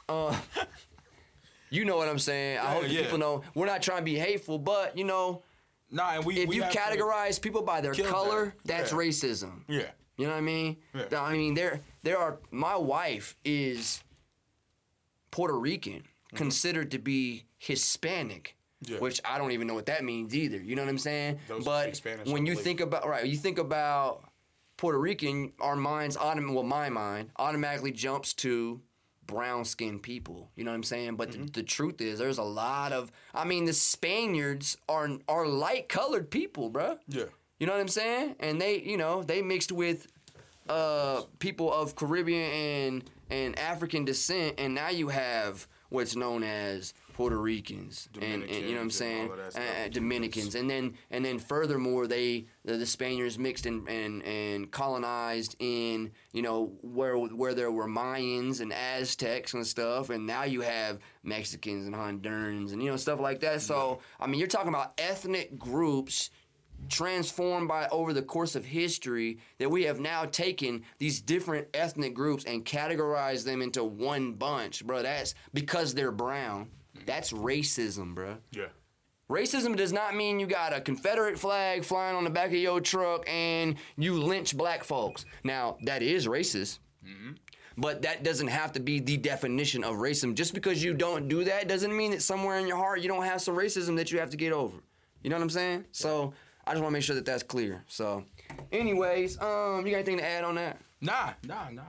uh, 0.07 0.37
you 1.71 1.85
know 1.85 1.97
what 1.97 2.07
I'm 2.07 2.19
saying. 2.19 2.59
I 2.59 2.73
hope 2.73 2.83
yeah. 2.87 3.01
people 3.01 3.17
know 3.17 3.43
we're 3.55 3.65
not 3.65 3.81
trying 3.81 3.99
to 3.99 4.05
be 4.05 4.15
hateful, 4.15 4.59
but 4.59 4.95
you 4.95 5.05
know, 5.05 5.41
nah, 5.91 6.11
and 6.15 6.25
we 6.25 6.39
if 6.39 6.49
we 6.49 6.57
you 6.57 6.63
categorize 6.63 7.41
people 7.41 7.61
by 7.61 7.81
their 7.81 7.93
color, 7.93 8.53
that. 8.65 8.67
that's 8.77 8.91
Yeah. 8.91 8.97
racism. 8.97 9.61
yeah. 9.67 9.91
You 10.17 10.25
know 10.25 10.31
what 10.31 10.37
I 10.39 10.41
mean? 10.41 10.77
Yeah. 10.93 11.21
I 11.21 11.33
mean, 11.33 11.53
there 11.53 11.81
there 12.03 12.17
are. 12.17 12.39
My 12.51 12.75
wife 12.75 13.37
is 13.45 14.03
Puerto 15.31 15.57
Rican, 15.57 16.03
considered 16.35 16.91
to 16.91 16.99
be 16.99 17.45
Hispanic. 17.57 18.55
Mm-hmm. 18.83 18.93
Yeah. 18.93 18.99
Which 18.99 19.19
I 19.25 19.37
don't 19.37 19.51
even 19.51 19.67
know 19.67 19.73
what 19.75 19.87
that 19.87 20.03
means 20.05 20.33
either. 20.35 20.57
You 20.57 20.75
know 20.75 20.83
what 20.83 20.89
I'm 20.89 20.97
saying? 20.97 21.39
Those 21.47 21.65
but 21.65 22.01
when 22.25 22.45
you 22.45 22.55
think 22.55 22.79
about 22.79 23.07
right, 23.07 23.25
you 23.25 23.35
think 23.37 23.57
about 23.59 24.23
Puerto 24.77 24.97
Rican, 24.97 25.51
our 25.59 25.75
minds 25.75 26.15
autom- 26.15 26.53
well, 26.53 26.63
my 26.63 26.89
mind 26.89 27.31
automatically 27.37 27.91
jumps 27.91 28.33
to 28.35 28.79
brown 29.29 29.63
skinned 29.65 30.01
people. 30.03 30.49
You 30.55 30.63
know 30.63 30.71
what 30.71 30.75
I'm 30.75 30.83
saying? 30.83 31.15
But 31.15 31.29
Mm-hmm. 31.31 31.45
the, 31.45 31.51
the 31.51 31.63
truth 31.63 32.01
is, 32.01 32.19
there's 32.19 32.37
a 32.39 32.43
lot 32.43 32.91
of. 32.91 33.11
I 33.33 33.45
mean, 33.45 33.65
the 33.65 33.73
Spaniards 33.73 34.77
are 34.87 35.09
are 35.27 35.45
light 35.47 35.87
colored 35.89 36.29
people, 36.29 36.69
bruh. 36.71 36.97
Yeah. 37.07 37.25
You 37.59 37.67
know 37.67 37.73
what 37.73 37.81
I'm 37.81 37.87
saying? 37.89 38.35
And 38.39 38.59
they, 38.59 38.79
you 38.79 38.97
know, 38.97 39.21
they 39.23 39.41
mixed 39.41 39.71
with 39.71 40.07
uh, 40.67 41.21
people 41.39 41.71
of 41.73 41.95
Caribbean 41.95 42.51
and 42.51 43.03
and 43.29 43.59
African 43.59 44.05
descent, 44.05 44.55
and 44.57 44.73
now 44.73 44.89
you 44.89 45.09
have 45.09 45.67
what's 45.89 46.15
known 46.15 46.43
as 46.43 46.93
Puerto 47.19 47.37
Ricans 47.37 48.07
and, 48.21 48.43
and 48.43 48.49
you 48.49 48.61
know 48.61 48.75
what 48.75 48.77
I'm 48.77 48.81
and 48.83 48.93
saying, 48.93 49.27
that 49.27 49.55
Uh, 49.57 49.85
uh, 49.85 49.89
Dominicans, 49.89 50.55
and 50.55 50.69
then 50.69 50.93
and 51.11 51.25
then 51.25 51.37
furthermore, 51.37 52.07
they 52.07 52.45
the, 52.63 52.77
the 52.77 52.85
Spaniards 52.85 53.37
mixed 53.37 53.65
and, 53.65 53.85
and 53.89 54.23
and 54.23 54.71
colonized 54.71 55.57
in 55.59 56.11
you 56.31 56.41
know 56.41 56.71
where 56.81 57.17
where 57.17 57.53
there 57.53 57.71
were 57.71 57.87
Mayans 57.87 58.61
and 58.61 58.71
Aztecs 58.71 59.53
and 59.53 59.67
stuff, 59.67 60.09
and 60.09 60.25
now 60.25 60.43
you 60.43 60.61
have 60.61 60.99
Mexicans 61.21 61.85
and 61.85 61.93
Hondurans 61.93 62.71
and 62.71 62.81
you 62.81 62.89
know 62.89 62.95
stuff 62.95 63.19
like 63.19 63.41
that. 63.41 63.61
So 63.63 63.99
I 64.17 64.25
mean, 64.25 64.39
you're 64.39 64.47
talking 64.47 64.69
about 64.69 64.93
ethnic 64.97 65.59
groups 65.59 66.29
transformed 66.87 67.67
by 67.67 67.89
over 67.89 68.13
the 68.13 68.21
course 68.21 68.55
of 68.55 68.63
history 68.63 69.39
that 69.57 69.69
we 69.69 69.83
have 69.83 69.99
now 69.99 70.23
taken 70.23 70.83
these 70.99 71.19
different 71.19 71.67
ethnic 71.73 72.13
groups 72.13 72.45
and 72.45 72.63
categorized 72.63 73.43
them 73.43 73.61
into 73.61 73.83
one 73.83 74.31
bunch, 74.31 74.87
bro. 74.87 75.03
That's 75.03 75.35
because 75.53 75.93
they're 75.93 76.13
brown. 76.13 76.69
That's 77.05 77.31
racism, 77.31 78.15
bro. 78.15 78.37
Yeah. 78.51 78.67
Racism 79.29 79.75
does 79.75 79.93
not 79.93 80.15
mean 80.15 80.39
you 80.39 80.47
got 80.47 80.73
a 80.73 80.81
Confederate 80.81 81.37
flag 81.37 81.83
flying 81.83 82.15
on 82.15 82.23
the 82.23 82.31
back 82.31 82.47
of 82.47 82.55
your 82.55 82.81
truck 82.81 83.29
and 83.29 83.75
you 83.95 84.15
lynch 84.15 84.57
black 84.57 84.83
folks. 84.83 85.23
Now, 85.43 85.77
that 85.83 86.01
is 86.01 86.27
racist. 86.27 86.79
But 87.77 88.01
that 88.01 88.23
doesn't 88.23 88.47
have 88.47 88.73
to 88.73 88.79
be 88.79 88.99
the 88.99 89.17
definition 89.17 89.83
of 89.83 89.95
racism. 89.97 90.35
Just 90.35 90.53
because 90.53 90.83
you 90.83 90.93
don't 90.93 91.27
do 91.27 91.43
that 91.45 91.67
doesn't 91.67 91.95
mean 91.95 92.11
that 92.11 92.21
somewhere 92.21 92.59
in 92.59 92.67
your 92.67 92.75
heart 92.77 93.01
you 93.01 93.07
don't 93.07 93.23
have 93.23 93.41
some 93.41 93.55
racism 93.55 93.95
that 93.97 94.11
you 94.11 94.19
have 94.19 94.29
to 94.31 94.37
get 94.37 94.51
over. 94.51 94.77
You 95.23 95.29
know 95.29 95.37
what 95.37 95.43
I'm 95.43 95.49
saying? 95.49 95.85
So 95.91 96.33
I 96.67 96.71
just 96.71 96.81
want 96.81 96.91
to 96.91 96.93
make 96.93 97.03
sure 97.03 97.15
that 97.15 97.25
that's 97.25 97.43
clear. 97.43 97.83
So, 97.87 98.25
anyways, 98.71 99.39
um, 99.41 99.85
you 99.85 99.91
got 99.91 99.99
anything 99.99 100.17
to 100.17 100.25
add 100.25 100.43
on 100.43 100.55
that? 100.55 100.77
Nah, 101.01 101.31
nah, 101.47 101.69
nah. 101.71 101.81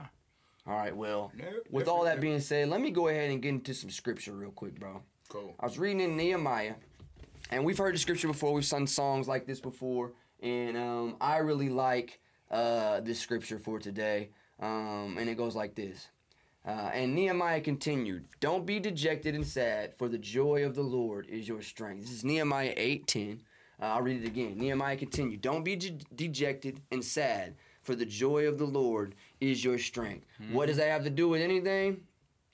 All 0.71 0.77
right. 0.77 0.95
Well, 0.95 1.33
Nope, 1.37 1.65
with 1.69 1.87
nope, 1.87 1.95
all 1.95 2.03
that 2.05 2.15
nope. 2.15 2.21
being 2.21 2.39
said, 2.39 2.69
let 2.69 2.79
me 2.79 2.91
go 2.91 3.09
ahead 3.09 3.29
and 3.29 3.41
get 3.41 3.49
into 3.49 3.73
some 3.73 3.89
scripture 3.89 4.31
real 4.31 4.51
quick, 4.51 4.79
bro. 4.79 5.01
Cool. 5.27 5.53
I 5.59 5.65
was 5.65 5.77
reading 5.77 5.99
in 5.99 6.15
Nehemiah, 6.15 6.75
and 7.51 7.65
we've 7.65 7.77
heard 7.77 7.93
the 7.93 7.99
scripture 7.99 8.29
before. 8.29 8.53
We've 8.53 8.63
sung 8.63 8.87
songs 8.87 9.27
like 9.27 9.45
this 9.45 9.59
before, 9.59 10.13
and 10.41 10.77
um, 10.77 11.17
I 11.19 11.37
really 11.39 11.67
like 11.67 12.21
uh, 12.49 13.01
this 13.01 13.19
scripture 13.19 13.59
for 13.59 13.79
today. 13.79 14.29
Um, 14.61 15.17
and 15.19 15.29
it 15.29 15.35
goes 15.35 15.57
like 15.57 15.75
this. 15.75 16.07
Uh, 16.65 16.91
and 16.93 17.15
Nehemiah 17.15 17.59
continued, 17.59 18.23
Don't 18.39 18.65
be 18.65 18.79
dejected 18.79 19.35
and 19.35 19.45
sad, 19.45 19.97
for 19.97 20.07
the 20.07 20.19
joy 20.19 20.63
of 20.63 20.75
the 20.75 20.83
Lord 20.83 21.27
is 21.27 21.49
your 21.49 21.61
strength. 21.61 22.03
This 22.03 22.11
is 22.13 22.23
Nehemiah 22.23 22.73
8.10. 22.77 23.39
Uh, 23.81 23.85
I'll 23.87 24.01
read 24.03 24.23
it 24.23 24.27
again. 24.27 24.57
Nehemiah 24.57 24.95
continued, 24.95 25.41
Don't 25.41 25.65
be 25.65 25.75
de- 25.75 25.97
dejected 26.15 26.79
and 26.91 27.03
sad, 27.03 27.55
for 27.81 27.95
the 27.95 28.05
joy 28.05 28.47
of 28.47 28.57
the 28.59 28.65
Lord 28.65 29.15
is 29.41 29.63
your 29.63 29.77
strength. 29.77 30.25
What 30.51 30.67
does 30.67 30.77
that 30.77 30.89
have 30.89 31.03
to 31.03 31.09
do 31.09 31.27
with 31.27 31.41
anything? 31.41 32.01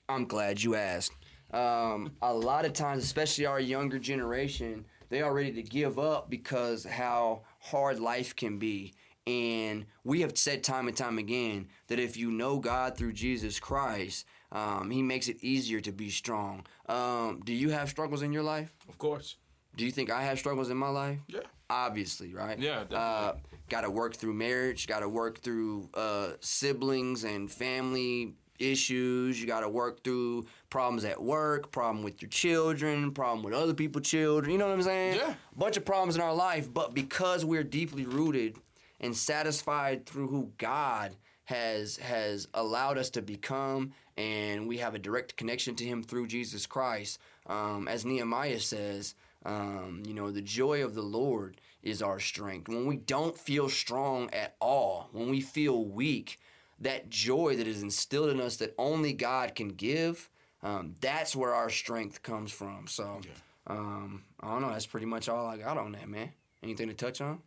I'm 0.08 0.24
glad 0.24 0.62
you 0.62 0.74
asked. 0.74 1.12
Um, 1.52 2.12
a 2.22 2.32
lot 2.32 2.64
of 2.64 2.72
times, 2.72 3.04
especially 3.04 3.46
our 3.46 3.60
younger 3.60 3.98
generation, 3.98 4.86
they 5.10 5.22
are 5.22 5.32
ready 5.32 5.52
to 5.52 5.62
give 5.62 5.98
up 5.98 6.28
because 6.28 6.84
how 6.84 7.42
hard 7.60 8.00
life 8.00 8.34
can 8.34 8.58
be. 8.58 8.94
And 9.26 9.84
we 10.04 10.22
have 10.22 10.36
said 10.38 10.64
time 10.64 10.88
and 10.88 10.96
time 10.96 11.18
again 11.18 11.68
that 11.88 11.98
if 11.98 12.16
you 12.16 12.30
know 12.30 12.58
God 12.58 12.96
through 12.96 13.12
Jesus 13.12 13.60
Christ, 13.60 14.24
um, 14.52 14.90
He 14.90 15.02
makes 15.02 15.28
it 15.28 15.42
easier 15.42 15.80
to 15.80 15.92
be 15.92 16.08
strong. 16.08 16.66
Um, 16.88 17.42
do 17.44 17.52
you 17.52 17.70
have 17.70 17.90
struggles 17.90 18.22
in 18.22 18.32
your 18.32 18.42
life? 18.42 18.72
Of 18.88 18.96
course. 18.96 19.36
Do 19.76 19.84
you 19.84 19.90
think 19.90 20.10
I 20.10 20.22
have 20.22 20.38
struggles 20.38 20.70
in 20.70 20.78
my 20.78 20.88
life? 20.88 21.18
Yeah. 21.28 21.40
Obviously, 21.70 22.32
right? 22.34 22.58
Yeah, 22.58 22.80
definitely. 22.80 22.96
Uh, 22.96 23.32
got 23.68 23.80
to 23.82 23.90
work 23.90 24.16
through 24.16 24.34
marriage. 24.34 24.86
Got 24.86 25.00
to 25.00 25.08
work 25.08 25.40
through 25.40 25.90
uh, 25.94 26.30
siblings 26.40 27.24
and 27.24 27.50
family 27.50 28.34
issues. 28.58 29.40
You 29.40 29.46
got 29.46 29.60
to 29.60 29.68
work 29.68 30.02
through 30.02 30.46
problems 30.70 31.04
at 31.04 31.22
work, 31.22 31.70
problem 31.70 32.02
with 32.02 32.22
your 32.22 32.30
children, 32.30 33.12
problem 33.12 33.42
with 33.42 33.54
other 33.54 33.74
people's 33.74 34.08
children. 34.08 34.52
You 34.52 34.58
know 34.58 34.66
what 34.66 34.74
I'm 34.74 34.82
saying? 34.82 35.16
Yeah. 35.16 35.34
Bunch 35.56 35.76
of 35.76 35.84
problems 35.84 36.16
in 36.16 36.22
our 36.22 36.34
life, 36.34 36.72
but 36.72 36.94
because 36.94 37.44
we're 37.44 37.64
deeply 37.64 38.04
rooted 38.04 38.56
and 39.00 39.16
satisfied 39.16 40.06
through 40.06 40.28
who 40.28 40.52
God 40.58 41.16
has 41.44 41.96
has 41.98 42.46
allowed 42.52 42.98
us 42.98 43.08
to 43.10 43.22
become, 43.22 43.92
and 44.18 44.68
we 44.68 44.78
have 44.78 44.94
a 44.94 44.98
direct 44.98 45.36
connection 45.36 45.74
to 45.76 45.84
Him 45.84 46.02
through 46.02 46.26
Jesus 46.26 46.66
Christ. 46.66 47.18
Um, 47.46 47.88
as 47.88 48.04
Nehemiah 48.04 48.60
says, 48.60 49.14
um, 49.44 50.02
you 50.06 50.14
know, 50.14 50.30
the 50.30 50.42
joy 50.42 50.84
of 50.84 50.94
the 50.94 51.02
Lord 51.02 51.60
is 51.82 52.02
our 52.02 52.20
strength. 52.20 52.68
When 52.68 52.86
we 52.86 52.96
don't 52.96 53.38
feel 53.38 53.68
strong 53.68 54.30
at 54.32 54.56
all, 54.60 55.08
when 55.12 55.30
we 55.30 55.40
feel 55.40 55.84
weak, 55.84 56.38
that 56.80 57.08
joy 57.10 57.56
that 57.56 57.66
is 57.66 57.82
instilled 57.82 58.30
in 58.30 58.40
us 58.40 58.56
that 58.56 58.74
only 58.78 59.12
God 59.12 59.54
can 59.54 59.68
give, 59.68 60.28
um, 60.62 60.94
that's 61.00 61.34
where 61.36 61.54
our 61.54 61.70
strength 61.70 62.22
comes 62.22 62.52
from. 62.52 62.86
So, 62.88 63.20
um, 63.66 64.24
I 64.40 64.48
don't 64.48 64.62
know. 64.62 64.70
That's 64.70 64.86
pretty 64.86 65.06
much 65.06 65.28
all 65.28 65.46
I 65.46 65.56
got 65.56 65.76
on 65.76 65.92
that, 65.92 66.08
man. 66.08 66.32
Anything 66.62 66.88
to 66.88 66.94
touch 66.94 67.20
on? 67.20 67.40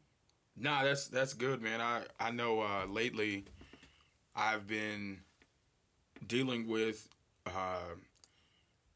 Nah, 0.58 0.84
that's 0.84 1.08
that's 1.08 1.34
good, 1.34 1.62
man. 1.62 1.82
I 1.82 2.04
I 2.20 2.32
know 2.32 2.62
uh, 2.62 2.86
lately 2.90 3.46
I've 4.36 4.68
been 4.68 5.20
dealing 6.26 6.68
with 6.68 7.08
uh, 7.46 7.96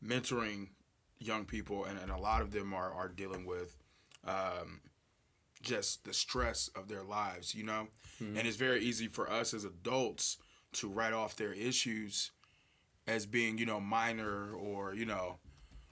mentoring 0.06 0.70
young 1.26 1.46
people, 1.46 1.86
and, 1.86 1.98
and 2.00 2.12
a 2.12 2.18
lot 2.18 2.42
of 2.42 2.52
them 2.52 2.74
are 2.74 2.92
are 2.92 3.08
dealing 3.08 3.46
with 3.46 3.78
um, 4.26 4.82
just 5.62 6.06
the 6.06 6.14
stress 6.14 6.70
of 6.76 6.88
their 6.88 7.04
lives, 7.04 7.54
you 7.56 7.64
know. 7.64 7.88
And 8.38 8.48
it's 8.48 8.58
very 8.58 8.82
easy 8.82 9.08
for 9.08 9.30
us 9.30 9.54
as 9.54 9.64
adults 9.66 10.38
to 10.74 10.88
write 10.90 11.14
off 11.14 11.36
their 11.36 11.54
issues 11.54 12.32
as 13.08 13.26
being, 13.26 13.58
you 13.58 13.66
know, 13.66 13.80
minor 13.80 14.54
or 14.54 14.94
you 14.96 15.06
know, 15.06 15.40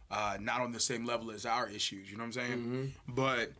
uh, 0.09 0.37
not 0.39 0.61
on 0.61 0.71
the 0.71 0.79
same 0.79 1.05
level 1.05 1.31
as 1.31 1.45
our 1.45 1.69
issues. 1.69 2.09
You 2.09 2.17
know 2.17 2.23
what 2.23 2.27
I'm 2.27 2.33
saying? 2.33 2.93
But 3.07 3.51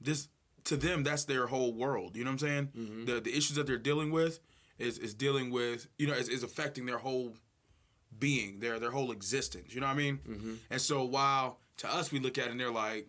this 0.00 0.28
to 0.64 0.76
them 0.76 1.02
that's 1.02 1.24
their 1.24 1.46
whole 1.46 1.72
world 1.74 2.16
you 2.16 2.24
know 2.24 2.30
what 2.30 2.42
i'm 2.42 2.48
saying 2.48 2.68
the 3.06 3.20
the 3.20 3.30
issues 3.36 3.56
that 3.56 3.66
they're 3.66 3.76
dealing 3.78 4.10
with 4.10 4.38
is 4.78 4.98
is 4.98 5.14
dealing 5.14 5.50
with 5.50 5.88
you 5.98 6.06
know 6.06 6.12
is, 6.14 6.28
is 6.28 6.42
affecting 6.42 6.86
their 6.86 6.98
whole 6.98 7.34
being 8.18 8.60
their 8.60 8.78
their 8.78 8.90
whole 8.90 9.12
existence 9.12 9.74
you 9.74 9.80
know 9.80 9.86
what 9.86 9.94
i 9.94 9.96
mean? 9.96 10.20
Mm-hmm. 10.28 10.54
And 10.70 10.80
so 10.80 11.04
while 11.04 11.58
to 11.78 11.92
us 11.92 12.12
we 12.12 12.18
look 12.18 12.38
at 12.38 12.46
it 12.46 12.50
and 12.50 12.60
they're 12.60 12.70
like 12.70 13.08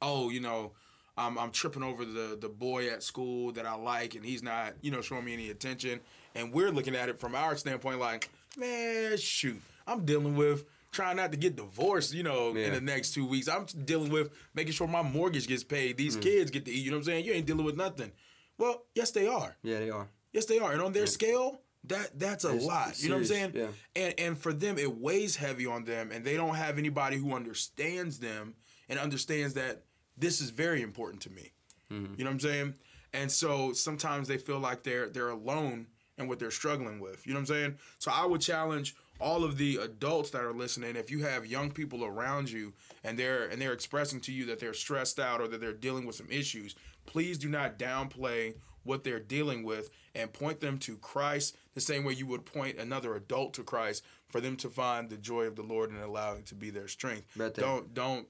oh 0.00 0.30
you 0.30 0.40
know 0.40 0.72
I'm, 1.16 1.38
I'm 1.38 1.50
tripping 1.50 1.82
over 1.82 2.04
the 2.04 2.36
the 2.40 2.48
boy 2.48 2.88
at 2.88 3.02
school 3.02 3.52
that 3.52 3.66
I 3.66 3.74
like 3.76 4.14
and 4.14 4.24
he's 4.24 4.42
not 4.42 4.74
you 4.80 4.90
know 4.90 5.00
showing 5.00 5.24
me 5.24 5.32
any 5.32 5.50
attention. 5.50 6.00
And 6.34 6.52
we're 6.52 6.70
looking 6.70 6.96
at 6.96 7.08
it 7.08 7.20
from 7.20 7.34
our 7.34 7.56
standpoint 7.56 8.00
like 8.00 8.30
man 8.58 9.16
shoot 9.16 9.60
I'm 9.86 10.04
dealing 10.04 10.36
with 10.36 10.64
trying 10.90 11.16
not 11.16 11.32
to 11.32 11.38
get 11.38 11.56
divorced 11.56 12.12
you 12.14 12.22
know 12.22 12.54
in 12.54 12.72
the 12.72 12.80
next 12.80 13.14
two 13.14 13.26
weeks. 13.26 13.48
I'm 13.48 13.66
dealing 13.84 14.10
with 14.10 14.30
making 14.54 14.72
sure 14.72 14.88
my 14.88 15.02
mortgage 15.02 15.46
gets 15.46 15.64
paid 15.64 15.96
these 15.96 16.16
mm. 16.16 16.22
kids 16.22 16.50
get 16.50 16.64
to 16.64 16.72
eat 16.72 16.84
you 16.84 16.90
know 16.90 16.96
what 16.96 17.02
I'm 17.02 17.04
saying? 17.04 17.24
You 17.24 17.32
ain't 17.32 17.46
dealing 17.46 17.64
with 17.64 17.76
nothing. 17.76 18.10
Well 18.58 18.82
yes 18.94 19.12
they 19.12 19.28
are. 19.28 19.56
Yeah, 19.62 19.78
they 19.78 19.90
are. 19.90 20.08
Yes, 20.32 20.46
they 20.46 20.58
are, 20.58 20.72
and 20.72 20.82
on 20.82 20.92
their 20.92 21.06
scale, 21.06 21.60
that 21.88 22.18
that's 22.18 22.44
a 22.44 22.48
It's- 22.48 22.64
lot. 22.64 22.88
it's 22.90 23.02
You 23.02 23.10
know 23.10 23.16
what 23.16 23.20
I'm 23.22 23.26
saying? 23.26 23.52
serious, 23.52 23.74
And 23.96 24.14
and 24.18 24.38
for 24.38 24.52
them, 24.52 24.78
it 24.78 24.96
weighs 24.96 25.36
heavy 25.36 25.66
on 25.66 25.84
them, 25.84 26.10
and 26.12 26.24
they 26.24 26.36
don't 26.36 26.54
have 26.56 26.78
anybody 26.78 27.16
who 27.18 27.32
understands 27.34 28.18
them 28.20 28.54
and 28.88 28.98
understands 28.98 29.54
that 29.54 29.84
this 30.16 30.40
is 30.40 30.50
very 30.50 30.82
important 30.82 31.22
to 31.22 31.30
me. 31.30 31.52
Mm-hmm. 31.90 32.14
You 32.16 32.24
know 32.24 32.30
what 32.30 32.34
I'm 32.34 32.40
saying? 32.40 32.74
And 33.12 33.30
so 33.30 33.72
sometimes 33.72 34.28
they 34.28 34.38
feel 34.38 34.58
like 34.58 34.82
they're 34.82 35.08
they're 35.08 35.30
alone 35.30 35.86
in 36.18 36.28
what 36.28 36.38
they're 36.38 36.50
struggling 36.50 37.00
with. 37.00 37.26
You 37.26 37.32
know 37.34 37.40
what 37.40 37.50
I'm 37.50 37.54
saying? 37.56 37.78
So 37.98 38.10
I 38.12 38.24
would 38.24 38.40
challenge 38.40 38.94
all 39.20 39.44
of 39.44 39.56
the 39.58 39.76
adults 39.76 40.30
that 40.30 40.42
are 40.42 40.52
listening 40.52 40.96
if 40.96 41.10
you 41.10 41.22
have 41.24 41.46
young 41.46 41.70
people 41.70 42.04
around 42.04 42.50
you 42.50 42.72
and 43.04 43.16
they're 43.18 43.46
and 43.46 43.60
they're 43.62 43.72
expressing 43.72 44.20
to 44.22 44.32
you 44.32 44.44
that 44.46 44.58
they're 44.58 44.74
stressed 44.74 45.20
out 45.20 45.40
or 45.40 45.46
that 45.48 45.60
they're 45.60 45.72
dealing 45.72 46.04
with 46.04 46.16
some 46.16 46.28
issues 46.30 46.74
please 47.06 47.38
do 47.38 47.48
not 47.48 47.78
downplay 47.78 48.54
what 48.84 49.04
they're 49.04 49.20
dealing 49.20 49.64
with 49.64 49.90
and 50.14 50.32
point 50.32 50.60
them 50.60 50.78
to 50.78 50.96
Christ 50.96 51.56
the 51.74 51.80
same 51.80 52.04
way 52.04 52.12
you 52.12 52.26
would 52.26 52.44
point 52.44 52.78
another 52.78 53.14
adult 53.16 53.54
to 53.54 53.62
Christ 53.62 54.04
for 54.28 54.40
them 54.40 54.56
to 54.58 54.68
find 54.68 55.10
the 55.10 55.16
joy 55.16 55.44
of 55.44 55.56
the 55.56 55.62
Lord 55.62 55.90
and 55.90 56.00
allow 56.00 56.34
it 56.34 56.46
to 56.46 56.54
be 56.54 56.70
their 56.70 56.88
strength 56.88 57.26
Right 57.36 57.52
don't 57.52 57.92
don't 57.94 58.28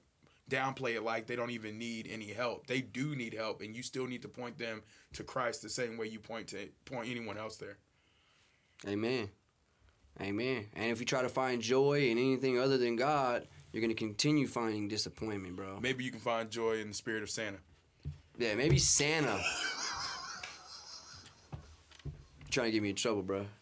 downplay 0.51 0.95
it 0.95 1.03
like 1.03 1.27
they 1.27 1.37
don't 1.37 1.51
even 1.51 1.79
need 1.79 2.09
any 2.11 2.33
help. 2.33 2.67
They 2.67 2.81
do 2.81 3.17
need 3.17 3.35
help, 3.35 3.61
and 3.61 3.75
you 3.75 3.83
still 3.83 4.07
need 4.07 4.23
to 4.23 4.29
point 4.29 4.59
them 4.59 4.83
to 5.15 5.25
Christ 5.25 5.63
the 5.63 5.69
same 5.69 5.97
way 5.97 6.07
you 6.07 6.19
point 6.19 6.49
to 6.49 6.69
point 6.85 7.09
anyone 7.11 7.39
else 7.39 7.57
there. 7.57 7.79
Amen. 8.87 9.31
Amen. 10.21 10.67
And 10.75 10.93
if 10.93 11.01
you 11.01 11.07
try 11.07 11.23
to 11.23 11.29
find 11.29 11.61
joy 11.61 12.09
in 12.09 12.19
anything 12.19 12.59
other 12.59 12.79
than 12.79 12.97
God, 12.97 13.49
you're 13.73 13.81
gonna 13.81 13.95
continue 13.95 14.47
finding 14.47 14.87
disappointment, 14.87 15.57
bro. 15.57 15.79
Maybe 15.81 16.05
you 16.05 16.11
can 16.11 16.21
find 16.21 16.51
joy 16.51 16.81
in 16.81 16.89
the 16.89 16.95
spirit 16.95 17.23
of 17.23 17.31
Santa. 17.31 17.59
Yeah, 18.39 18.55
maybe 18.55 18.79
Santa. 18.79 19.43
Trying 22.55 22.69
to 22.69 22.73
get 22.73 22.83
me 22.83 22.91
in 22.91 22.97
trouble, 22.97 23.23
bro. 23.23 23.47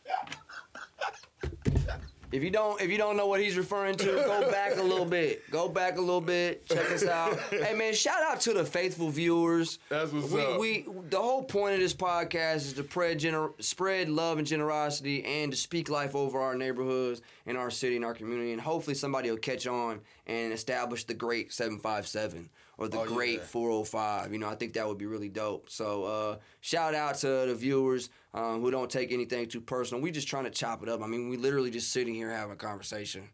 If 2.33 2.43
you 2.43 2.49
don't, 2.49 2.81
if 2.81 2.91
you 2.91 2.97
don't 2.97 3.19
know 3.19 3.27
what 3.27 3.41
he's 3.41 3.59
referring 3.59 3.95
to, 3.97 4.07
go 4.07 4.51
back 4.51 4.79
a 4.79 4.83
little 4.83 5.05
bit. 5.05 5.49
Go 5.51 5.69
back 5.69 5.99
a 5.99 6.01
little 6.01 6.23
bit. 6.23 6.67
Check 6.67 6.91
us 6.91 7.05
out. 7.05 7.39
hey 7.51 7.75
man, 7.75 7.93
shout 7.93 8.23
out 8.23 8.41
to 8.43 8.55
the 8.55 8.65
faithful 8.65 9.11
viewers. 9.11 9.79
That's 9.91 10.11
what's 10.11 10.31
we, 10.31 10.41
up. 10.43 10.59
We 10.59 10.87
the 11.11 11.21
whole 11.21 11.45
point 11.45 11.75
of 11.75 11.81
this 11.81 11.93
podcast 11.93 12.57
is 12.57 12.73
to 12.75 12.85
spread 12.85 13.21
gener- 13.21 13.63
spread 13.63 14.09
love 14.09 14.39
and 14.39 14.47
generosity 14.47 15.23
and 15.27 15.53
to 15.53 15.59
speak 15.59 15.91
life 15.91 16.17
over 16.17 16.41
our 16.41 16.55
neighborhoods 16.55 17.21
and 17.45 17.59
our 17.59 17.71
city 17.71 17.97
and 17.97 18.05
our 18.05 18.15
community. 18.15 18.53
And 18.53 18.63
hopefully 18.63 18.95
somebody 18.95 19.31
will 19.31 19.37
catch 19.37 19.67
on 19.67 20.01
and 20.27 20.55
establish 20.55 21.05
the 21.05 21.15
great 21.15 21.53
seven 21.53 21.79
five 21.79 22.07
seven 22.07 22.49
or 22.79 22.89
the 22.89 22.99
Oh, 22.99 23.05
yeah. 23.05 23.15
great 23.15 23.45
405. 23.45 24.33
You 24.33 24.39
know, 24.39 24.49
I 24.49 24.55
think 24.55 24.73
that 24.75 24.87
would 24.89 24.99
be 24.99 25.07
really 25.07 25.29
dope. 25.29 25.69
So, 25.71 26.05
uh, 26.05 26.37
shout 26.61 26.95
out 26.95 27.17
to 27.17 27.27
the 27.47 27.55
viewers 27.55 28.11
um, 28.35 28.61
who 28.61 28.71
don't 28.71 28.91
take 28.91 29.13
anything 29.13 29.49
too 29.49 29.61
personal. 29.61 30.03
We 30.03 30.11
just 30.11 30.29
trying 30.29 30.45
to 30.45 30.51
chop 30.51 30.83
it 30.83 30.89
up. 30.89 31.03
I 31.03 31.07
mean, 31.07 31.29
we 31.29 31.37
literally 31.37 31.71
just 31.71 31.93
sitting 31.93 32.15
here 32.15 32.31
having 32.31 32.53
a 32.53 32.57
conversation. 32.57 33.29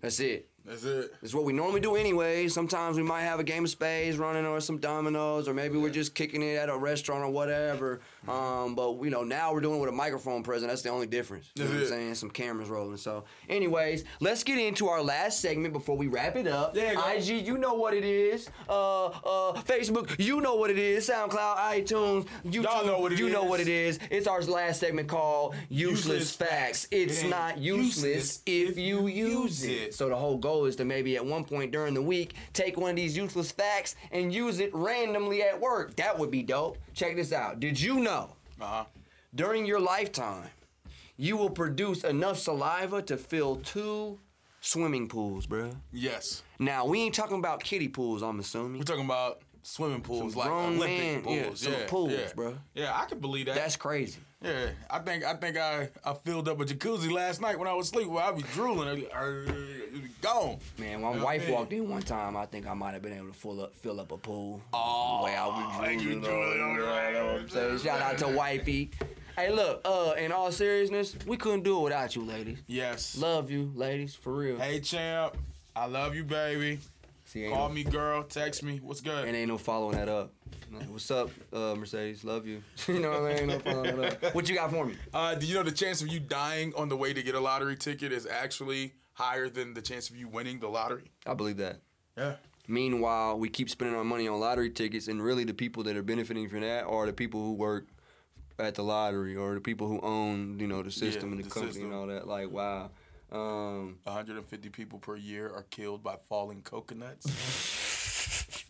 That's 0.00 0.18
it. 0.20 0.48
That's 0.64 0.84
it. 0.84 1.12
It's 1.22 1.34
what 1.34 1.44
we 1.44 1.52
normally 1.52 1.80
do 1.80 1.96
anyway. 1.96 2.46
Sometimes 2.48 2.96
we 2.96 3.02
might 3.02 3.22
have 3.22 3.40
a 3.40 3.44
game 3.44 3.64
of 3.64 3.70
spades 3.70 4.16
running 4.16 4.46
or 4.46 4.60
some 4.60 4.78
dominoes, 4.78 5.48
or 5.48 5.54
maybe 5.54 5.76
we're 5.76 5.90
just 5.90 6.14
kicking 6.14 6.40
it 6.42 6.54
at 6.56 6.68
a 6.68 6.76
restaurant 6.76 7.24
or 7.24 7.30
whatever. 7.30 8.00
Um, 8.28 8.76
but 8.76 9.02
you 9.02 9.10
know, 9.10 9.24
now 9.24 9.52
we're 9.52 9.60
doing 9.60 9.78
it 9.78 9.80
with 9.80 9.88
a 9.88 9.92
microphone 9.92 10.42
present. 10.44 10.70
That's 10.70 10.82
the 10.82 10.90
only 10.90 11.08
difference. 11.08 11.50
You 11.56 11.64
know 11.64 11.70
what 11.70 11.80
I'm 11.80 11.86
saying? 11.88 12.14
Some 12.14 12.30
cameras 12.30 12.68
rolling. 12.68 12.96
So, 12.96 13.24
anyways, 13.48 14.04
let's 14.20 14.44
get 14.44 14.58
into 14.58 14.86
our 14.86 15.02
last 15.02 15.40
segment 15.40 15.72
before 15.74 15.96
we 15.96 16.06
wrap 16.06 16.36
it 16.36 16.46
up. 16.46 16.76
Yeah, 16.76 16.94
go. 16.94 17.08
IG, 17.08 17.44
you 17.44 17.58
know 17.58 17.74
what 17.74 17.94
it 17.94 18.04
is. 18.04 18.48
Uh, 18.68 19.06
uh, 19.06 19.52
Facebook, 19.62 20.14
you 20.18 20.40
know 20.40 20.54
what 20.54 20.70
it 20.70 20.78
is. 20.78 21.08
SoundCloud, 21.08 21.56
iTunes, 21.56 22.26
YouTube, 22.46 22.62
Y'all 22.62 22.86
know 22.86 23.00
what 23.00 23.12
it 23.12 23.18
you 23.18 23.30
know 23.30 23.44
what 23.44 23.58
it 23.58 23.68
is. 23.68 23.98
It's 24.10 24.28
our 24.28 24.40
last 24.42 24.78
segment 24.78 25.08
called 25.08 25.56
Useless, 25.68 26.06
Useless 26.06 26.36
Facts. 26.36 26.86
It's 26.92 27.22
It 27.24 27.28
not 27.28 27.58
useless, 27.58 28.04
useless 28.04 28.42
if 28.46 28.78
you 28.78 29.08
use 29.08 29.64
it. 29.64 29.70
it. 29.72 29.94
So 29.94 30.08
the 30.08 30.16
whole 30.16 30.36
goal 30.38 30.51
is 30.66 30.76
to 30.76 30.84
maybe 30.84 31.16
at 31.16 31.24
one 31.24 31.44
point 31.44 31.72
during 31.72 31.94
the 31.94 32.02
week 32.02 32.34
take 32.52 32.76
one 32.76 32.90
of 32.90 32.96
these 32.96 33.16
useless 33.16 33.50
facts 33.52 33.96
and 34.10 34.32
use 34.32 34.60
it 34.60 34.70
randomly 34.74 35.42
at 35.42 35.60
work. 35.60 35.96
That 35.96 36.18
would 36.18 36.30
be 36.30 36.42
dope. 36.42 36.78
Check 36.94 37.16
this 37.16 37.32
out. 37.32 37.60
Did 37.60 37.80
you 37.80 38.00
know 38.00 38.36
Uh 38.60 38.64
huh. 38.66 38.84
during 39.34 39.66
your 39.66 39.80
lifetime 39.80 40.48
you 41.16 41.36
will 41.36 41.50
produce 41.50 42.04
enough 42.04 42.38
saliva 42.38 43.02
to 43.02 43.16
fill 43.16 43.56
two 43.56 44.18
swimming 44.60 45.08
pools, 45.08 45.46
bruh? 45.46 45.74
Yes. 45.92 46.42
Now 46.58 46.86
we 46.86 47.00
ain't 47.02 47.14
talking 47.14 47.38
about 47.38 47.62
kiddie 47.62 47.88
pools, 47.88 48.22
I'm 48.22 48.38
assuming. 48.40 48.78
We're 48.78 48.84
talking 48.84 49.04
about 49.04 49.42
swimming 49.62 50.00
pools, 50.00 50.32
Some 50.32 50.40
like 50.40 50.48
grown 50.48 50.76
Olympic 50.76 50.98
man- 50.98 51.22
pools. 51.22 51.64
yeah, 51.64 51.70
yeah, 51.78 51.86
pools, 51.88 52.12
yeah. 52.12 52.32
bro. 52.34 52.54
Yeah, 52.74 52.96
I 53.00 53.04
can 53.06 53.18
believe 53.20 53.46
that. 53.46 53.54
That's 53.54 53.76
crazy. 53.76 54.18
Yeah, 54.42 54.70
I 54.90 54.98
think 55.00 55.24
I 55.24 55.34
think 55.34 55.56
I, 55.56 55.88
I 56.04 56.14
filled 56.14 56.48
up 56.48 56.60
a 56.60 56.64
jacuzzi 56.64 57.10
last 57.10 57.40
night 57.40 57.58
when 57.58 57.68
I 57.68 57.74
was 57.74 57.88
asleep. 57.88 58.08
Where 58.08 58.24
I'd 58.24 58.36
be 58.36 58.42
drooling, 58.54 58.88
I'd 58.88 58.96
be, 58.96 59.10
"Arr, 59.12 59.42
it'd 59.44 59.92
be 60.02 60.10
gone. 60.20 60.58
Man, 60.78 61.00
my 61.02 61.14
Yeah, 61.14 61.22
wife 61.22 61.48
walked 61.48 61.72
in 61.72 61.88
one 61.88 62.02
time. 62.02 62.36
I 62.36 62.46
think 62.46 62.66
I 62.66 62.74
might 62.74 62.92
have 62.92 63.02
been 63.02 63.12
able 63.12 63.28
to 63.28 63.32
fill 63.34 63.60
up, 63.62 63.74
fill 63.76 64.00
up 64.00 64.12
a 64.12 64.16
pool. 64.16 64.60
Oh, 64.72 65.18
the 65.18 65.24
way 65.24 65.36
I 65.36 65.46
was 65.46 66.02
you, 66.02 66.20
drooling 66.20 66.20
drooling 66.22 66.60
on 66.60 66.70
on 66.70 66.76
it, 66.76 66.80
it. 66.80 67.12
know 67.14 67.26
what 67.26 67.40
I'm 67.42 67.48
saying? 67.48 67.78
Shout 67.78 68.00
out 68.02 68.18
to 68.18 68.28
wifey. 68.28 68.90
Hey, 69.36 69.50
look. 69.50 69.80
Uh, 69.84 70.12
in 70.18 70.30
all 70.32 70.52
seriousness, 70.52 71.16
we 71.26 71.36
couldn't 71.36 71.62
do 71.62 71.78
it 71.78 71.82
without 71.84 72.14
you, 72.14 72.22
ladies. 72.22 72.58
Yes. 72.66 73.16
Love 73.16 73.50
you, 73.50 73.70
ladies, 73.74 74.14
for 74.14 74.32
real. 74.32 74.58
Hey 74.58 74.80
champ, 74.80 75.36
I 75.74 75.86
love 75.86 76.14
you, 76.14 76.24
baby. 76.24 76.80
See, 77.32 77.48
Call 77.48 77.70
no, 77.70 77.74
me, 77.74 77.82
girl. 77.82 78.22
Text 78.24 78.62
me. 78.62 78.78
What's 78.82 79.00
good? 79.00 79.26
And 79.26 79.34
ain't 79.34 79.48
no 79.48 79.56
following 79.56 79.96
that 79.96 80.10
up. 80.10 80.34
What's 80.88 81.10
up, 81.10 81.30
uh, 81.50 81.74
Mercedes? 81.74 82.24
Love 82.24 82.46
you. 82.46 82.62
you 82.86 83.00
know 83.00 83.08
what 83.08 83.20
I 83.20 83.28
mean? 83.28 83.38
Ain't 83.38 83.48
no 83.48 83.58
following 83.72 83.96
that 83.96 84.24
up. 84.24 84.34
What 84.34 84.50
you 84.50 84.54
got 84.54 84.70
for 84.70 84.84
me? 84.84 84.96
Uh, 85.14 85.34
do 85.34 85.46
you 85.46 85.54
know 85.54 85.62
the 85.62 85.72
chance 85.72 86.02
of 86.02 86.08
you 86.08 86.20
dying 86.20 86.74
on 86.76 86.90
the 86.90 86.96
way 86.96 87.14
to 87.14 87.22
get 87.22 87.34
a 87.34 87.40
lottery 87.40 87.74
ticket 87.76 88.12
is 88.12 88.26
actually 88.26 88.92
higher 89.14 89.48
than 89.48 89.72
the 89.72 89.80
chance 89.80 90.10
of 90.10 90.16
you 90.16 90.28
winning 90.28 90.60
the 90.60 90.68
lottery? 90.68 91.10
I 91.26 91.32
believe 91.32 91.56
that. 91.56 91.80
Yeah. 92.18 92.34
Meanwhile, 92.68 93.38
we 93.38 93.48
keep 93.48 93.70
spending 93.70 93.96
our 93.96 94.04
money 94.04 94.28
on 94.28 94.38
lottery 94.38 94.68
tickets, 94.68 95.08
and 95.08 95.22
really 95.22 95.44
the 95.44 95.54
people 95.54 95.84
that 95.84 95.96
are 95.96 96.02
benefiting 96.02 96.50
from 96.50 96.60
that 96.60 96.84
are 96.84 97.06
the 97.06 97.14
people 97.14 97.42
who 97.42 97.54
work 97.54 97.86
at 98.58 98.74
the 98.74 98.82
lottery 98.82 99.36
or 99.36 99.54
the 99.54 99.60
people 99.62 99.88
who 99.88 100.00
own, 100.00 100.60
you 100.60 100.66
know, 100.66 100.82
the 100.82 100.90
system 100.90 101.30
Yeah, 101.30 101.36
and 101.36 101.38
the, 101.44 101.48
the 101.48 101.50
company 101.50 101.72
system. 101.72 101.92
and 101.92 101.98
all 101.98 102.06
that. 102.08 102.28
Like, 102.28 102.50
wow. 102.50 102.90
Um, 103.32 103.96
150 104.04 104.68
people 104.68 104.98
per 104.98 105.16
year 105.16 105.48
are 105.48 105.62
killed 105.70 106.02
by 106.04 106.16
falling 106.28 106.60
coconuts. 106.60 107.26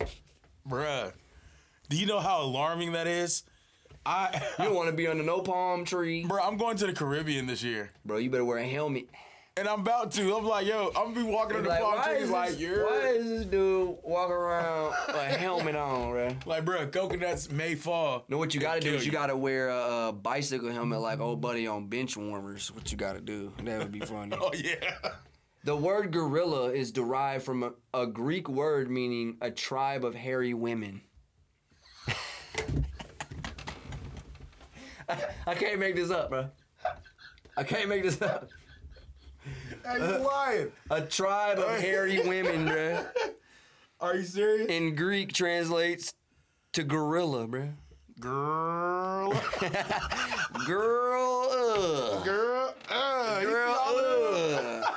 Bruh, 0.67 1.11
do 1.89 1.97
you 1.97 2.05
know 2.05 2.21
how 2.21 2.41
alarming 2.41 2.93
that 2.93 3.05
is? 3.05 3.43
I, 4.05 4.41
you 4.57 4.65
don't 4.65 4.75
want 4.75 4.89
to 4.89 4.95
be 4.95 5.07
under 5.09 5.23
no 5.23 5.41
palm 5.41 5.83
tree, 5.83 6.25
bro, 6.25 6.41
I'm 6.41 6.55
going 6.55 6.77
to 6.77 6.87
the 6.87 6.93
Caribbean 6.93 7.45
this 7.45 7.61
year, 7.61 7.91
bro. 8.05 8.17
You 8.17 8.29
better 8.29 8.45
wear 8.45 8.59
a 8.59 8.65
helmet. 8.65 9.09
And 9.55 9.67
I'm 9.67 9.81
about 9.81 10.11
to. 10.13 10.35
I'm 10.35 10.45
like, 10.45 10.65
yo, 10.65 10.87
I'm 10.95 11.13
gonna 11.13 11.25
be 11.25 11.31
walking 11.31 11.57
under 11.57 11.69
Like, 11.69 11.81
palm 11.81 12.01
trees 12.03 12.29
like 12.29 12.49
this, 12.51 12.59
you're 12.59 12.85
why 12.85 13.07
is 13.09 13.29
this 13.29 13.45
dude 13.45 13.97
walking 14.03 14.33
around 14.33 14.93
with 15.07 15.15
a 15.15 15.23
helmet 15.37 15.75
on, 15.75 16.11
bro? 16.11 16.35
like, 16.45 16.65
bro, 16.65 16.87
coconuts 16.87 17.51
may 17.51 17.75
fall. 17.75 18.25
know 18.29 18.37
what 18.37 18.55
you 18.55 18.59
gotta 18.61 18.79
do 18.79 18.93
is 18.95 19.05
you 19.05 19.11
you. 19.11 19.17
gotta 19.17 19.35
wear 19.37 19.69
a, 19.69 20.07
a 20.07 20.11
bicycle 20.13 20.71
helmet 20.71 20.99
like 21.01 21.19
old 21.19 21.39
buddy 21.39 21.67
on 21.67 21.87
bench 21.87 22.17
warmers. 22.17 22.71
What 22.73 22.91
you 22.91 22.97
gotta 22.97 23.21
do? 23.21 23.53
That 23.63 23.79
would 23.79 23.91
be 23.91 23.99
funny. 23.99 24.35
Oh 24.41 24.51
yeah. 24.53 24.75
The 25.65 25.75
word 25.75 26.11
gorilla 26.11 26.73
is 26.73 26.91
derived 26.91 27.45
from 27.45 27.63
a, 27.63 27.71
a 27.93 28.05
Greek 28.07 28.49
word 28.49 28.89
meaning 28.89 29.37
a 29.39 29.49
tribe 29.51 30.03
of 30.03 30.13
hairy 30.15 30.53
women. 30.53 31.01
I, 35.07 35.17
I 35.47 35.55
can't 35.55 35.79
make 35.79 35.95
this 35.95 36.09
up, 36.11 36.29
bro. 36.31 36.49
I 37.55 37.63
can't 37.63 37.87
make 37.87 38.03
this 38.03 38.21
up. 38.21 38.49
Hey, 39.85 39.97
you 39.97 40.17
lying? 40.25 40.71
A 40.89 41.01
tribe 41.01 41.59
of 41.59 41.79
hairy 41.79 42.19
women, 42.27 42.65
bro. 42.69 43.05
Are 43.99 44.15
you 44.15 44.23
serious? 44.23 44.67
In 44.69 44.95
Greek 44.95 45.33
translates 45.33 46.13
to 46.73 46.83
gorilla, 46.83 47.47
bro. 47.47 47.69
Girl, 48.19 49.33
Girl, 50.65 51.47
ugh. 51.51 52.23
girl, 52.23 52.73
uh, 52.89 53.41
Girl, 53.41 53.71
uh, 53.71 53.77
all 53.79 53.95
that? 53.97 54.83
Uh. 54.85 54.89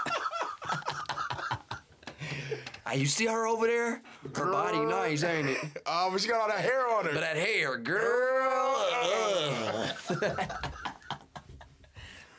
Ah, 2.89 2.93
you 2.93 3.07
see 3.07 3.26
her 3.26 3.49
over 3.49 3.66
there? 3.66 4.01
Her 4.37 4.53
body 4.53 4.78
nice, 4.78 5.24
ain't 5.24 5.49
it? 5.49 5.59
Oh, 5.87 6.09
but 6.12 6.20
she 6.20 6.28
got 6.28 6.41
all 6.43 6.49
that 6.49 6.61
hair 6.61 6.87
on 6.89 7.05
her. 7.07 7.12
But 7.14 7.20
that 7.20 7.37
hair, 7.37 7.76
girl. 7.78 8.76
Uh. 9.03 9.89
ugh. 10.11 10.72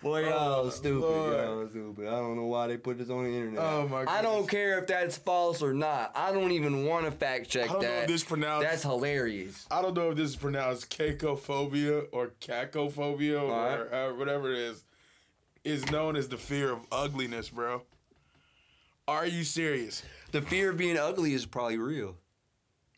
Boy, 0.01 0.29
y'all 0.29 0.69
stupid. 0.69 0.99
Lord. 0.99 1.33
Y'all 1.33 1.67
stupid. 1.69 2.07
I 2.07 2.11
don't 2.11 2.35
know 2.35 2.45
why 2.45 2.67
they 2.67 2.77
put 2.77 2.99
this 2.99 3.09
on 3.09 3.23
the 3.23 3.31
internet. 3.31 3.59
Oh, 3.59 3.87
my 3.87 4.05
I 4.07 4.21
don't 4.21 4.47
care 4.47 4.77
if 4.77 4.87
that's 4.87 5.17
false 5.17 5.61
or 5.61 5.73
not. 5.73 6.11
I 6.15 6.31
don't 6.31 6.51
even 6.51 6.85
want 6.85 7.05
to 7.05 7.11
fact 7.11 7.49
check 7.49 7.69
I 7.69 7.73
don't 7.73 7.81
know 7.81 7.87
that. 7.87 8.01
if 8.03 8.07
this 8.07 8.23
pronounced- 8.23 8.67
That's 8.67 8.83
hilarious. 8.83 9.65
I 9.71 9.81
don't 9.81 9.95
know 9.95 10.11
if 10.11 10.17
this 10.17 10.29
is 10.29 10.35
pronounced 10.35 10.89
cacophobia 10.91 12.05
or 12.11 12.33
cacophobia 12.39 13.41
or 13.41 13.93
uh, 13.93 14.13
whatever 14.13 14.51
it 14.51 14.59
is. 14.59 14.83
Is 15.63 15.89
known 15.91 16.15
as 16.15 16.29
the 16.29 16.37
fear 16.37 16.71
of 16.71 16.79
ugliness, 16.91 17.49
bro. 17.49 17.81
Are 19.07 19.25
you 19.25 19.43
serious? 19.43 20.03
The 20.31 20.41
fear 20.41 20.69
of 20.71 20.77
being 20.77 20.97
ugly 20.97 21.33
is 21.33 21.45
probably 21.45 21.77
real. 21.77 22.15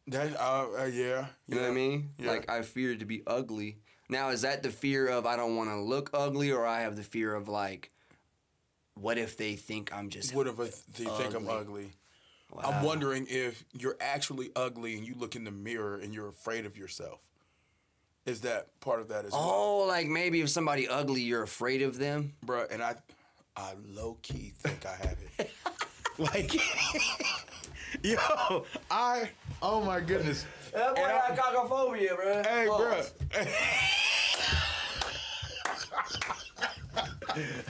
That 0.07 0.39
uh, 0.39 0.67
uh 0.77 0.85
yeah. 0.85 1.27
You 1.47 1.55
know 1.55 1.61
what 1.61 1.71
I 1.71 1.73
mean? 1.73 2.09
Yeah. 2.19 2.31
Like 2.31 2.49
I 2.49 2.61
fear 2.61 2.95
to 2.95 3.05
be 3.05 3.23
ugly. 3.25 3.77
Now 4.09 4.29
is 4.29 4.41
that 4.41 4.63
the 4.63 4.71
fear 4.71 5.07
of 5.07 5.25
I 5.25 5.35
don't 5.35 5.55
want 5.55 5.69
to 5.69 5.79
look 5.79 6.09
ugly, 6.13 6.51
or 6.51 6.65
I 6.65 6.81
have 6.81 6.95
the 6.95 7.03
fear 7.03 7.33
of 7.35 7.47
like, 7.47 7.91
what 8.95 9.17
if 9.17 9.37
they 9.37 9.55
think 9.55 9.93
I'm 9.93 10.09
just 10.09 10.33
What 10.33 10.47
if 10.47 10.57
they 10.57 11.05
think 11.05 11.33
I'm 11.35 11.47
Ugly. 11.47 11.55
ugly? 11.55 11.91
I'm 12.63 12.83
wondering 12.83 13.27
if 13.29 13.63
you're 13.73 13.95
actually 14.01 14.49
ugly 14.55 14.97
and 14.97 15.05
you 15.07 15.13
look 15.15 15.35
in 15.35 15.43
the 15.43 15.51
mirror 15.51 15.97
and 15.97 16.13
you're 16.13 16.27
afraid 16.29 16.65
of 16.65 16.75
yourself. 16.75 17.21
Is 18.25 18.41
that 18.41 18.79
part 18.79 18.99
of 19.01 19.07
that 19.09 19.25
as 19.25 19.31
well, 19.31 19.41
Oh, 19.43 19.85
like 19.87 20.07
maybe 20.07 20.41
if 20.41 20.49
somebody 20.49 20.87
ugly, 20.87 21.21
you're 21.21 21.43
afraid 21.43 21.83
of 21.83 21.99
them. 21.99 22.33
bro? 22.43 22.65
And 22.71 22.81
I, 22.81 22.95
I 23.55 23.73
low 23.87 24.17
key 24.23 24.51
think 24.57 24.85
I 24.85 24.95
have 24.95 25.17
it. 25.37 25.51
like, 26.17 26.53
yo, 28.03 28.65
I, 28.89 29.29
oh 29.61 29.81
my 29.83 29.99
goodness. 29.99 30.45
That 30.73 30.95
boy 30.95 31.01
got 31.01 31.35
cockrophobia, 31.37 32.15
bro. 32.15 32.43
Hey, 32.43 32.65
bro. 32.67 33.01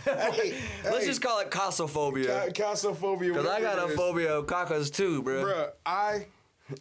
hey, 0.05 0.53
Let's 0.83 1.05
just 1.05 1.21
call 1.21 1.39
it 1.39 1.51
cassophobia. 1.51 2.53
cassophobia. 2.53 3.33
Cause 3.35 3.45
I 3.45 3.61
got 3.61 3.79
a 3.79 3.85
it 3.85 3.89
is. 3.91 3.95
phobia 3.95 4.33
of 4.37 4.45
cacas 4.47 4.93
too, 4.93 5.21
bro. 5.21 5.43
Bruh, 5.43 5.69
I, 5.85 6.25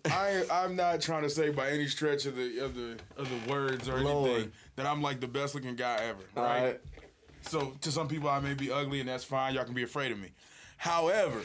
I, 0.07 0.45
I'm 0.51 0.77
not 0.77 1.01
trying 1.01 1.23
to 1.23 1.31
say 1.31 1.51
by 1.51 1.71
any 1.71 1.87
stretch 1.87 2.27
of 2.27 2.37
the 2.37 2.61
of 2.61 2.75
the 2.75 2.99
of 3.17 3.29
the 3.29 3.53
words 3.53 3.89
or 3.89 4.01
Lord. 4.01 4.31
anything 4.31 4.53
that 4.77 4.87
I'm 4.87 5.03
like 5.03 5.21
the 5.21 5.29
best 5.29 5.55
looking 5.55 5.77
guy 5.77 5.97
ever, 6.03 6.23
All 6.37 6.43
right? 6.45 6.63
right. 6.63 6.81
So 7.43 7.73
to 7.83 7.93
some 7.93 8.09
people, 8.09 8.29
I 8.29 8.41
may 8.41 8.55
be 8.55 8.71
ugly, 8.71 9.01
and 9.01 9.09
that's 9.09 9.25
fine. 9.25 9.55
Y'all 9.55 9.65
can 9.65 9.75
be 9.75 9.83
afraid 9.85 10.13
of 10.13 10.19
me. 10.19 10.33
However, 10.77 11.41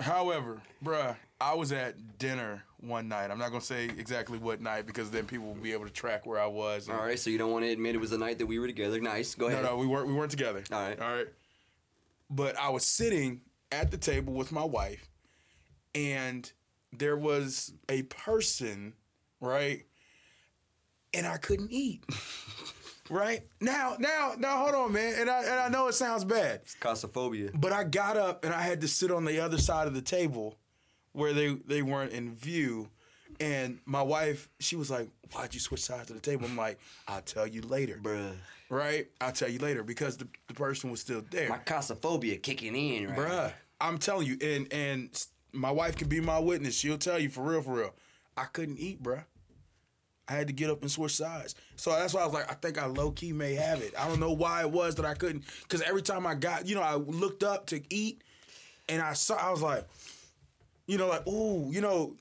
however, 0.00 0.60
bruh, 0.84 1.16
I 1.40 1.54
was 1.54 1.72
at 1.72 2.18
dinner 2.18 2.64
one 2.80 3.08
night. 3.08 3.30
I'm 3.30 3.38
not 3.38 3.50
gonna 3.50 3.60
say 3.60 3.84
exactly 3.84 4.38
what 4.38 4.60
night 4.60 4.86
because 4.86 5.10
then 5.10 5.26
people 5.26 5.46
will 5.46 5.54
be 5.54 5.72
able 5.72 5.84
to 5.84 5.92
track 5.92 6.26
where 6.26 6.40
I 6.40 6.46
was. 6.46 6.88
All 6.88 6.96
right, 6.96 7.18
so 7.18 7.30
you 7.30 7.38
don't 7.38 7.52
want 7.52 7.64
to 7.64 7.70
admit 7.70 7.94
it 7.94 7.98
was 8.00 8.10
the 8.10 8.18
night 8.18 8.38
that 8.38 8.46
we 8.46 8.58
were 8.58 8.66
together. 8.66 9.00
Nice. 9.00 9.34
Go 9.34 9.46
ahead. 9.46 9.62
no, 9.62 9.70
no, 9.70 9.76
we 9.76 9.86
weren't. 9.86 10.08
We 10.08 10.14
weren't 10.14 10.30
together. 10.30 10.62
All 10.72 10.80
right. 10.80 11.00
All 11.00 11.14
right. 11.14 11.28
But 12.30 12.56
I 12.58 12.68
was 12.70 12.84
sitting 12.84 13.42
at 13.72 13.90
the 13.90 13.96
table 13.96 14.32
with 14.32 14.52
my 14.52 14.64
wife, 14.64 15.08
and 15.94 16.50
there 16.92 17.16
was 17.16 17.72
a 17.88 18.02
person, 18.04 18.94
right, 19.40 19.84
and 21.12 21.26
I 21.26 21.36
couldn't 21.36 21.72
eat. 21.72 22.04
right 23.10 23.42
now, 23.60 23.96
now, 23.98 24.34
now, 24.38 24.56
hold 24.58 24.74
on, 24.74 24.92
man. 24.92 25.14
And 25.18 25.28
I 25.28 25.42
and 25.42 25.60
I 25.60 25.68
know 25.68 25.88
it 25.88 25.94
sounds 25.94 26.24
bad, 26.24 26.62
Cassophobia. 26.80 27.50
but 27.54 27.72
I 27.72 27.84
got 27.84 28.16
up 28.16 28.44
and 28.44 28.54
I 28.54 28.62
had 28.62 28.80
to 28.82 28.88
sit 28.88 29.10
on 29.10 29.24
the 29.24 29.40
other 29.40 29.58
side 29.58 29.86
of 29.88 29.94
the 29.94 30.02
table, 30.02 30.56
where 31.12 31.32
they 31.32 31.54
they 31.66 31.82
weren't 31.82 32.12
in 32.12 32.34
view. 32.34 32.88
And 33.38 33.78
my 33.86 34.02
wife, 34.02 34.48
she 34.58 34.76
was 34.76 34.90
like, 34.90 35.08
"Why'd 35.32 35.54
you 35.54 35.60
switch 35.60 35.82
sides 35.82 36.10
of 36.10 36.16
the 36.16 36.22
table?" 36.22 36.44
I'm 36.46 36.56
like, 36.56 36.78
"I'll 37.08 37.22
tell 37.22 37.46
you 37.46 37.62
later." 37.62 37.98
Bruh. 38.02 38.32
right? 38.68 39.08
I'll 39.20 39.32
tell 39.32 39.48
you 39.48 39.58
later 39.58 39.82
because 39.82 40.16
the, 40.18 40.28
the 40.48 40.54
person 40.54 40.90
was 40.90 41.00
still 41.00 41.22
there. 41.30 41.48
My 41.48 41.58
cassophobia 41.58 42.42
kicking 42.42 42.76
in, 42.76 43.08
right? 43.08 43.18
Bruh, 43.18 43.52
I'm 43.80 43.98
telling 43.98 44.26
you, 44.26 44.36
and 44.42 44.70
and 44.72 45.26
my 45.52 45.70
wife 45.70 45.96
can 45.96 46.08
be 46.08 46.20
my 46.20 46.38
witness. 46.38 46.76
She'll 46.76 46.98
tell 46.98 47.18
you 47.18 47.30
for 47.30 47.42
real, 47.42 47.62
for 47.62 47.74
real. 47.74 47.94
I 48.36 48.44
couldn't 48.44 48.78
eat, 48.78 49.02
bruh. 49.02 49.24
I 50.28 50.34
had 50.34 50.46
to 50.46 50.52
get 50.52 50.70
up 50.70 50.82
and 50.82 50.90
switch 50.90 51.16
sides. 51.16 51.56
So 51.74 51.90
that's 51.90 52.14
why 52.14 52.20
I 52.20 52.24
was 52.24 52.34
like, 52.34 52.48
I 52.48 52.54
think 52.54 52.78
I 52.78 52.86
low 52.86 53.10
key 53.10 53.32
may 53.32 53.54
have 53.54 53.80
it. 53.80 53.94
I 53.98 54.06
don't 54.06 54.20
know 54.20 54.30
why 54.30 54.60
it 54.60 54.70
was 54.70 54.94
that 54.96 55.04
I 55.04 55.14
couldn't, 55.14 55.44
because 55.62 55.82
every 55.82 56.02
time 56.02 56.24
I 56.24 56.34
got, 56.34 56.68
you 56.68 56.76
know, 56.76 56.82
I 56.82 56.94
looked 56.94 57.42
up 57.42 57.66
to 57.66 57.80
eat, 57.92 58.22
and 58.88 59.02
I 59.02 59.14
saw, 59.14 59.34
I 59.34 59.50
was 59.50 59.60
like, 59.62 59.84
you 60.90 60.98
know, 60.98 61.06
like, 61.06 61.24
ooh, 61.28 61.70
you 61.70 61.80
know, 61.80 62.16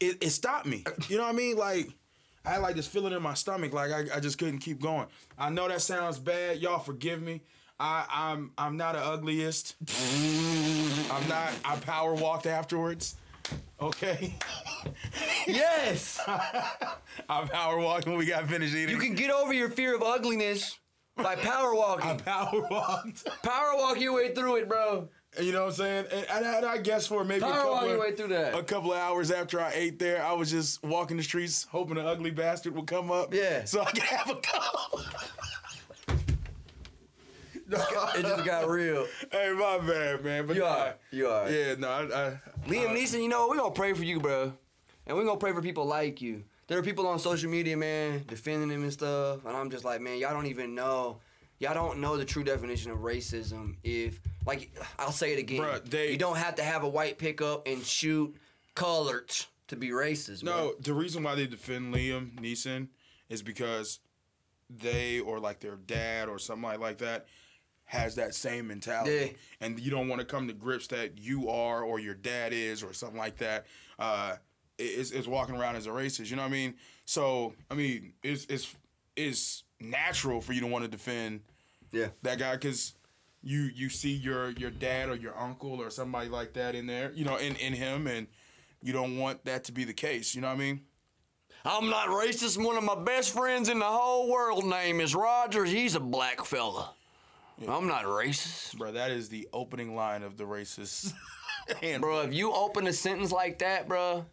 it, 0.00 0.16
it 0.22 0.30
stopped 0.30 0.64
me. 0.64 0.82
You 1.08 1.18
know 1.18 1.24
what 1.24 1.34
I 1.34 1.36
mean? 1.36 1.56
Like, 1.58 1.90
I 2.42 2.52
had 2.52 2.62
like 2.62 2.74
this 2.74 2.86
feeling 2.86 3.12
in 3.12 3.22
my 3.22 3.34
stomach, 3.34 3.74
like 3.74 3.90
I, 3.90 4.16
I 4.16 4.20
just 4.20 4.38
couldn't 4.38 4.60
keep 4.60 4.80
going. 4.80 5.06
I 5.38 5.50
know 5.50 5.68
that 5.68 5.82
sounds 5.82 6.18
bad. 6.18 6.58
Y'all 6.58 6.78
forgive 6.78 7.20
me. 7.20 7.42
I, 7.78 8.06
I'm 8.10 8.52
I'm 8.56 8.76
not 8.78 8.96
an 8.96 9.02
ugliest. 9.02 9.76
I'm 11.10 11.28
not. 11.28 11.52
I 11.64 11.76
power 11.76 12.14
walked 12.14 12.46
afterwards. 12.46 13.16
Okay. 13.80 14.34
Yes. 15.46 16.20
I 16.26 17.44
power 17.50 17.78
walked 17.78 18.06
when 18.06 18.16
we 18.16 18.26
got 18.26 18.48
finished 18.48 18.74
eating. 18.74 18.94
you 18.94 19.00
can 19.00 19.14
get 19.14 19.30
over 19.30 19.52
your 19.52 19.68
fear 19.70 19.94
of 19.94 20.02
ugliness 20.02 20.78
by 21.16 21.34
power 21.36 21.74
walking. 21.74 22.10
I 22.10 22.14
power 22.14 22.66
walked. 22.70 23.42
power 23.42 23.76
walk 23.76 24.00
your 24.00 24.14
way 24.14 24.34
through 24.34 24.56
it, 24.56 24.68
bro. 24.68 25.08
You 25.40 25.52
know 25.52 25.62
what 25.62 25.68
I'm 25.68 25.74
saying? 25.74 26.06
And, 26.12 26.26
and 26.44 26.66
I, 26.66 26.76
guess 26.78 27.06
for 27.06 27.24
maybe 27.24 27.44
a 27.44 27.48
couple, 27.48 27.88
your 27.88 27.98
way 27.98 28.14
through 28.14 28.28
that. 28.28 28.54
a 28.54 28.62
couple 28.62 28.92
of 28.92 28.98
hours 28.98 29.30
after 29.30 29.60
I 29.60 29.72
ate 29.74 29.98
there, 29.98 30.22
I 30.22 30.32
was 30.34 30.50
just 30.50 30.82
walking 30.84 31.16
the 31.16 31.22
streets 31.22 31.66
hoping 31.70 31.96
an 31.96 32.04
ugly 32.04 32.30
bastard 32.30 32.74
would 32.74 32.86
come 32.86 33.10
up. 33.10 33.32
Yeah. 33.32 33.64
So 33.64 33.80
I 33.80 33.90
could 33.90 34.02
have 34.02 34.30
a 34.30 34.36
cup. 34.36 34.92
It 37.74 38.22
just 38.22 38.44
got 38.44 38.68
real. 38.68 39.06
hey, 39.30 39.50
my 39.56 39.78
bad, 39.78 40.22
man. 40.22 40.46
But 40.46 40.56
You 40.56 40.62
nah. 40.62 40.68
are. 40.68 40.94
You 41.10 41.28
are. 41.28 41.50
Yeah, 41.50 41.74
no, 41.78 41.88
I, 41.88 42.02
I, 42.02 42.40
Liam 42.66 42.94
Neeson, 42.94 43.22
you 43.22 43.28
know, 43.28 43.48
we're 43.48 43.56
gonna 43.56 43.70
pray 43.70 43.94
for 43.94 44.04
you, 44.04 44.20
bro. 44.20 44.52
And 45.06 45.16
we're 45.16 45.24
gonna 45.24 45.38
pray 45.38 45.52
for 45.52 45.62
people 45.62 45.86
like 45.86 46.20
you. 46.20 46.44
There 46.66 46.78
are 46.78 46.82
people 46.82 47.06
on 47.06 47.18
social 47.18 47.50
media, 47.50 47.76
man, 47.76 48.24
defending 48.26 48.70
him 48.70 48.82
and 48.82 48.92
stuff. 48.92 49.44
And 49.46 49.56
I'm 49.56 49.70
just 49.70 49.84
like, 49.84 50.02
man, 50.02 50.18
y'all 50.18 50.34
don't 50.34 50.46
even 50.46 50.74
know. 50.74 51.20
Y'all 51.62 51.74
don't 51.74 52.00
know 52.00 52.16
the 52.16 52.24
true 52.24 52.42
definition 52.42 52.90
of 52.90 52.98
racism. 52.98 53.76
If, 53.84 54.18
like, 54.44 54.72
I'll 54.98 55.12
say 55.12 55.32
it 55.32 55.38
again. 55.38 55.60
Bruh, 55.62 55.84
they- 55.88 56.10
you 56.10 56.18
don't 56.18 56.36
have 56.36 56.56
to 56.56 56.62
have 56.64 56.82
a 56.82 56.88
white 56.88 57.18
pickup 57.18 57.68
and 57.68 57.84
shoot 57.86 58.34
colored 58.74 59.30
to 59.68 59.76
be 59.76 59.90
racist. 59.90 60.42
No, 60.42 60.74
the 60.80 60.92
reason 60.92 61.22
why 61.22 61.36
they 61.36 61.46
defend 61.46 61.94
Liam 61.94 62.34
Neeson 62.40 62.88
is 63.28 63.42
because 63.42 64.00
they 64.68 65.20
or 65.20 65.38
like 65.38 65.60
their 65.60 65.76
dad 65.76 66.28
or 66.28 66.40
somebody 66.40 66.78
like 66.78 66.98
that 66.98 67.26
has 67.84 68.16
that 68.16 68.34
same 68.34 68.66
mentality, 68.66 69.12
Yeah. 69.12 69.36
and 69.66 69.78
you 69.78 69.90
don't 69.92 70.08
want 70.08 70.18
to 70.20 70.24
come 70.26 70.48
to 70.48 70.54
grips 70.54 70.88
that 70.88 71.18
you 71.18 71.48
are 71.48 71.84
or 71.84 72.00
your 72.00 72.14
dad 72.14 72.52
is 72.52 72.82
or 72.82 72.92
something 72.92 73.18
like 73.18 73.36
that. 73.38 73.66
Uh, 74.00 74.36
is 74.78 75.12
is 75.12 75.28
walking 75.28 75.54
around 75.54 75.76
as 75.76 75.86
a 75.86 75.90
racist. 75.90 76.28
You 76.28 76.34
know 76.36 76.42
what 76.42 76.48
I 76.48 76.52
mean? 76.52 76.74
So 77.04 77.54
I 77.70 77.74
mean, 77.74 78.14
it's 78.24 78.46
it's 78.46 78.74
it's 79.14 79.62
natural 79.78 80.40
for 80.40 80.52
you 80.54 80.60
to 80.62 80.66
want 80.66 80.84
to 80.84 80.88
defend 80.90 81.42
Yeah. 81.92 82.08
that 82.22 82.38
guy 82.38 82.52
because 82.52 82.94
you 83.42 83.70
you 83.74 83.88
see 83.88 84.12
your 84.12 84.50
your 84.50 84.70
dad 84.70 85.08
or 85.08 85.16
your 85.16 85.38
uncle 85.38 85.80
or 85.80 85.90
somebody 85.90 86.28
like 86.28 86.54
that 86.54 86.74
in 86.74 86.86
there, 86.86 87.12
you 87.12 87.24
know, 87.24 87.36
in 87.36 87.56
in 87.56 87.72
him, 87.72 88.06
and 88.06 88.26
you 88.82 88.92
don't 88.92 89.18
want 89.18 89.44
that 89.44 89.64
to 89.64 89.72
be 89.72 89.84
the 89.84 89.92
case. 89.92 90.34
You 90.34 90.40
know 90.40 90.48
what 90.48 90.54
I 90.54 90.58
mean? 90.58 90.80
I'm 91.64 91.88
not 91.90 92.08
racist. 92.08 92.62
One 92.62 92.76
of 92.76 92.82
my 92.82 92.96
best 92.96 93.32
friends 93.32 93.68
in 93.68 93.78
the 93.78 93.84
whole 93.84 94.30
world 94.30 94.64
name 94.64 95.00
is 95.00 95.14
Rogers. 95.14 95.70
He's 95.70 95.94
a 95.94 96.00
black 96.00 96.44
fella. 96.44 96.94
I'm 97.68 97.86
not 97.86 98.04
racist. 98.04 98.76
Bro, 98.76 98.92
that 98.92 99.12
is 99.12 99.28
the 99.28 99.48
opening 99.52 99.94
line 99.94 100.24
of 100.24 100.36
the 100.36 100.44
racist. 100.44 101.12
and 101.82 102.02
Bro, 102.02 102.22
if 102.22 102.34
you 102.34 102.52
open 102.52 102.88
a 102.88 102.92
sentence 102.92 103.30
like 103.30 103.60
that, 103.60 103.86
bro, 103.86 104.24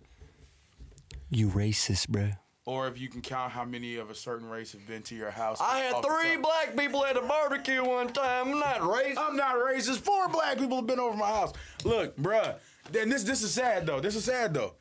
you 1.30 1.50
racist, 1.50 2.10
bro. 2.10 2.32
Or 2.70 2.88
if 2.88 3.00
you 3.00 3.10
can 3.10 3.20
count 3.20 3.52
how 3.52 3.66
many 3.66 3.96
of 3.96 4.12
a 4.12 4.16
certain 4.16 4.48
race 4.48 4.74
have 4.74 4.86
been 4.86 5.02
to 5.02 5.16
your 5.16 5.32
house. 5.32 5.60
I 5.60 5.80
had 5.80 6.04
three 6.04 6.38
black 6.38 6.78
people 6.78 7.04
at 7.04 7.18
a 7.18 7.22
barbecue 7.22 7.84
one 7.84 8.14
time. 8.14 8.50
I'm 8.50 8.60
not 8.60 8.82
racist. 8.82 9.16
I'm 9.18 9.36
not 9.36 9.56
racist. 9.56 9.98
Four 10.02 10.30
black 10.30 10.60
people 10.60 10.76
have 10.78 10.86
been 10.86 11.00
over 11.00 11.18
my 11.18 11.26
house. 11.26 11.52
Look, 11.84 12.16
bruh. 12.16 12.58
Then 12.92 13.10
this 13.10 13.24
this 13.24 13.42
is 13.42 13.52
sad 13.52 13.88
though. 13.88 14.00
This 14.00 14.16
is 14.16 14.24
sad 14.26 14.54
though. 14.54 14.76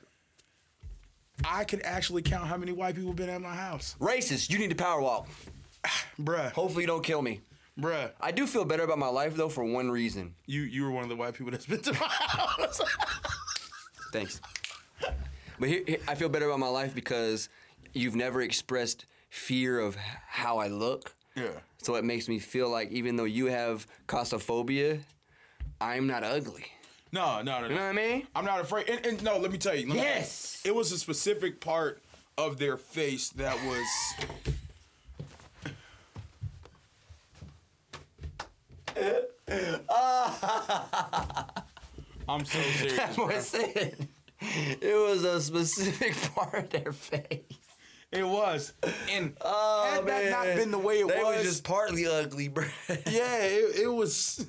I 1.47 1.65
can 1.65 1.81
actually 1.81 2.21
count 2.21 2.47
how 2.47 2.59
many 2.59 2.73
white 2.73 2.95
people 2.95 3.09
have 3.11 3.17
been 3.17 3.31
at 3.31 3.41
my 3.41 3.55
house. 3.55 3.97
Racist. 3.99 4.51
You 4.51 4.59
need 4.59 4.69
to 4.71 4.77
power 4.77 5.01
walk. 5.01 5.27
Bruh. 6.21 6.53
Hopefully 6.53 6.83
you 6.83 6.89
don't 6.89 7.05
kill 7.05 7.23
me. 7.23 7.41
Bruh. 7.81 8.11
I 8.21 8.33
do 8.33 8.47
feel 8.47 8.67
better 8.67 8.83
about 8.83 8.99
my 8.99 9.09
life 9.09 9.35
though 9.35 9.49
for 9.49 9.65
one 9.65 9.91
reason. 9.91 10.35
You 10.45 10.63
you 10.63 10.83
were 10.85 10.91
one 10.91 11.05
of 11.05 11.09
the 11.09 11.17
white 11.17 11.33
people 11.33 11.53
that's 11.53 11.65
been 11.65 11.81
to 11.81 11.93
my 11.93 11.99
house. 12.09 12.83
Thanks. 14.13 14.43
But 15.59 15.69
here, 15.71 15.83
here- 15.87 16.01
I 16.07 16.15
feel 16.17 16.29
better 16.29 16.47
about 16.47 16.59
my 16.59 16.69
life 16.69 16.95
because 16.95 17.49
you've 17.99 18.17
never 18.17 18.41
expressed 18.41 19.05
fear 19.31 19.81
of 19.81 19.97
how 19.97 20.59
I 20.59 20.69
look. 20.69 21.15
yeah. 21.35 21.49
So 21.81 21.95
it 21.95 22.05
makes 22.05 22.29
me 22.29 22.39
feel 22.39 22.69
like 22.69 22.91
even 22.91 23.17
though 23.17 23.25
you 23.25 23.47
have 23.47 23.87
claustrophobia, 24.09 24.99
I'm 25.81 26.07
not 26.07 26.25
ugly. 26.25 26.67
No, 27.13 27.41
no, 27.43 27.61
no, 27.61 27.63
no. 27.63 27.69
You 27.69 27.75
know 27.77 27.81
what 27.83 27.89
I 27.91 27.93
mean? 27.93 28.27
I'm 28.35 28.45
not 28.45 28.61
afraid. 28.61 28.89
And, 28.89 29.07
and 29.07 29.23
no, 29.23 29.39
let 29.39 29.53
me 29.53 29.59
tell 29.59 29.75
you. 29.75 29.87
let 29.87 29.97
me. 29.97 30.03
Yes. 30.03 30.61
It 30.65 30.75
was 30.75 30.91
a 30.93 30.99
specific 30.99 31.61
part 31.61 32.03
of 32.37 32.59
their 32.59 32.77
face 32.77 33.31
that 33.31 33.57
was. 33.65 33.87
I'm 42.29 42.45
so 42.45 42.59
serious. 42.61 42.97
That's 42.97 43.17
what 43.17 43.29
I 43.29 43.33
bro. 43.33 43.41
said. 43.41 44.09
It 44.41 45.09
was 45.09 45.25
a 45.25 45.41
specific 45.41 46.15
part 46.35 46.55
of 46.55 46.71
their 46.71 46.93
face. 46.93 47.58
It 48.11 48.27
was. 48.27 48.73
And 49.11 49.37
Oh, 49.43 49.91
had 49.95 50.07
that 50.07 50.31
not 50.31 50.57
been 50.57 50.71
the 50.71 50.79
way 50.79 51.01
it 51.01 51.09
they 51.09 51.23
was, 51.23 51.37
was 51.37 51.45
just 51.47 51.65
partly 51.65 52.07
ugly, 52.07 52.49
bro. 52.49 52.65
yeah, 52.89 53.37
it, 53.45 53.81
it 53.83 53.87
was. 53.93 54.47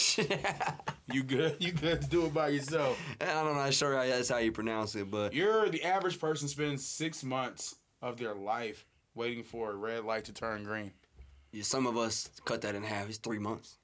you 1.11 1.21
good? 1.23 1.57
You 1.59 1.71
good 1.71 2.01
to 2.01 2.07
do 2.07 2.25
it 2.25 2.33
by 2.33 2.47
yourself? 2.49 2.99
I'm 3.21 3.55
not 3.55 3.75
sure 3.75 3.95
how 3.95 4.05
that's 4.05 4.29
how 4.29 4.37
you 4.37 4.51
pronounce 4.51 4.95
it, 4.95 5.11
but 5.11 5.33
You're 5.33 5.69
the 5.69 5.83
average 5.83 6.19
person 6.19 6.47
spends 6.47 6.83
six 6.85 7.23
months 7.23 7.75
of 8.01 8.17
their 8.17 8.33
life 8.33 8.85
waiting 9.13 9.43
for 9.43 9.69
a 9.71 9.75
red 9.75 10.03
light 10.03 10.25
to 10.25 10.33
turn 10.33 10.63
green. 10.63 10.93
yeah, 11.51 11.61
some 11.61 11.85
of 11.85 11.95
us 11.97 12.31
cut 12.45 12.61
that 12.61 12.73
in 12.73 12.81
half. 12.81 13.07
It's 13.07 13.19
three 13.19 13.37
months. 13.37 13.77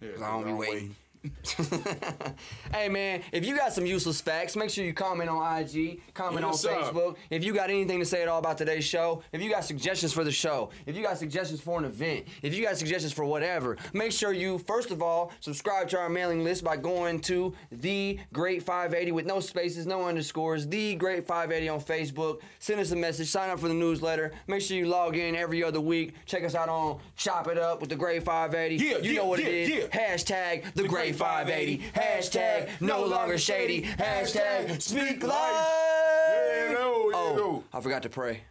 Yeah, 0.00 0.10
I 0.18 0.30
don't 0.30 0.44
be 0.44 0.52
waiting. 0.52 0.94
hey 2.72 2.88
man, 2.88 3.22
if 3.32 3.46
you 3.46 3.56
got 3.56 3.72
some 3.72 3.86
useless 3.86 4.20
facts, 4.20 4.56
make 4.56 4.70
sure 4.70 4.84
you 4.84 4.94
comment 4.94 5.28
on 5.28 5.60
IG, 5.60 6.00
comment 6.14 6.44
on 6.44 6.52
up. 6.52 6.56
Facebook. 6.56 7.16
If 7.30 7.44
you 7.44 7.54
got 7.54 7.70
anything 7.70 7.98
to 7.98 8.04
say 8.04 8.22
at 8.22 8.28
all 8.28 8.38
about 8.38 8.58
today's 8.58 8.84
show, 8.84 9.22
if 9.32 9.42
you 9.42 9.50
got 9.50 9.64
suggestions 9.64 10.12
for 10.12 10.24
the 10.24 10.32
show, 10.32 10.70
if 10.86 10.96
you 10.96 11.02
got 11.02 11.18
suggestions 11.18 11.60
for 11.60 11.78
an 11.78 11.84
event, 11.84 12.26
if 12.42 12.54
you 12.54 12.64
got 12.64 12.76
suggestions 12.76 13.12
for 13.12 13.24
whatever, 13.24 13.76
make 13.92 14.12
sure 14.12 14.32
you 14.32 14.58
first 14.58 14.90
of 14.90 15.02
all 15.02 15.32
subscribe 15.40 15.88
to 15.88 15.98
our 15.98 16.08
mailing 16.08 16.42
list 16.44 16.64
by 16.64 16.76
going 16.76 17.20
to 17.20 17.54
the 17.70 18.18
Great 18.32 18.62
580 18.62 19.12
with 19.12 19.26
no 19.26 19.40
spaces, 19.40 19.86
no 19.86 20.04
underscores, 20.04 20.66
the 20.66 20.94
Great 20.96 21.26
580 21.26 21.68
on 21.68 21.80
Facebook. 21.80 22.40
Send 22.58 22.80
us 22.80 22.90
a 22.90 22.96
message, 22.96 23.28
sign 23.28 23.50
up 23.50 23.60
for 23.60 23.68
the 23.68 23.74
newsletter. 23.74 24.32
Make 24.46 24.62
sure 24.62 24.76
you 24.76 24.86
log 24.86 25.16
in 25.16 25.36
every 25.36 25.62
other 25.62 25.80
week. 25.80 26.14
Check 26.26 26.44
us 26.44 26.54
out 26.54 26.68
on 26.68 26.98
Chop 27.16 27.48
It 27.48 27.58
Up 27.58 27.80
with 27.80 27.90
the 27.90 27.96
Great 27.96 28.22
580. 28.24 28.76
Yeah, 28.76 28.98
you 28.98 29.12
yeah, 29.12 29.18
know 29.18 29.26
what 29.26 29.40
it 29.40 29.44
yeah, 29.44 29.50
is. 29.50 29.68
yeah. 29.68 29.86
Hashtag 29.86 30.74
the, 30.74 30.86
Great 30.86 31.05
580. 31.12 31.78
Hashtag 31.94 32.80
no 32.80 33.04
longer 33.04 33.38
shady. 33.38 33.82
Hashtag 33.82 34.80
speak 34.80 35.22
life. 35.22 35.32
Yeah. 35.32 36.74
Oh, 36.78 37.64
I 37.72 37.80
forgot 37.80 38.02
to 38.02 38.08
pray. 38.08 38.42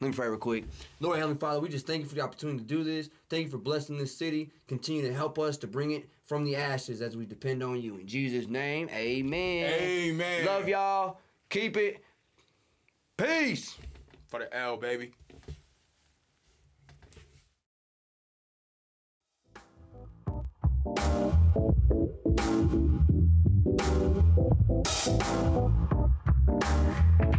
Let 0.00 0.08
me 0.08 0.14
pray 0.14 0.28
real 0.28 0.38
quick. 0.38 0.64
Lord 1.00 1.18
Heavenly 1.18 1.38
Father, 1.38 1.58
we 1.58 1.68
just 1.68 1.86
thank 1.86 2.02
you 2.02 2.08
for 2.08 2.14
the 2.14 2.20
opportunity 2.20 2.58
to 2.58 2.64
do 2.64 2.84
this. 2.84 3.10
Thank 3.28 3.46
you 3.46 3.50
for 3.50 3.58
blessing 3.58 3.98
this 3.98 4.16
city. 4.16 4.50
Continue 4.68 5.02
to 5.02 5.12
help 5.12 5.40
us 5.40 5.56
to 5.58 5.66
bring 5.66 5.90
it 5.90 6.08
from 6.24 6.44
the 6.44 6.54
ashes 6.54 7.02
as 7.02 7.16
we 7.16 7.26
depend 7.26 7.64
on 7.64 7.80
you. 7.80 7.96
In 7.96 8.06
Jesus' 8.06 8.46
name, 8.46 8.88
amen. 8.90 9.72
Amen. 9.72 10.46
Love 10.46 10.68
y'all. 10.68 11.18
Keep 11.50 11.76
it. 11.78 12.04
Peace. 13.16 13.76
For 14.28 14.38
the 14.38 14.56
L, 14.56 14.76
baby. 14.76 15.12
Thank 24.68 25.06
you. 27.22 27.37